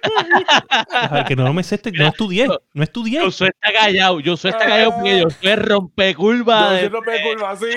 que 1.28 1.36
no 1.36 1.54
me 1.54 1.64
sé, 1.64 1.76
este, 1.76 1.92
no 1.92 2.08
estudié, 2.08 2.48
no 2.74 2.84
estudié. 2.84 3.22
Yo 3.22 3.32
soy 3.32 3.50
está 3.50 3.74
callado, 3.74 4.22
yo 4.22 4.38
soy 4.38 4.52
está 4.52 4.66
callado 4.66 4.96
porque 4.96 5.20
yo 5.20 5.30
soy 5.30 5.56
rompecurva. 5.56 6.72
Yo 6.74 6.80
soy 6.80 6.88
rompecurva, 6.88 7.56
sí. 7.58 7.68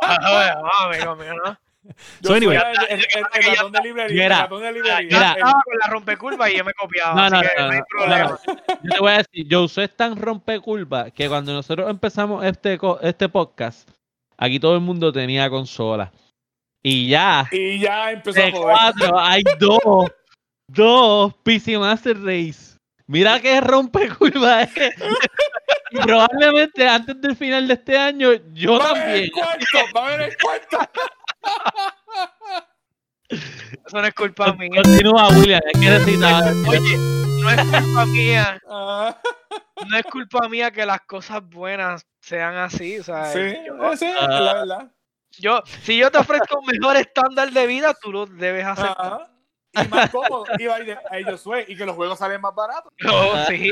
Amigo 0.00 1.16
mío, 1.16 1.34
¿no? 1.44 1.58
So 2.22 2.34
anyway, 2.34 2.56
el, 2.88 3.02
ratón 3.56 3.72
de 3.72 3.80
librería. 3.82 4.24
El 4.24 4.30
ratón 4.30 4.62
de 4.62 4.72
librería. 4.72 5.18
Mira, 5.18 5.32
estaba 5.32 5.62
con 5.64 5.78
la 5.80 5.86
rompecurva 5.88 6.50
y 6.50 6.58
yo 6.58 6.64
me 6.64 6.72
copiaba. 6.74 7.14
No, 7.14 7.30
no, 7.30 7.42
no, 7.42 7.66
no, 7.66 7.72
hay 7.72 7.80
problema. 7.88 8.38
Yo 8.82 8.90
te 8.90 9.00
voy 9.00 9.10
a 9.10 9.16
decir, 9.18 9.46
yo 9.48 9.64
es 9.64 9.96
tan 9.96 10.16
rompecurva 10.16 11.10
que 11.10 11.28
cuando 11.28 11.52
nosotros 11.52 11.90
empezamos 11.90 12.44
este, 12.44 12.78
este 13.02 13.28
podcast, 13.28 13.88
aquí 14.36 14.60
todo 14.60 14.74
el 14.74 14.82
mundo 14.82 15.10
tenía 15.12 15.50
consola. 15.50 16.12
Y 16.82 17.08
ya. 17.08 17.48
Y 17.50 17.80
ya 17.80 18.12
empezó 18.12 18.40
a 18.40 18.50
joder. 18.50 18.62
cuatro, 18.62 19.18
hay 19.18 19.42
dos 19.58 19.80
Dos, 20.68 21.34
PC 21.42 21.78
Master 21.78 22.22
Race. 22.22 22.76
Mira 23.06 23.40
que 23.40 23.58
rompe 23.60 24.08
curva. 24.10 24.64
Eh. 24.64 24.94
y 25.90 25.96
probablemente 25.98 26.86
antes 26.86 27.18
del 27.20 27.34
final 27.34 27.66
de 27.66 27.74
este 27.74 27.96
año, 27.96 28.32
yo 28.52 28.78
va 28.78 28.92
también. 28.92 29.24
El 29.24 29.32
cuarto, 29.32 29.78
va 29.96 30.06
a 30.06 30.10
ver 30.10 30.20
el 30.20 30.36
cuarto. 30.36 30.78
Eso 33.30 34.00
no 34.00 34.06
es 34.06 34.14
culpa 34.14 34.52
mía. 34.52 34.82
Continúa, 34.82 35.28
William. 35.28 35.60
Es 35.72 35.80
que 35.80 35.88
necesitaba. 35.88 36.52
Oye, 36.68 36.98
no 37.40 37.50
es 37.50 37.64
culpa 37.64 38.06
mía. 38.06 38.60
No 38.68 39.96
es 39.96 40.04
culpa 40.04 40.48
mía 40.48 40.70
que 40.70 40.84
las 40.84 41.00
cosas 41.02 41.42
buenas 41.48 42.06
sean 42.20 42.56
así. 42.56 42.98
O 42.98 43.04
sea, 43.04 43.32
sí, 43.32 43.56
yo, 43.66 43.96
sí, 43.96 44.04
es 44.04 44.28
la 44.28 44.54
verdad. 44.54 44.92
Yo, 45.38 45.62
si 45.82 45.96
yo 45.96 46.10
te 46.10 46.18
ofrezco 46.18 46.58
un 46.58 46.66
mejor 46.66 46.96
estándar 46.96 47.50
de 47.52 47.66
vida, 47.66 47.94
tú 47.94 48.12
lo 48.12 48.26
debes 48.26 48.66
hacer. 48.66 48.90
Y 49.84 49.88
más 49.88 50.10
cómodo, 50.10 50.44
y, 50.58 50.64
a 50.64 51.18
ellos 51.18 51.40
sue, 51.40 51.64
y 51.68 51.76
que 51.76 51.86
los 51.86 51.96
juegos 51.96 52.18
salen 52.18 52.40
más 52.40 52.54
baratos. 52.54 52.92
No, 53.02 53.46
sí, 53.46 53.70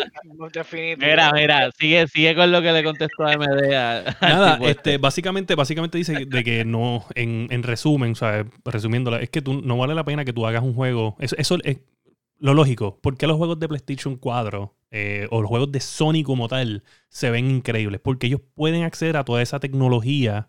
definitivamente. 0.53 1.07
Mira, 1.07 1.33
mira, 1.33 1.71
sigue, 1.79 2.07
sigue 2.09 2.35
con 2.35 2.51
lo 2.51 2.63
que 2.63 2.73
le 2.73 2.83
contestó 2.85 3.27
a 3.27 3.37
MD. 3.37 3.75
A, 3.75 4.17
Nada, 4.21 4.59
este, 4.63 4.99
básicamente, 4.99 5.55
básicamente 5.55 5.99
dice 5.99 6.25
de 6.27 6.45
que 6.45 6.65
no, 6.65 7.05
en, 7.15 7.49
en 7.51 7.63
resumen, 7.63 8.13
o 8.13 8.15
sea, 8.15 8.47
resumiéndola, 8.65 9.21
es 9.21 9.31
que 9.31 9.43
tú, 9.43 9.61
no 9.63 9.77
vale 9.77 9.95
la 9.95 10.05
pena 10.05 10.25
que 10.25 10.33
tú 10.33 10.47
hagas 10.47 10.63
un 10.63 10.75
juego. 10.75 11.17
Eso, 11.19 11.37
eso 11.39 11.59
es 11.65 11.79
lo 12.39 12.55
lógico. 12.55 12.99
¿Por 13.01 13.17
qué 13.17 13.27
los 13.27 13.37
juegos 13.37 13.59
de 13.59 13.69
PlayStation 13.69 14.17
4 14.17 14.77
eh, 14.91 15.27
o 15.31 15.41
los 15.41 15.49
juegos 15.49 15.73
de 15.73 15.81
Sony 15.81 16.23
como 16.25 16.49
tal 16.49 16.83
se 17.09 17.31
ven 17.31 17.51
increíbles? 17.51 18.01
Porque 18.01 18.27
ellos 18.27 18.41
pueden 18.55 18.83
acceder 18.83 19.17
a 19.17 19.25
toda 19.25 19.43
esa 19.43 19.61
tecnología 19.61 20.49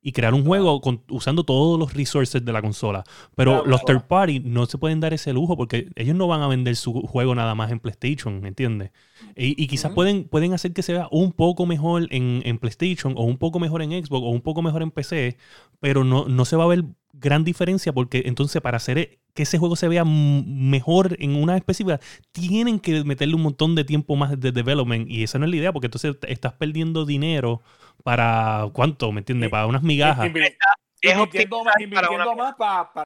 y 0.00 0.12
crear 0.12 0.32
un 0.32 0.44
juego 0.44 0.80
usando 1.08 1.44
todos 1.44 1.78
los 1.78 1.92
resources 1.92 2.44
de 2.44 2.52
la 2.52 2.62
consola. 2.62 3.04
Pero 3.34 3.64
los 3.66 3.84
third 3.84 4.06
party 4.06 4.40
no 4.40 4.66
se 4.66 4.78
pueden 4.78 5.00
dar 5.00 5.12
ese 5.12 5.32
lujo 5.32 5.56
porque 5.56 5.88
ellos 5.96 6.14
no 6.14 6.28
van 6.28 6.40
a 6.42 6.48
vender 6.48 6.76
su 6.76 6.92
juego 7.02 7.34
nada 7.34 7.54
más 7.54 7.72
en 7.72 7.80
PlayStation, 7.80 8.46
¿entiendes? 8.46 8.92
Y, 9.36 9.66
quizás 9.66 9.92
pueden, 9.92 10.24
pueden 10.24 10.52
hacer 10.52 10.72
que 10.72 10.82
se 10.82 10.92
vea 10.92 11.08
un 11.10 11.32
poco 11.32 11.66
mejor 11.66 12.06
en, 12.10 12.58
PlayStation 12.58 13.14
o 13.16 13.24
un 13.24 13.38
poco 13.38 13.58
mejor 13.58 13.82
en 13.82 13.90
Xbox 13.90 14.24
o 14.24 14.30
un 14.30 14.40
poco 14.40 14.62
mejor 14.62 14.82
en 14.82 14.90
PC, 14.90 15.36
pero 15.80 16.04
no, 16.04 16.26
no 16.26 16.44
se 16.44 16.56
va 16.56 16.64
a 16.64 16.68
ver 16.68 16.84
gran 17.12 17.44
diferencia 17.44 17.92
porque 17.92 18.22
entonces 18.26 18.62
para 18.62 18.76
hacer 18.76 19.18
que 19.38 19.44
ese 19.44 19.56
juego 19.56 19.76
se 19.76 19.86
vea 19.86 20.04
mejor 20.04 21.14
en 21.20 21.36
una 21.36 21.56
específica, 21.56 22.00
tienen 22.32 22.80
que 22.80 23.04
meterle 23.04 23.36
un 23.36 23.42
montón 23.42 23.76
de 23.76 23.84
tiempo 23.84 24.16
más 24.16 24.40
de 24.40 24.50
development 24.50 25.08
y 25.08 25.22
esa 25.22 25.38
no 25.38 25.44
es 25.44 25.52
la 25.52 25.56
idea 25.58 25.72
porque 25.72 25.86
entonces 25.86 26.16
estás 26.26 26.54
perdiendo 26.54 27.04
dinero 27.06 27.62
para 28.02 28.68
cuánto, 28.72 29.12
¿me 29.12 29.20
entiendes? 29.20 29.48
Para 29.48 29.66
unas 29.68 29.84
migajas. 29.84 30.26
Invirtiendo 30.26 31.62
más, 31.62 31.74
invirtiendo 31.78 32.34
más 32.34 32.56
para, 32.56 33.04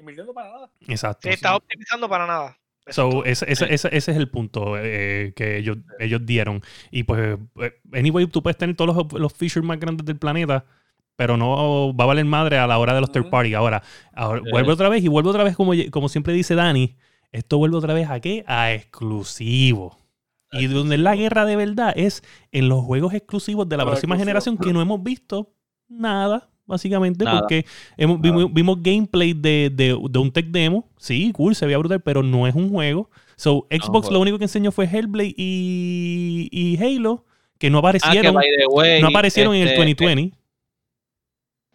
invirtiendo 0.00 0.34
para 0.34 0.50
nada. 0.50 0.70
Exacto. 0.88 1.28
Sí, 1.28 1.34
estás 1.34 1.52
optimizando 1.52 2.08
para 2.08 2.26
nada. 2.26 2.58
So, 2.88 3.24
ese, 3.24 3.44
ese, 3.48 3.72
ese, 3.72 3.88
es 3.94 4.08
el 4.08 4.28
punto 4.28 4.76
eh, 4.76 5.32
que 5.36 5.58
ellos, 5.58 5.76
ellos 6.00 6.26
dieron. 6.26 6.60
Y 6.90 7.04
pues, 7.04 7.38
eh, 7.60 7.80
anyway, 7.92 8.26
tú 8.26 8.42
puedes 8.42 8.56
tener 8.56 8.74
todos 8.74 8.96
los, 8.96 9.12
los 9.12 9.32
features 9.32 9.64
más 9.64 9.78
grandes 9.78 10.04
del 10.04 10.18
planeta, 10.18 10.64
pero 11.18 11.36
no 11.36 11.92
va 11.96 12.04
a 12.04 12.06
valer 12.06 12.24
madre 12.26 12.58
a 12.58 12.68
la 12.68 12.78
hora 12.78 12.94
de 12.94 13.00
los 13.00 13.10
third 13.10 13.28
party. 13.28 13.52
Ahora, 13.54 13.82
ahora 14.14 14.40
vuelve 14.52 14.70
otra 14.70 14.88
vez 14.88 15.02
y 15.02 15.08
vuelve 15.08 15.30
otra 15.30 15.42
vez, 15.42 15.56
como, 15.56 15.72
como 15.90 16.08
siempre 16.08 16.32
dice 16.32 16.54
Dani, 16.54 16.94
esto 17.32 17.58
vuelve 17.58 17.76
otra 17.76 17.92
vez 17.92 18.08
a 18.08 18.20
qué? 18.20 18.44
A 18.46 18.72
exclusivo. 18.72 19.98
Y 20.52 20.68
donde 20.68 20.96
la 20.96 21.16
guerra 21.16 21.44
de 21.44 21.56
verdad 21.56 21.92
es 21.96 22.22
en 22.52 22.68
los 22.68 22.84
juegos 22.84 23.14
exclusivos 23.14 23.68
de 23.68 23.76
la 23.76 23.84
próxima 23.84 24.16
generación 24.16 24.56
que 24.56 24.72
no 24.72 24.80
hemos 24.80 25.02
visto 25.02 25.52
nada, 25.88 26.50
básicamente, 26.66 27.24
porque 27.24 27.66
hemos, 27.96 28.20
vimos, 28.20 28.80
gameplay 28.80 29.32
de, 29.32 29.72
de, 29.74 29.94
un 29.94 30.30
tech 30.30 30.46
demo. 30.46 30.88
Sí, 30.98 31.32
cool, 31.34 31.56
se 31.56 31.66
veía 31.66 31.78
brutal, 31.78 32.00
pero 32.00 32.22
no 32.22 32.46
es 32.46 32.54
un 32.54 32.70
juego. 32.70 33.10
So, 33.34 33.66
Xbox 33.72 34.08
lo 34.12 34.20
único 34.20 34.38
que 34.38 34.44
enseñó 34.44 34.70
fue 34.70 34.86
Hellblade 34.86 35.34
y, 35.36 36.48
y 36.52 36.76
Halo, 36.80 37.24
que 37.58 37.70
no 37.70 37.78
ah, 37.78 37.80
aparecieron, 37.80 38.36
no 39.00 39.08
aparecieron 39.08 39.56
en 39.56 39.66
el 39.66 39.76
2020. 39.76 40.37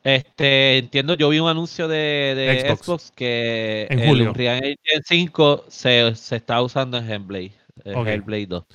Este, 0.04 0.80
entiendo, 0.80 1.16
yo 1.16 1.30
vi 1.30 1.40
un 1.40 1.50
anuncio 1.50 1.88
de, 1.88 2.76
Xbox. 2.78 3.12
que 3.12 3.88
en 3.90 4.06
julio. 4.06 4.24
el 4.24 4.30
Unreal 4.30 4.78
5 5.06 5.66
se, 5.70 6.14
se 6.16 6.36
está 6.36 6.62
usando 6.62 6.98
en 6.98 7.10
Hellblade. 7.10 7.54
Hellblade 7.86 8.48
2. 8.48 8.66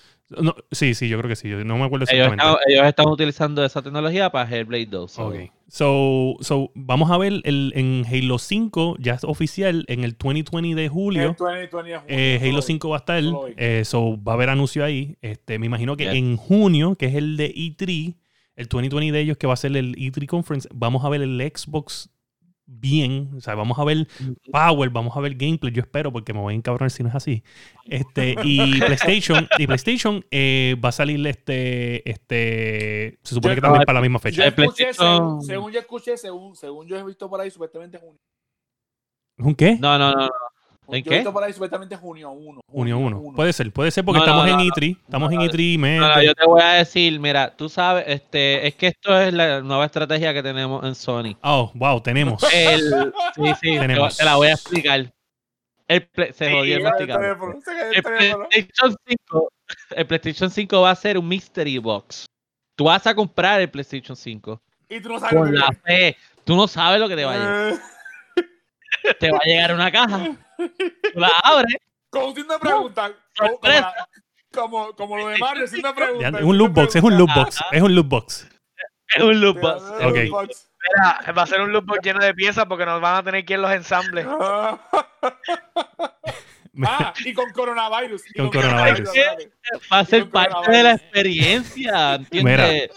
sí, 0.73 0.95
sí, 0.95 1.09
yo 1.09 1.19
creo 1.19 1.29
que 1.29 1.37
sí. 1.37 1.49
No 1.49 1.77
me 1.77 1.85
acuerdo 1.85 2.05
exactamente. 2.05 2.45
Ellos 2.67 2.87
están, 2.87 3.09
utilizando 3.09 3.65
esa 3.65 3.83
tecnología 3.83 4.31
para 4.31 4.49
Hellblade 4.49 4.87
2. 4.87 5.19
Ok. 5.19 5.35
So, 5.71 6.37
so, 6.41 6.71
vamos 6.75 7.11
a 7.11 7.19
ver 7.19 7.43
el, 7.45 7.73
en 7.77 8.07
Halo 8.11 8.39
5, 8.39 8.97
ya 8.99 9.13
es 9.13 9.25
oficial, 9.25 9.85
en 9.89 10.03
el 10.03 10.17
2020 10.17 10.75
de 10.75 10.89
julio. 10.89 11.37
Eh, 12.09 12.41
Halo 12.43 12.63
5 12.63 12.89
va 12.89 12.97
a 12.97 13.01
estar. 13.01 13.23
Eh, 13.59 13.83
so, 13.85 14.19
va 14.23 14.33
a 14.33 14.35
haber 14.35 14.49
anuncio 14.49 14.83
ahí. 14.83 15.19
Este, 15.21 15.59
me 15.59 15.67
imagino 15.67 15.95
que 15.95 16.11
en 16.11 16.39
junio, 16.39 16.95
que 16.95 17.07
es 17.07 17.15
el 17.17 17.37
de 17.37 17.55
E3, 17.55 18.15
el 18.59 18.67
2020 18.67 19.13
de 19.13 19.23
ellos, 19.23 19.37
que 19.39 19.47
va 19.47 19.55
a 19.55 19.57
ser 19.57 19.77
el 19.77 19.95
E3 19.95 20.27
Conference, 20.27 20.69
vamos 20.75 21.05
a 21.05 21.09
ver 21.09 21.23
el 21.23 21.41
Xbox 21.41 22.11
bien, 22.67 23.31
o 23.37 23.41
sea, 23.41 23.55
vamos 23.55 23.79
a 23.79 23.85
ver 23.85 24.07
power, 24.53 24.91
vamos 24.91 25.17
a 25.17 25.21
ver 25.21 25.37
gameplay, 25.37 25.73
yo 25.73 25.81
espero, 25.81 26.13
porque 26.13 26.35
me 26.35 26.41
voy 26.41 26.53
a 26.53 26.57
encabronar 26.57 26.91
si 26.91 27.05
no 27.05 27.09
es 27.09 27.15
así. 27.15 27.45
Este, 27.87 28.35
y 28.43 28.81
PlayStation, 28.81 29.49
y 29.59 29.67
PlayStation 29.67 30.27
eh, 30.31 30.77
va 30.85 30.91
a 30.91 30.93
salir 30.93 31.25
este, 31.27 32.09
este, 32.09 33.19
se 33.23 33.35
supone 33.35 33.55
que 33.55 33.61
también 33.61 33.85
para 33.85 34.01
la 34.01 34.03
misma 34.03 34.19
fecha. 34.19 34.43
según, 35.41 35.73
yo 35.73 35.79
escuché, 35.79 36.17
según, 36.19 36.57
según 36.57 36.87
yo 36.87 36.99
he 36.99 37.05
visto 37.05 37.31
por 37.31 37.41
ahí, 37.41 37.51
supuestamente 37.51 37.97
junio. 37.97 38.21
¿Es 39.39 39.47
un 39.47 39.55
qué? 39.55 39.77
No, 39.77 39.97
no, 39.97 40.13
no. 40.13 40.29
¿En 40.91 41.05
qué? 41.05 41.23
por 41.31 41.45
ahí 41.45 41.53
supuestamente 41.53 41.97
junio 41.97 42.31
1. 42.31 42.61
Junio 42.67 42.99
1. 42.99 43.33
Puede 43.37 43.53
ser, 43.53 43.71
puede 43.73 43.91
ser 43.91 44.05
porque 44.05 44.21
estamos, 44.21 44.47
en 44.49 44.59
E3, 44.59 44.99
estamos 45.05 45.33
en 45.33 45.41
E3. 45.41 45.99
No, 46.01 46.23
yo 46.23 46.35
te 46.35 46.47
voy 46.47 46.63
a 46.63 46.73
decir, 46.75 47.21
mira, 47.21 47.55
tú 47.55 47.69
sabes, 47.69 48.05
este, 48.07 48.67
es 48.67 48.75
que 48.75 48.89
esto 48.89 49.19
es 49.21 49.35
la 49.35 49.61
nueva 49.61 49.85
estrategia 49.85 50.33
que 50.33 50.43
tenemos 50.43 50.85
en 50.85 50.95
Sony. 50.95 51.37
Oh, 51.43 51.71
wow, 51.75 52.01
tenemos. 52.01 52.43
El, 52.55 53.13
sí, 53.35 53.53
sí, 53.61 53.79
tenemos. 53.79 54.17
Te 54.17 54.25
la 54.25 54.37
voy 54.37 54.49
a 54.49 54.53
explicar. 54.53 55.13
El 55.89 56.09
se 56.35 56.53
jodió 56.53 56.77
el, 56.77 56.87
el, 57.95 58.03
PlayStation 58.03 58.95
5, 59.07 59.53
el 59.97 60.07
PlayStation 60.07 60.51
5 60.51 60.81
va 60.83 60.91
a 60.91 60.95
ser 60.95 61.17
un 61.17 61.27
mystery 61.27 61.79
box. 61.79 62.27
Tú 62.77 62.85
vas 62.85 63.07
a 63.07 63.15
comprar 63.15 63.61
el 63.63 63.71
PlayStation 63.71 64.15
5. 64.15 64.61
Y 64.91 65.01
tú 65.01 65.09
no 65.09 65.19
sabes 65.19 65.35
Con 65.35 65.55
la 65.55 65.69
fe. 65.85 66.17
Tú 66.45 66.57
no 66.57 66.69
sabes 66.69 67.01
lo 67.01 67.09
que 67.09 67.17
te 67.17 67.25
va 67.25 67.33
a 67.33 67.39
llegar. 67.39 67.81
Te 69.19 69.31
va 69.31 69.39
a 69.39 69.45
llegar 69.45 69.75
una 69.75 69.91
caja 69.93 70.37
la 71.15 71.29
abre. 71.45 71.81
Como 72.11 72.35
si 72.35 72.41
una 72.41 72.59
pregunta. 72.59 73.13
Como, 74.53 74.93
como, 74.95 75.17
lo 75.19 75.29
de 75.29 75.39
Mario, 75.39 75.67
sin 75.67 75.81
una 75.81 75.95
pregunta. 75.95 76.39
Es 76.39 76.45
un 76.45 76.59
loot 76.59 76.73
box, 76.73 76.97
es 76.97 77.03
un 77.03 77.19
loot 77.19 77.31
box. 77.35 77.65
Es 77.71 77.83
un 77.83 77.95
loot 77.95 78.09
box. 78.09 78.49
Es 79.15 79.23
un 79.23 79.41
loot 79.41 79.61
box. 79.61 79.83
Okay. 80.05 80.31
Mira, 80.31 81.33
va 81.33 81.43
a 81.43 81.47
ser 81.47 81.61
un 81.61 81.73
loot 81.73 81.85
box 81.85 82.01
lleno 82.03 82.25
de 82.25 82.35
piezas 82.35 82.67
porque 82.67 82.87
nos 82.87 83.01
van 83.01 83.17
a 83.17 83.23
tener 83.23 83.45
que 83.45 83.55
ir 83.55 83.59
los 83.59 83.71
ensambles. 83.71 84.27
Ah, 86.87 87.13
y 87.25 87.33
con 87.33 87.51
coronavirus. 87.51 88.23
con, 88.37 88.51
coronavirus. 88.51 89.09
Va 89.93 89.99
a 90.01 90.05
ser 90.05 90.29
parte 90.31 90.71
de 90.71 90.83
la 90.83 90.93
experiencia, 90.93 92.15
¿entiendes? 92.15 92.91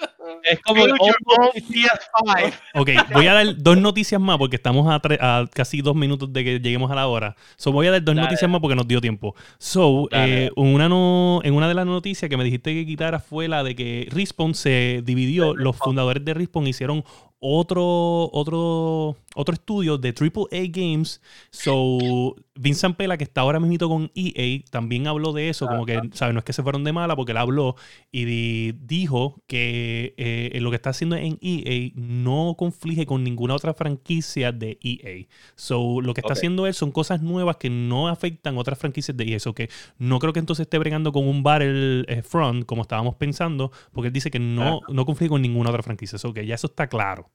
Es 0.43 0.59
como 0.61 0.85
el 0.85 0.93
PS5. 0.93 2.53
Ok, 2.75 2.89
voy 3.13 3.27
a 3.27 3.33
dar 3.33 3.57
dos 3.57 3.77
noticias 3.77 4.21
más 4.21 4.37
porque 4.37 4.55
estamos 4.55 4.87
a, 4.89 5.45
casi 5.53 5.81
dos 5.81 5.95
minutos 5.95 6.31
de 6.31 6.43
que 6.43 6.59
lleguemos 6.59 6.91
a 6.91 6.95
la 6.95 7.07
hora. 7.07 7.35
So, 7.57 7.71
voy 7.71 7.87
a 7.87 7.91
dar 7.91 8.03
dos 8.03 8.15
noticias 8.15 8.49
más 8.49 8.61
porque 8.61 8.75
nos 8.75 8.87
dio 8.87 9.01
tiempo. 9.01 9.35
So, 9.57 10.07
eh, 10.11 10.49
una 10.55 10.87
no, 10.87 11.41
en 11.43 11.53
una 11.53 11.67
de 11.67 11.73
las 11.73 11.85
noticias 11.85 12.29
que 12.29 12.37
me 12.37 12.43
dijiste 12.43 12.73
que 12.73 12.85
quitara 12.85 13.19
fue 13.19 13.47
la 13.47 13.63
de 13.63 13.75
que 13.75 14.07
Respawn 14.11 14.53
se 14.53 15.01
dividió. 15.03 15.55
Los 15.55 15.77
fundadores 15.77 16.23
de 16.23 16.33
Respawn 16.33 16.67
hicieron 16.67 17.03
otro, 17.43 18.29
otro, 18.31 19.17
otro 19.33 19.53
estudio 19.53 19.97
de 19.97 20.13
AAA 20.13 20.67
Games. 20.69 21.21
So, 21.49 22.35
Vincent 22.53 22.95
Pela, 22.95 23.17
que 23.17 23.23
está 23.23 23.41
ahora 23.41 23.59
mismo 23.59 23.89
con 23.89 24.11
EA, 24.13 24.63
también 24.69 25.07
habló 25.07 25.33
de 25.33 25.49
eso, 25.49 25.67
como 25.67 25.87
que, 25.87 25.99
¿sabes? 26.13 26.35
No 26.35 26.39
es 26.39 26.45
que 26.45 26.53
se 26.53 26.61
fueron 26.61 26.83
de 26.83 26.93
mala, 26.93 27.15
porque 27.15 27.31
él 27.31 27.39
habló 27.39 27.75
y 28.11 28.73
dijo 28.73 29.41
que 29.47 30.13
eh, 30.17 30.59
lo 30.61 30.69
que 30.69 30.75
está 30.75 30.91
haciendo 30.91 31.15
en 31.15 31.39
EA 31.41 31.91
no 31.95 32.55
conflige 32.57 33.07
con 33.07 33.23
ninguna 33.23 33.55
otra 33.55 33.73
franquicia 33.73 34.51
de 34.51 34.77
EA. 34.83 35.25
So, 35.55 35.99
lo 35.99 36.13
que 36.13 36.21
está 36.21 36.33
haciendo 36.33 36.67
él 36.67 36.75
son 36.75 36.91
cosas 36.91 37.23
nuevas 37.23 37.57
que 37.57 37.71
no 37.71 38.07
afectan 38.07 38.57
otras 38.59 38.77
franquicias 38.77 39.17
de 39.17 39.23
EA. 39.23 39.39
So, 39.39 39.55
que 39.55 39.69
no 39.97 40.19
creo 40.19 40.31
que 40.31 40.39
entonces 40.39 40.65
esté 40.65 40.77
bregando 40.77 41.11
con 41.11 41.27
un 41.27 41.41
Battlefront, 41.41 42.65
como 42.65 42.83
estábamos 42.83 43.15
pensando, 43.15 43.71
porque 43.93 44.09
él 44.09 44.13
dice 44.13 44.29
que 44.29 44.39
no, 44.39 44.81
no 44.89 45.07
conflige 45.07 45.29
con 45.29 45.41
ninguna 45.41 45.71
otra 45.71 45.81
franquicia. 45.81 46.19
So, 46.19 46.33
que 46.33 46.45
ya 46.45 46.53
eso 46.53 46.67
está 46.67 46.85
claro. 46.85 47.30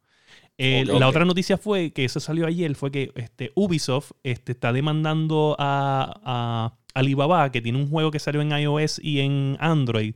Eh, 0.59 0.85
la 0.87 1.09
otra 1.09 1.25
noticia 1.25 1.59
fue 1.59 1.91
que 1.91 2.05
eso 2.05 2.19
salió 2.19 2.47
ayer, 2.47 2.75
fue 2.75 2.91
que 2.91 3.13
este, 3.15 3.53
Ubisoft 3.55 4.13
este, 4.23 4.53
está 4.53 4.73
demandando 4.73 5.55
a, 5.59 6.73
Alibaba, 6.95 7.53
que 7.53 7.61
tiene 7.61 7.79
un 7.79 7.91
juego 7.91 8.11
que 8.11 8.19
salió 8.19 8.41
en 8.41 8.53
iOS 8.53 8.99
y 9.03 9.21
en 9.21 9.59
Android, 9.61 10.15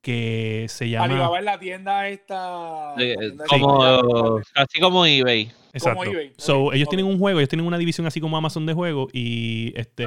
que 0.00 0.66
se 0.68 0.88
llama... 0.88 1.06
Alibaba 1.06 1.38
es 1.38 1.44
la 1.44 1.58
tienda 1.58 2.08
esta... 2.08 2.94
como, 3.48 4.40
Así 4.54 4.80
como 4.80 5.04
eBay. 5.04 5.50
Exacto. 5.72 6.10
So, 6.36 6.72
ellos 6.72 6.88
tienen 6.88 7.06
un 7.06 7.18
juego, 7.18 7.38
ellos 7.38 7.48
tienen 7.48 7.66
una 7.66 7.78
división 7.78 8.06
así 8.06 8.20
como 8.20 8.36
Amazon 8.36 8.66
de 8.66 8.74
juego 8.74 9.08
y 9.12 9.72
este 9.76 10.06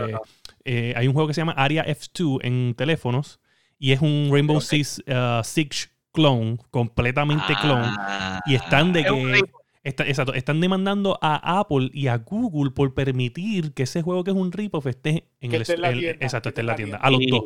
eh, 0.65 0.93
hay 0.95 1.07
un 1.07 1.13
juego 1.13 1.27
que 1.27 1.33
se 1.33 1.41
llama 1.41 1.53
Aria 1.53 1.85
F2 1.85 2.39
en 2.43 2.73
teléfonos 2.75 3.39
y 3.79 3.91
es 3.91 4.01
un 4.01 4.29
Rainbow 4.31 4.59
Six 4.61 5.03
uh, 5.07 5.43
Siege 5.43 5.89
clone, 6.11 6.57
completamente 6.69 7.53
clone. 7.61 7.87
y 8.45 8.55
están 8.55 8.93
de 8.93 9.03
que 9.03 9.41
exacto, 9.83 10.33
están 10.33 10.61
demandando 10.61 11.19
a 11.21 11.59
Apple 11.59 11.89
y 11.93 12.07
a 12.07 12.17
Google 12.17 12.71
por 12.71 12.93
permitir 12.93 13.73
que 13.73 13.83
ese 13.83 14.01
juego 14.01 14.23
que 14.23 14.31
es 14.31 14.37
un 14.37 14.51
rip-off 14.51 14.87
esté 14.87 15.27
en, 15.41 15.53
el, 15.53 15.63
la 15.77 15.91
Exacto, 15.91 16.49
esté 16.49 16.61
en 16.61 16.67
la 16.67 16.75
tienda. 16.75 16.97
A 16.97 17.09
los 17.11 17.21
dos. 17.29 17.43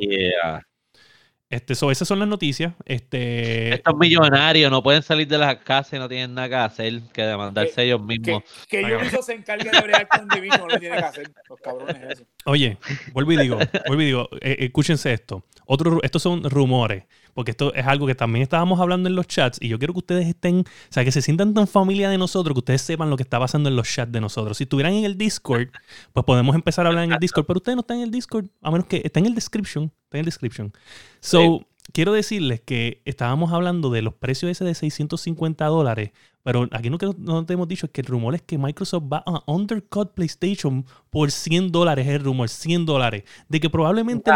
Este, 1.49 1.73
esas 1.73 2.05
son 2.05 2.19
las 2.19 2.27
noticias. 2.27 2.73
Este... 2.83 3.75
Estos 3.75 3.95
millonarios 3.95 4.69
no 4.69 4.83
pueden 4.83 5.01
salir 5.01 5.27
de 5.29 5.38
la 5.38 5.59
casa 5.59 5.95
y 5.95 5.99
no 5.99 6.09
tienen 6.09 6.33
nada 6.33 6.49
que 6.49 6.55
hacer 6.55 7.01
que 7.13 7.21
demandarse 7.21 7.83
ellos 7.83 8.01
mismos. 8.01 8.43
Que, 8.67 8.81
que 8.81 8.95
Ubisoft 8.95 9.25
se 9.25 9.33
encargue 9.33 9.69
de 9.71 9.81
bregar 9.81 10.07
con 10.09 10.27
Division, 10.27 10.59
no 10.59 10.67
lo 10.67 10.77
tiene 10.77 10.97
que 10.97 11.03
hacer. 11.03 11.31
Los 11.47 11.59
cabrones 11.61 12.11
eso. 12.11 12.25
Oye, 12.45 12.77
vuelvo 13.13 13.31
y 13.31 13.38
digo, 13.38 13.59
vuelvo 13.88 14.01
y 14.01 14.05
digo, 14.05 14.29
eh, 14.41 14.57
escúchense 14.59 15.13
esto. 15.13 15.45
Otro, 15.65 15.99
estos 16.03 16.21
son 16.21 16.43
rumores 16.49 17.05
porque 17.38 17.51
esto 17.51 17.71
es 17.75 17.85
algo 17.85 18.07
que 18.07 18.15
también 18.15 18.41
estábamos 18.41 18.79
hablando 18.79 19.07
en 19.07 19.15
los 19.15 19.27
chats 19.27 19.59
y 19.61 19.67
yo 19.67 19.77
quiero 19.77 19.93
que 19.93 19.99
ustedes 19.99 20.25
estén, 20.25 20.61
o 20.61 20.63
sea, 20.89 21.05
que 21.05 21.11
se 21.11 21.21
sientan 21.21 21.53
tan 21.53 21.67
familia 21.67 22.09
de 22.09 22.17
nosotros, 22.17 22.55
que 22.55 22.59
ustedes 22.61 22.81
sepan 22.81 23.11
lo 23.11 23.15
que 23.15 23.21
está 23.21 23.38
pasando 23.38 23.69
en 23.69 23.75
los 23.75 23.88
chats 23.88 24.11
de 24.11 24.19
nosotros. 24.19 24.57
Si 24.57 24.63
estuvieran 24.63 24.93
en 24.93 25.05
el 25.05 25.19
Discord, 25.19 25.67
pues 26.13 26.25
podemos 26.25 26.55
empezar 26.55 26.88
a 26.88 26.89
hablar 26.89 27.03
en 27.03 27.11
el 27.11 27.19
Discord, 27.19 27.45
pero 27.45 27.59
ustedes 27.59 27.75
no 27.75 27.81
están 27.81 27.97
en 27.97 28.05
el 28.05 28.09
Discord, 28.09 28.47
a 28.63 28.71
menos 28.71 28.88
que 28.88 29.03
está 29.05 29.19
en 29.19 29.27
el 29.27 29.35
description, 29.35 29.91
está 30.05 30.17
en 30.17 30.19
el 30.21 30.25
description. 30.25 30.73
So, 31.19 31.67
quiero 31.93 32.11
decirles 32.11 32.59
que 32.59 33.03
estábamos 33.05 33.53
hablando 33.53 33.91
de 33.91 34.01
los 34.01 34.15
precios 34.15 34.49
ese 34.49 34.65
de 34.65 34.73
650 34.73 35.63
dólares, 35.67 36.13
pero 36.47 36.65
aquí 36.71 36.89
no, 36.89 36.97
no 37.17 37.45
te 37.45 37.51
hemos 37.51 37.67
dicho 37.67 37.91
que 37.91 37.99
el 37.99 38.07
rumor 38.07 38.33
es 38.33 38.41
que 38.41 38.57
Microsoft 38.57 39.03
va 39.11 39.21
a 39.25 39.43
undercut 39.47 40.13
PlayStation 40.13 40.85
por 41.09 41.29
100 41.29 41.73
dólares, 41.73 42.07
el 42.07 42.23
rumor, 42.23 42.47
100 42.47 42.85
dólares. 42.85 43.25
De 43.49 43.59
que 43.59 43.69
probablemente 43.69 44.31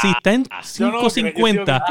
si 0.00 0.08
está 0.08 0.32
en 0.32 0.44
550, 0.44 1.84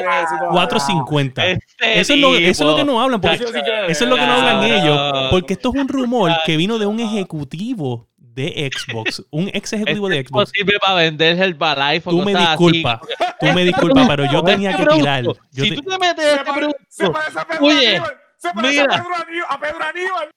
450. 0.50 1.46
Eso 1.46 1.62
es, 1.84 2.10
lo, 2.20 2.36
eso 2.36 2.50
es 2.50 2.60
lo 2.62 2.76
que 2.78 2.84
no 2.84 3.00
hablan. 3.00 3.22
eso 3.24 3.44
es 3.46 4.10
lo 4.10 4.16
que 4.16 4.26
no 4.26 4.34
hablan 4.34 4.64
ellos. 4.64 5.28
Porque 5.30 5.54
esto 5.54 5.72
es 5.72 5.80
un 5.80 5.88
rumor 5.88 6.32
que 6.48 6.58
vino 6.58 6.80
de 6.80 6.88
un 6.88 7.00
ejecutivo 7.00 8.10
de 8.18 8.72
Xbox, 8.74 9.24
un 9.30 9.52
ex 9.54 9.74
ejecutivo 9.74 10.10
de 10.10 10.18
este 10.18 10.30
Xbox. 10.30 10.52
sirve 10.52 10.80
para 10.82 10.96
vender 10.96 11.40
el 11.40 11.54
Balife. 11.54 12.10
Tú 12.10 12.24
me 12.24 12.34
disculpas, 12.34 13.02
tú 13.40 13.46
me 13.54 13.66
disculpas, 13.66 14.08
pero 14.08 14.32
yo 14.32 14.42
tenía 14.44 14.76
que 14.76 14.86
tirar. 14.88 15.26
si 15.52 15.76
tú 15.76 15.84
te 15.84 16.00
metes 16.00 16.26
este 16.26 16.54
producto, 16.54 17.20
oye, 17.62 18.02
mira. 18.56 19.06
a 19.50 19.60
Pedro 19.60 19.84
Aníbal. 19.84 20.30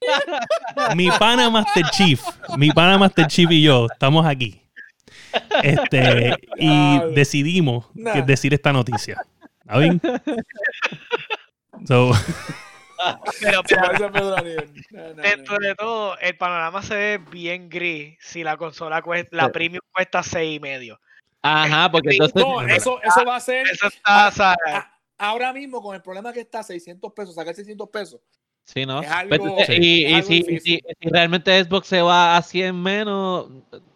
Mi 0.96 1.10
pana 1.10 1.50
Master 1.50 1.84
Chief, 1.90 2.20
mi 2.56 2.70
pana 2.70 2.98
Master 2.98 3.26
Chief 3.26 3.50
y 3.50 3.62
yo 3.62 3.86
estamos 3.92 4.26
aquí. 4.26 4.60
Este, 5.62 6.36
y 6.56 6.98
decidimos 7.14 7.86
decir 7.94 8.54
esta 8.54 8.72
noticia. 8.72 9.22
¿Está 9.60 9.78
bien? 9.78 10.00
So, 11.86 12.12
pero, 13.42 13.62
dentro 15.16 15.58
de 15.58 15.74
todo, 15.74 16.16
el 16.18 16.36
panorama 16.38 16.82
se 16.82 16.94
ve 16.94 17.18
bien 17.18 17.68
gris 17.68 18.16
si 18.20 18.42
la 18.42 18.56
consola 18.56 19.02
cuesta, 19.02 19.36
la 19.36 19.50
premium 19.50 19.82
cuesta 19.92 20.22
seis 20.22 20.56
y 20.56 20.60
medio. 20.60 20.98
Ajá, 21.42 21.90
porque 21.90 22.16
entonces. 22.18 22.76
eso, 22.76 23.02
eso 23.02 23.24
va 23.26 23.36
a 23.36 23.40
ser. 23.40 23.66
Eso 23.66 23.88
está, 23.88 24.88
ahora 25.18 25.52
mismo, 25.52 25.82
con 25.82 25.94
el 25.94 26.02
problema 26.02 26.32
que 26.32 26.40
está, 26.40 26.62
600 26.62 27.12
pesos, 27.12 27.34
sacar 27.34 27.54
600 27.54 27.88
pesos. 27.88 28.20
Sí, 28.64 28.86
¿no? 28.86 29.02
y, 29.68 30.22
si, 30.22 30.80
realmente 31.02 31.62
Xbox 31.62 31.86
se 31.86 32.00
va 32.00 32.36
a 32.36 32.42
100 32.42 32.82
menos, 32.82 33.50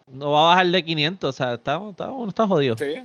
no 0.07 0.31
va 0.31 0.41
a 0.41 0.49
bajar 0.49 0.67
de 0.67 0.83
500. 0.83 1.29
O 1.29 1.33
sea, 1.33 1.53
está, 1.55 1.81
está, 1.89 2.11
uno 2.11 2.29
está 2.29 2.47
jodido. 2.47 2.75
Sí. 2.77 2.95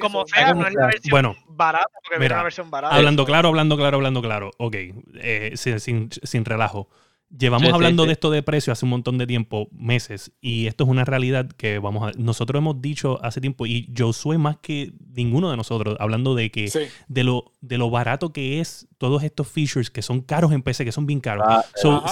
como 0.00 0.24
sea, 0.26 0.54
no 0.54 0.66
es 0.66 0.74
la 0.74 0.86
versión 0.86 1.10
bueno, 1.10 1.36
barata, 1.48 1.90
porque 2.04 2.20
mira, 2.20 2.36
una 2.36 2.44
versión 2.44 2.70
barata. 2.70 2.94
Hablando 2.94 3.24
claro, 3.24 3.48
hablando 3.48 3.76
claro, 3.76 3.96
hablando 3.96 4.22
claro. 4.22 4.50
Ok, 4.58 4.76
eh, 5.16 5.52
sin, 5.56 6.10
sin, 6.10 6.44
relajo. 6.44 6.88
Llevamos 7.36 7.72
hablando 7.72 8.06
de 8.06 8.12
esto 8.12 8.30
de 8.30 8.42
precio 8.42 8.72
hace 8.72 8.84
un 8.84 8.90
montón 8.90 9.18
de 9.18 9.26
tiempo, 9.26 9.68
meses, 9.72 10.32
y 10.40 10.66
esto 10.66 10.84
es 10.84 10.90
una 10.90 11.04
realidad 11.04 11.48
que 11.48 11.80
vamos 11.80 12.08
a. 12.08 12.12
Nosotros 12.16 12.60
hemos 12.60 12.80
dicho 12.80 13.18
hace 13.24 13.40
tiempo, 13.40 13.66
y 13.66 13.88
yo 13.90 14.12
soy 14.12 14.38
más 14.38 14.58
que 14.58 14.92
ninguno 15.14 15.50
de 15.50 15.56
nosotros, 15.56 15.96
hablando 15.98 16.36
de 16.36 16.50
que 16.50 16.70
de, 17.08 17.24
lo, 17.24 17.52
de 17.60 17.78
lo 17.78 17.90
barato 17.90 18.32
que 18.32 18.60
es 18.60 18.86
todos 18.98 19.24
estos 19.24 19.48
features 19.48 19.90
que 19.90 20.02
son 20.02 20.20
caros 20.20 20.52
en 20.52 20.62
PC, 20.62 20.84
que 20.84 20.92
son 20.92 21.06
bien 21.06 21.20
caros. 21.20 21.44
Ah, 21.48 21.64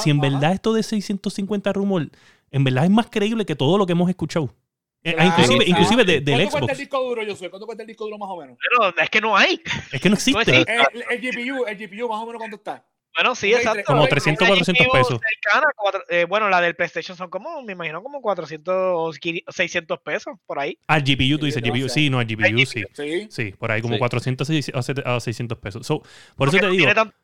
si 0.03 0.11
en 0.11 0.21
verdad 0.21 0.53
esto 0.53 0.73
de 0.73 0.83
650 0.83 1.73
rumor, 1.73 2.11
en 2.51 2.65
verdad 2.65 2.85
es 2.85 2.91
más 2.91 3.07
creíble 3.09 3.47
que 3.47 3.55
todo 3.55 3.79
lo 3.79 3.87
que 3.87 3.93
hemos 3.93 4.11
escuchado. 4.11 4.53
Eh, 5.05 5.15
ah, 5.19 5.27
inclusive, 5.27 5.65
inclusive 5.67 6.05
de, 6.05 6.21
del 6.21 6.35
¿Cuánto 6.35 6.51
Xbox. 6.51 6.61
cuesta 6.61 6.73
el 6.73 6.79
disco 6.79 7.03
duro, 7.03 7.23
yo 7.23 7.37
soy? 7.37 7.49
¿Cuánto 7.49 7.67
cuesta 7.67 7.83
el 7.83 7.87
disco 7.89 8.05
duro 8.05 8.19
más 8.19 8.29
o 8.29 8.37
menos? 8.37 8.57
Pero 8.61 8.95
es 9.03 9.11
que 9.11 9.21
no 9.21 9.37
hay. 9.37 9.61
Es 9.93 10.01
que 10.01 10.09
no 10.09 10.15
existe. 10.15 10.51
el, 10.51 10.67
el, 11.11 11.21
GPU, 11.21 11.65
el 11.67 11.77
GPU 11.77 12.09
más 12.09 12.23
o 12.23 12.27
menos 12.27 12.39
cuánto 12.39 12.57
está. 12.57 12.85
Bueno, 13.15 13.35
sí, 13.35 13.53
exacto. 13.53 13.85
Como 13.85 14.07
300, 14.07 14.47
400 14.47 14.87
pesos. 14.93 15.21
eh, 16.09 16.25
bueno, 16.29 16.49
la 16.49 16.61
del 16.61 16.75
PlayStation 16.75 17.17
son 17.17 17.29
como, 17.29 17.63
me 17.63 17.73
imagino, 17.73 18.03
como 18.03 18.23
400 18.23 18.75
o 18.77 19.13
600 19.13 19.99
pesos, 20.01 20.39
por 20.47 20.59
ahí. 20.59 20.79
Al 20.87 21.01
ah, 21.01 21.05
GPU, 21.05 21.39
tú 21.39 21.47
dices 21.47 21.63
GPU. 21.63 21.89
Sí, 21.89 22.09
no, 22.09 22.19
al 22.19 22.27
GPU, 22.27 22.67
sí. 22.67 22.85
Sí, 23.29 23.53
por 23.53 23.71
ahí 23.71 23.83
como 23.83 23.99
400 23.99 24.49
a 25.05 25.21
600 25.21 25.59
pesos. 25.59 25.87
So, 25.87 26.03
por 26.37 26.49
eso 26.49 26.59
te 26.59 26.67
digo. 26.67 26.77
Tiene 26.77 26.95
tanto 26.95 27.15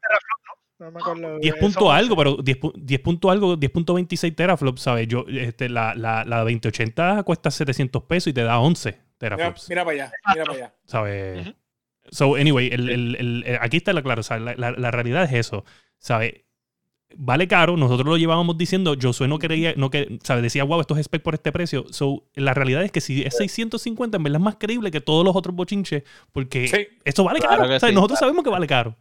no 0.78 0.92
me 0.92 1.00
acuerdo. 1.00 1.38
10 1.40 1.54
punto 1.56 1.90
algo, 1.90 2.16
pero 2.16 2.36
10, 2.36 2.58
10 2.74 3.00
punto 3.00 3.30
algo, 3.30 3.56
10.26 3.56 4.34
teraflops, 4.34 4.82
¿sabes? 4.82 5.08
Yo, 5.08 5.24
este, 5.28 5.68
la, 5.68 5.94
la, 5.94 6.24
la 6.24 6.38
2080 6.38 7.24
cuesta 7.24 7.50
700 7.50 8.02
pesos 8.04 8.28
y 8.28 8.32
te 8.32 8.44
da 8.44 8.60
11 8.60 8.96
teraflops. 9.18 9.68
Mira, 9.68 9.84
para 9.84 9.94
allá, 9.94 10.12
mira 10.28 10.44
para 10.44 10.56
allá. 10.56 10.74
¿Sabes? 10.84 11.54
So, 12.10 12.36
anyway, 12.36 12.68
el, 12.72 12.88
el, 12.88 13.16
el, 13.16 13.58
aquí 13.60 13.76
está 13.76 13.92
la 13.92 14.02
claro, 14.02 14.22
la, 14.40 14.72
la, 14.72 14.90
realidad 14.90 15.24
es 15.24 15.32
eso, 15.32 15.64
¿sabes? 15.98 16.44
Vale 17.16 17.48
caro, 17.48 17.76
nosotros 17.76 18.06
lo 18.06 18.16
llevábamos 18.18 18.58
diciendo, 18.58 18.94
Josué 19.00 19.28
no 19.28 19.38
quería, 19.38 19.72
no 19.76 19.90
que, 19.90 20.18
¿sabes? 20.22 20.42
Decía, 20.42 20.64
wow, 20.64 20.80
esto 20.80 20.94
es 20.94 21.00
spec 21.00 21.22
por 21.22 21.34
este 21.34 21.52
precio. 21.52 21.86
So, 21.90 22.24
la 22.34 22.52
realidad 22.52 22.84
es 22.84 22.92
que 22.92 23.00
si 23.00 23.22
es 23.22 23.36
650, 23.36 24.16
en 24.18 24.22
verdad 24.22 24.40
es 24.40 24.44
más 24.44 24.56
creíble 24.56 24.90
que 24.90 25.00
todos 25.00 25.24
los 25.24 25.34
otros 25.34 25.54
bochinches, 25.56 26.02
porque 26.32 26.90
esto 27.04 27.24
vale 27.24 27.40
caro. 27.40 27.66
nosotros 27.66 28.18
sabemos 28.18 28.44
que 28.44 28.50
vale 28.50 28.66
caro. 28.66 28.96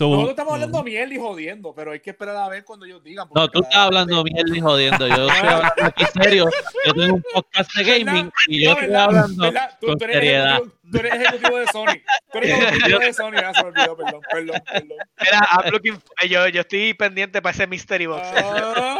Nosotros 0.00 0.30
estamos 0.30 0.54
hablando 0.54 0.82
miel 0.82 1.12
y 1.12 1.18
jodiendo, 1.18 1.74
pero 1.74 1.92
hay 1.92 2.00
que 2.00 2.10
esperar 2.10 2.34
a 2.36 2.48
ver 2.48 2.64
cuando 2.64 2.86
ellos 2.86 3.04
digan. 3.04 3.28
No, 3.34 3.46
tú 3.48 3.60
estás 3.62 3.76
hablando 3.76 4.24
miel 4.24 4.56
y 4.56 4.60
jodiendo. 4.60 5.06
Yo 5.06 5.28
estoy 5.28 5.48
hablando 5.48 5.84
aquí 5.84 6.04
serio. 6.14 6.50
Yo 6.86 6.94
tengo 6.94 7.14
un 7.16 7.24
podcast 7.34 7.74
de 7.74 7.84
gaming 7.84 8.32
y 8.46 8.64
yo 8.64 8.72
estoy 8.72 8.94
hablando 8.94 9.52
con 9.80 9.98
seriedad. 9.98 10.62
Tú 10.90 10.98
eres 10.98 11.14
ejecutivo 11.14 11.58
de 11.58 11.66
Sony. 11.66 12.00
Tú 12.32 12.38
eres 12.38 12.50
ejecutivo 12.58 12.98
de 13.00 13.12
Sony. 13.12 13.32
Ya 13.32 13.52
se 13.52 13.62
me 13.62 13.68
olvidó, 13.68 13.96
perdón, 13.96 14.20
perdón, 14.30 14.62
perdón. 14.72 14.98
Mira, 15.20 15.48
I'm 15.52 15.72
looking, 15.72 16.02
yo, 16.28 16.48
yo 16.48 16.60
estoy 16.62 16.94
pendiente 16.94 17.42
para 17.42 17.52
ese 17.52 17.66
Mystery 17.66 18.06
Box. 18.06 18.26
Ah. 18.34 18.98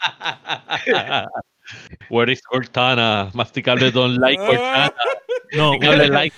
Where 2.08 2.30
is 2.30 2.42
Cortana? 2.42 3.30
Masticable 3.32 3.92
don't 3.92 4.18
like 4.18 4.38
Cortana. 4.38 4.92
No, 5.52 5.72
like 5.72 6.32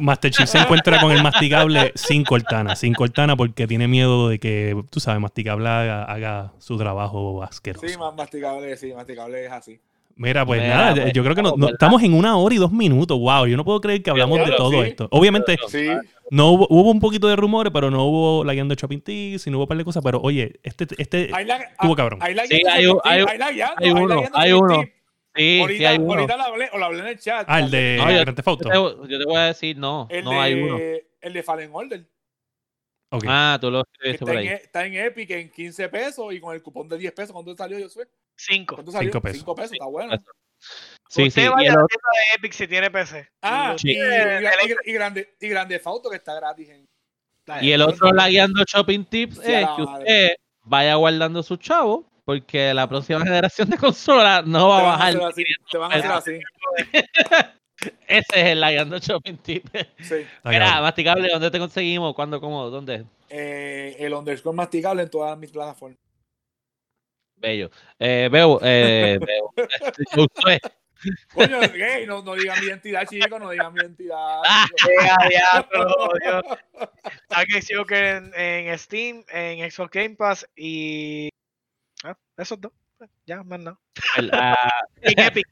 Master 0.00 0.30
Chief 0.30 0.48
se 0.48 0.58
encuentra 0.58 1.00
con 1.00 1.12
el 1.12 1.22
masticable 1.22 1.92
sin 1.94 2.24
Cortana, 2.24 2.76
sin 2.76 2.94
Cortana 2.94 3.36
porque 3.36 3.66
tiene 3.66 3.88
miedo 3.88 4.28
de 4.28 4.38
que, 4.38 4.74
tú 4.90 5.00
sabes, 5.00 5.20
masticable 5.20 5.68
haga, 5.68 6.52
su 6.58 6.78
trabajo 6.78 7.42
asqueroso. 7.42 7.86
Sí, 7.86 7.94
masticable, 7.98 8.76
sí, 8.76 8.94
masticable 8.94 9.44
es 9.44 9.52
así. 9.52 9.80
Mira, 10.18 10.44
pues 10.44 10.60
nada, 10.60 10.96
pues, 10.96 11.12
yo 11.12 11.22
creo 11.22 11.36
que 11.36 11.42
no, 11.42 11.54
estamos 11.68 12.02
en 12.02 12.12
una 12.12 12.36
hora 12.36 12.52
y 12.52 12.58
dos 12.58 12.72
minutos. 12.72 13.16
Wow, 13.16 13.46
yo 13.46 13.56
no 13.56 13.64
puedo 13.64 13.80
creer 13.80 14.02
que 14.02 14.10
hablamos 14.10 14.44
de 14.44 14.52
todo 14.56 14.82
esto. 14.82 15.06
Obviamente, 15.12 15.56
no 16.32 16.50
hubo, 16.50 16.66
hubo, 16.70 16.90
un 16.90 16.98
poquito 16.98 17.28
de 17.28 17.36
rumores, 17.36 17.72
pero 17.72 17.88
no 17.88 18.04
hubo 18.04 18.44
la 18.44 18.52
guiando 18.52 18.74
Shopping 18.74 19.00
Tips 19.00 19.46
y 19.46 19.50
no 19.50 19.58
hubo 19.58 19.64
un 19.64 19.68
par 19.68 19.78
de 19.78 19.84
cosas. 19.84 20.02
Pero 20.02 20.20
oye, 20.20 20.58
este, 20.64 20.88
este 20.98 21.30
tuvo 21.80 21.94
cabrón. 21.94 22.18
Hay, 22.20 22.34
sí, 22.48 22.60
hay, 22.68 22.84
hay, 23.04 23.24
hay, 23.76 23.90
uno, 23.92 24.24
hay 24.34 24.52
uno. 24.52 24.82
Sí, 25.36 25.60
ahorita, 25.60 25.78
sí 25.78 25.84
hay 25.84 25.98
uno. 25.98 26.14
ahorita 26.14 26.36
la 26.36 26.44
hablé, 26.44 26.68
o 26.72 26.78
la 26.78 26.86
hablé 26.86 26.98
en 26.98 27.06
el 27.06 27.18
chat. 27.20 27.46
Ah, 27.48 27.60
el 27.60 27.70
de 27.70 27.96
no, 27.98 28.10
yo, 28.10 28.20
Grand 28.20 28.74
Yo, 28.74 29.06
yo, 29.06 29.18
te 29.20 29.24
voy 29.24 29.36
a 29.36 29.44
decir, 29.44 29.76
no, 29.78 30.08
el 30.10 30.24
no 30.24 30.32
de, 30.32 30.36
hay 30.36 30.54
uno. 30.54 30.78
El 31.20 31.32
de 31.32 31.42
Fallen 31.44 31.70
Order. 31.72 32.04
Okay. 33.10 33.30
Ah, 33.32 33.56
tú 33.60 33.70
lo 33.70 33.84
escribiste 33.84 34.26
por 34.26 34.36
ahí. 34.36 34.48
En, 34.48 34.54
está 34.54 34.84
en 34.84 34.94
Epic 34.96 35.30
en 35.30 35.48
15 35.48 35.88
pesos 35.88 36.34
y 36.34 36.40
con 36.40 36.56
el 36.56 36.60
cupón 36.60 36.88
de 36.88 36.98
10 36.98 37.12
pesos. 37.12 37.32
¿Cuánto 37.32 37.54
salió, 37.54 37.80
Josué? 37.80 38.08
5. 38.38 38.74
¿Cuánto 38.74 38.92
salió? 38.92 39.10
5 39.10 39.20
pesos. 39.20 39.38
5 39.40 39.54
pesos, 39.54 39.72
está 39.72 39.86
bueno. 39.86 40.14
Sí, 41.08 41.28
Usted 41.28 41.42
sí. 41.42 41.48
vaya 41.48 41.72
a 41.72 41.76
la 41.76 41.86
tienda 41.86 42.08
de 42.12 42.36
Epic 42.36 42.52
si 42.52 42.66
tiene 42.66 42.90
PC. 42.90 43.28
Ah, 43.42 43.76
sí. 43.78 43.92
y, 43.92 43.96
y, 43.96 44.90
y, 44.90 44.92
grande, 44.92 45.34
y 45.40 45.48
Grande 45.48 45.78
Fauto 45.78 46.10
que 46.10 46.16
está 46.16 46.34
gratis 46.34 46.68
en. 46.68 46.86
Y 47.62 47.72
el 47.72 47.80
otro 47.82 48.12
lagueando 48.12 48.62
shopping 48.64 49.04
tips 49.04 49.38
es 49.38 49.66
que 49.74 49.82
usted 49.82 50.36
vaya 50.64 50.94
guardando 50.96 51.42
su 51.42 51.56
chavo 51.56 52.06
porque 52.26 52.74
la 52.74 52.86
próxima 52.86 53.20
generación 53.20 53.70
de 53.70 53.78
consolas 53.78 54.44
no 54.44 54.68
va 54.68 54.80
a 54.80 54.82
bajar. 54.82 55.16
Así, 55.22 55.44
te 55.70 55.78
van 55.78 55.92
a 55.92 55.94
hacer 55.94 56.10
así. 56.10 56.40
Ese 58.06 58.26
es 58.34 58.44
el 58.44 58.60
lagueando 58.60 58.98
shopping 58.98 59.36
tip. 59.36 59.66
Sí. 60.00 60.26
Mira, 60.44 60.82
masticable, 60.82 61.28
¿dónde 61.30 61.50
te 61.50 61.58
conseguimos? 61.58 62.14
¿Cuándo? 62.14 62.40
¿Cómo? 62.40 62.68
¿Dónde? 62.68 63.06
Eh, 63.30 63.96
el 63.98 64.12
underscore 64.12 64.56
masticable 64.56 65.04
en 65.04 65.10
todas 65.10 65.38
mis 65.38 65.50
plataformas. 65.50 65.98
Bello. 67.40 67.70
Eh, 67.98 68.28
veo, 68.30 68.58
eh, 68.62 69.18
veo. 69.20 69.52
Coño, 71.32 71.60
gay, 71.60 72.06
no, 72.06 72.22
no 72.22 72.34
digan 72.34 72.58
mi 72.60 72.66
identidad, 72.66 73.06
chicos, 73.06 73.38
no 73.38 73.50
digan 73.50 73.72
mi 73.72 73.80
identidad. 73.80 74.42
¿Sabes 77.28 77.46
que 77.54 77.62
sigo 77.62 77.84
que 77.84 78.10
en, 78.10 78.32
en, 78.34 78.76
Steam, 78.78 79.24
en 79.28 79.70
Xbox 79.70 79.92
Game 79.92 80.16
Pass 80.16 80.48
y. 80.56 81.28
Ah, 82.02 82.16
esos 82.36 82.60
dos. 82.60 82.72
Ya, 83.26 83.44
más 83.44 83.60
nada. 83.60 83.78
Ah, 84.32 84.80
en 85.02 85.20
Epic. 85.20 85.46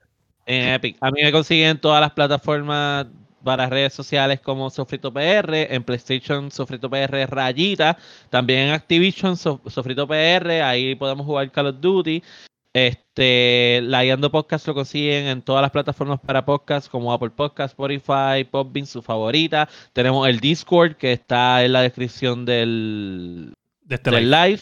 En 0.46 0.68
Epic. 0.74 0.96
A 1.00 1.12
mí 1.12 1.22
me 1.22 1.30
consiguen 1.30 1.80
todas 1.80 2.00
las 2.00 2.10
plataformas 2.10 3.06
para 3.46 3.70
redes 3.70 3.94
sociales 3.94 4.40
como 4.40 4.68
Sofrito 4.70 5.12
PR, 5.12 5.72
en 5.72 5.84
PlayStation 5.84 6.50
Sofrito 6.50 6.90
PR 6.90 7.28
Rayita, 7.30 7.96
también 8.28 8.66
en 8.66 8.72
Activision 8.72 9.36
Sofrito 9.36 10.08
PR, 10.08 10.62
ahí 10.64 10.96
podemos 10.96 11.24
jugar 11.24 11.52
Call 11.52 11.68
of 11.68 11.76
Duty. 11.80 12.24
Este, 12.72 13.82
la 13.84 14.02
Guiando 14.02 14.32
Podcast 14.32 14.66
lo 14.66 14.74
consiguen 14.74 15.26
en 15.26 15.42
todas 15.42 15.62
las 15.62 15.70
plataformas 15.70 16.18
para 16.18 16.44
podcast 16.44 16.90
como 16.90 17.12
Apple 17.12 17.30
Podcast, 17.30 17.72
Spotify, 17.72 18.42
Popbean, 18.50 18.84
su 18.84 19.00
favorita. 19.00 19.68
Tenemos 19.92 20.28
el 20.28 20.40
Discord 20.40 20.96
que 20.96 21.12
está 21.12 21.64
en 21.64 21.72
la 21.72 21.82
descripción 21.82 22.44
del, 22.44 23.54
este 23.88 24.10
del 24.10 24.28
live. 24.28 24.60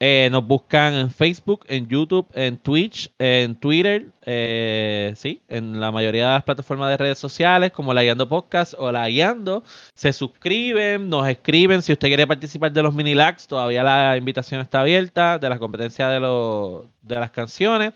Eh, 0.00 0.28
nos 0.30 0.46
buscan 0.46 0.94
en 0.94 1.10
Facebook, 1.10 1.64
en 1.68 1.88
YouTube, 1.88 2.28
en 2.34 2.56
Twitch, 2.58 3.10
en 3.18 3.56
Twitter, 3.56 4.06
eh, 4.24 5.12
sí, 5.16 5.42
en 5.48 5.80
la 5.80 5.90
mayoría 5.90 6.28
de 6.28 6.32
las 6.34 6.44
plataformas 6.44 6.88
de 6.90 6.96
redes 6.96 7.18
sociales, 7.18 7.72
como 7.72 7.92
la 7.92 8.04
Guiando 8.04 8.28
Podcast 8.28 8.74
o 8.78 8.92
la 8.92 9.08
Guiando. 9.08 9.64
Se 9.94 10.12
suscriben, 10.12 11.08
nos 11.08 11.26
escriben. 11.26 11.82
Si 11.82 11.92
usted 11.92 12.08
quiere 12.08 12.28
participar 12.28 12.70
de 12.70 12.82
los 12.82 12.94
mini 12.94 13.14
lags, 13.14 13.48
todavía 13.48 13.82
la 13.82 14.16
invitación 14.16 14.60
está 14.60 14.82
abierta, 14.82 15.38
de 15.38 15.48
la 15.48 15.58
competencia 15.58 16.08
de, 16.08 16.20
los, 16.20 16.84
de 17.02 17.16
las 17.16 17.32
canciones. 17.32 17.92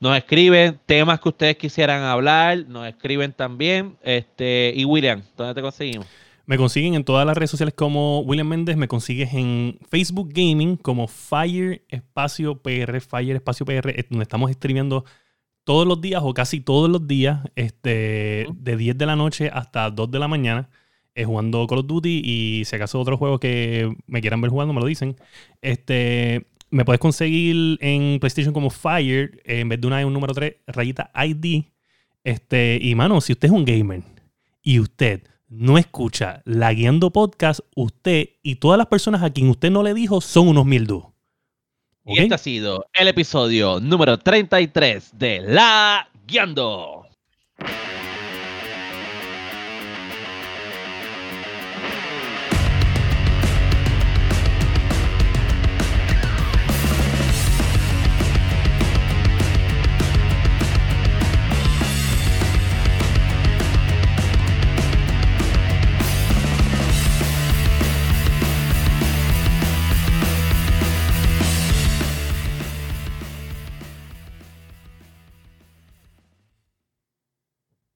Nos 0.00 0.16
escriben 0.16 0.80
temas 0.84 1.20
que 1.20 1.28
ustedes 1.28 1.56
quisieran 1.56 2.02
hablar, 2.02 2.66
nos 2.66 2.88
escriben 2.88 3.32
también. 3.32 3.96
Este, 4.02 4.72
y 4.74 4.84
William, 4.84 5.22
¿dónde 5.36 5.54
te 5.54 5.62
conseguimos? 5.62 6.06
Me 6.46 6.56
consiguen 6.56 6.94
en 6.94 7.02
todas 7.02 7.26
las 7.26 7.36
redes 7.36 7.50
sociales 7.50 7.74
como 7.74 8.20
William 8.20 8.46
Méndez. 8.46 8.76
Me 8.76 8.86
consigues 8.86 9.34
en 9.34 9.78
Facebook 9.90 10.30
Gaming 10.32 10.76
como 10.76 11.08
Fire 11.08 11.84
Espacio 11.88 12.62
PR, 12.62 13.00
Fire 13.00 13.34
Espacio 13.34 13.66
PR, 13.66 14.06
donde 14.08 14.22
estamos 14.22 14.52
streameando 14.52 15.04
todos 15.64 15.88
los 15.88 16.00
días 16.00 16.22
o 16.24 16.32
casi 16.34 16.60
todos 16.60 16.88
los 16.88 17.08
días, 17.08 17.40
este, 17.56 18.46
de 18.54 18.76
10 18.76 18.96
de 18.96 19.06
la 19.06 19.16
noche 19.16 19.50
hasta 19.52 19.90
2 19.90 20.08
de 20.12 20.18
la 20.20 20.28
mañana, 20.28 20.70
eh, 21.16 21.24
jugando 21.24 21.66
Call 21.66 21.80
of 21.80 21.86
Duty. 21.88 22.22
Y 22.24 22.64
si 22.64 22.76
acaso 22.76 23.00
otro 23.00 23.16
juego 23.16 23.40
que 23.40 23.92
me 24.06 24.20
quieran 24.20 24.40
ver 24.40 24.52
jugando, 24.52 24.72
me 24.72 24.80
lo 24.80 24.86
dicen. 24.86 25.16
Este, 25.62 26.46
me 26.70 26.84
puedes 26.84 27.00
conseguir 27.00 27.76
en 27.80 28.20
PlayStation 28.20 28.54
como 28.54 28.70
Fire, 28.70 29.42
en 29.44 29.68
vez 29.68 29.80
de 29.80 29.86
una 29.88 30.06
un 30.06 30.12
número 30.12 30.32
3, 30.32 30.54
rayita 30.68 31.10
ID. 31.12 31.64
Este, 32.22 32.78
y 32.80 32.94
mano, 32.94 33.20
si 33.20 33.32
usted 33.32 33.48
es 33.48 33.52
un 33.52 33.64
gamer 33.64 34.02
y 34.62 34.78
usted 34.78 35.24
no 35.48 35.78
escucha 35.78 36.42
la 36.44 36.72
Guiando 36.72 37.10
Podcast, 37.10 37.60
usted 37.74 38.30
y 38.42 38.56
todas 38.56 38.78
las 38.78 38.86
personas 38.86 39.22
a 39.22 39.30
quien 39.30 39.48
usted 39.48 39.70
no 39.70 39.82
le 39.82 39.94
dijo 39.94 40.20
son 40.20 40.48
unos 40.48 40.66
mildú. 40.66 41.12
Y 42.04 42.20
este 42.20 42.34
ha 42.34 42.38
sido 42.38 42.86
el 42.92 43.08
episodio 43.08 43.80
número 43.80 44.18
33 44.18 45.18
de 45.18 45.40
La 45.40 46.08
Guiando. 46.26 47.06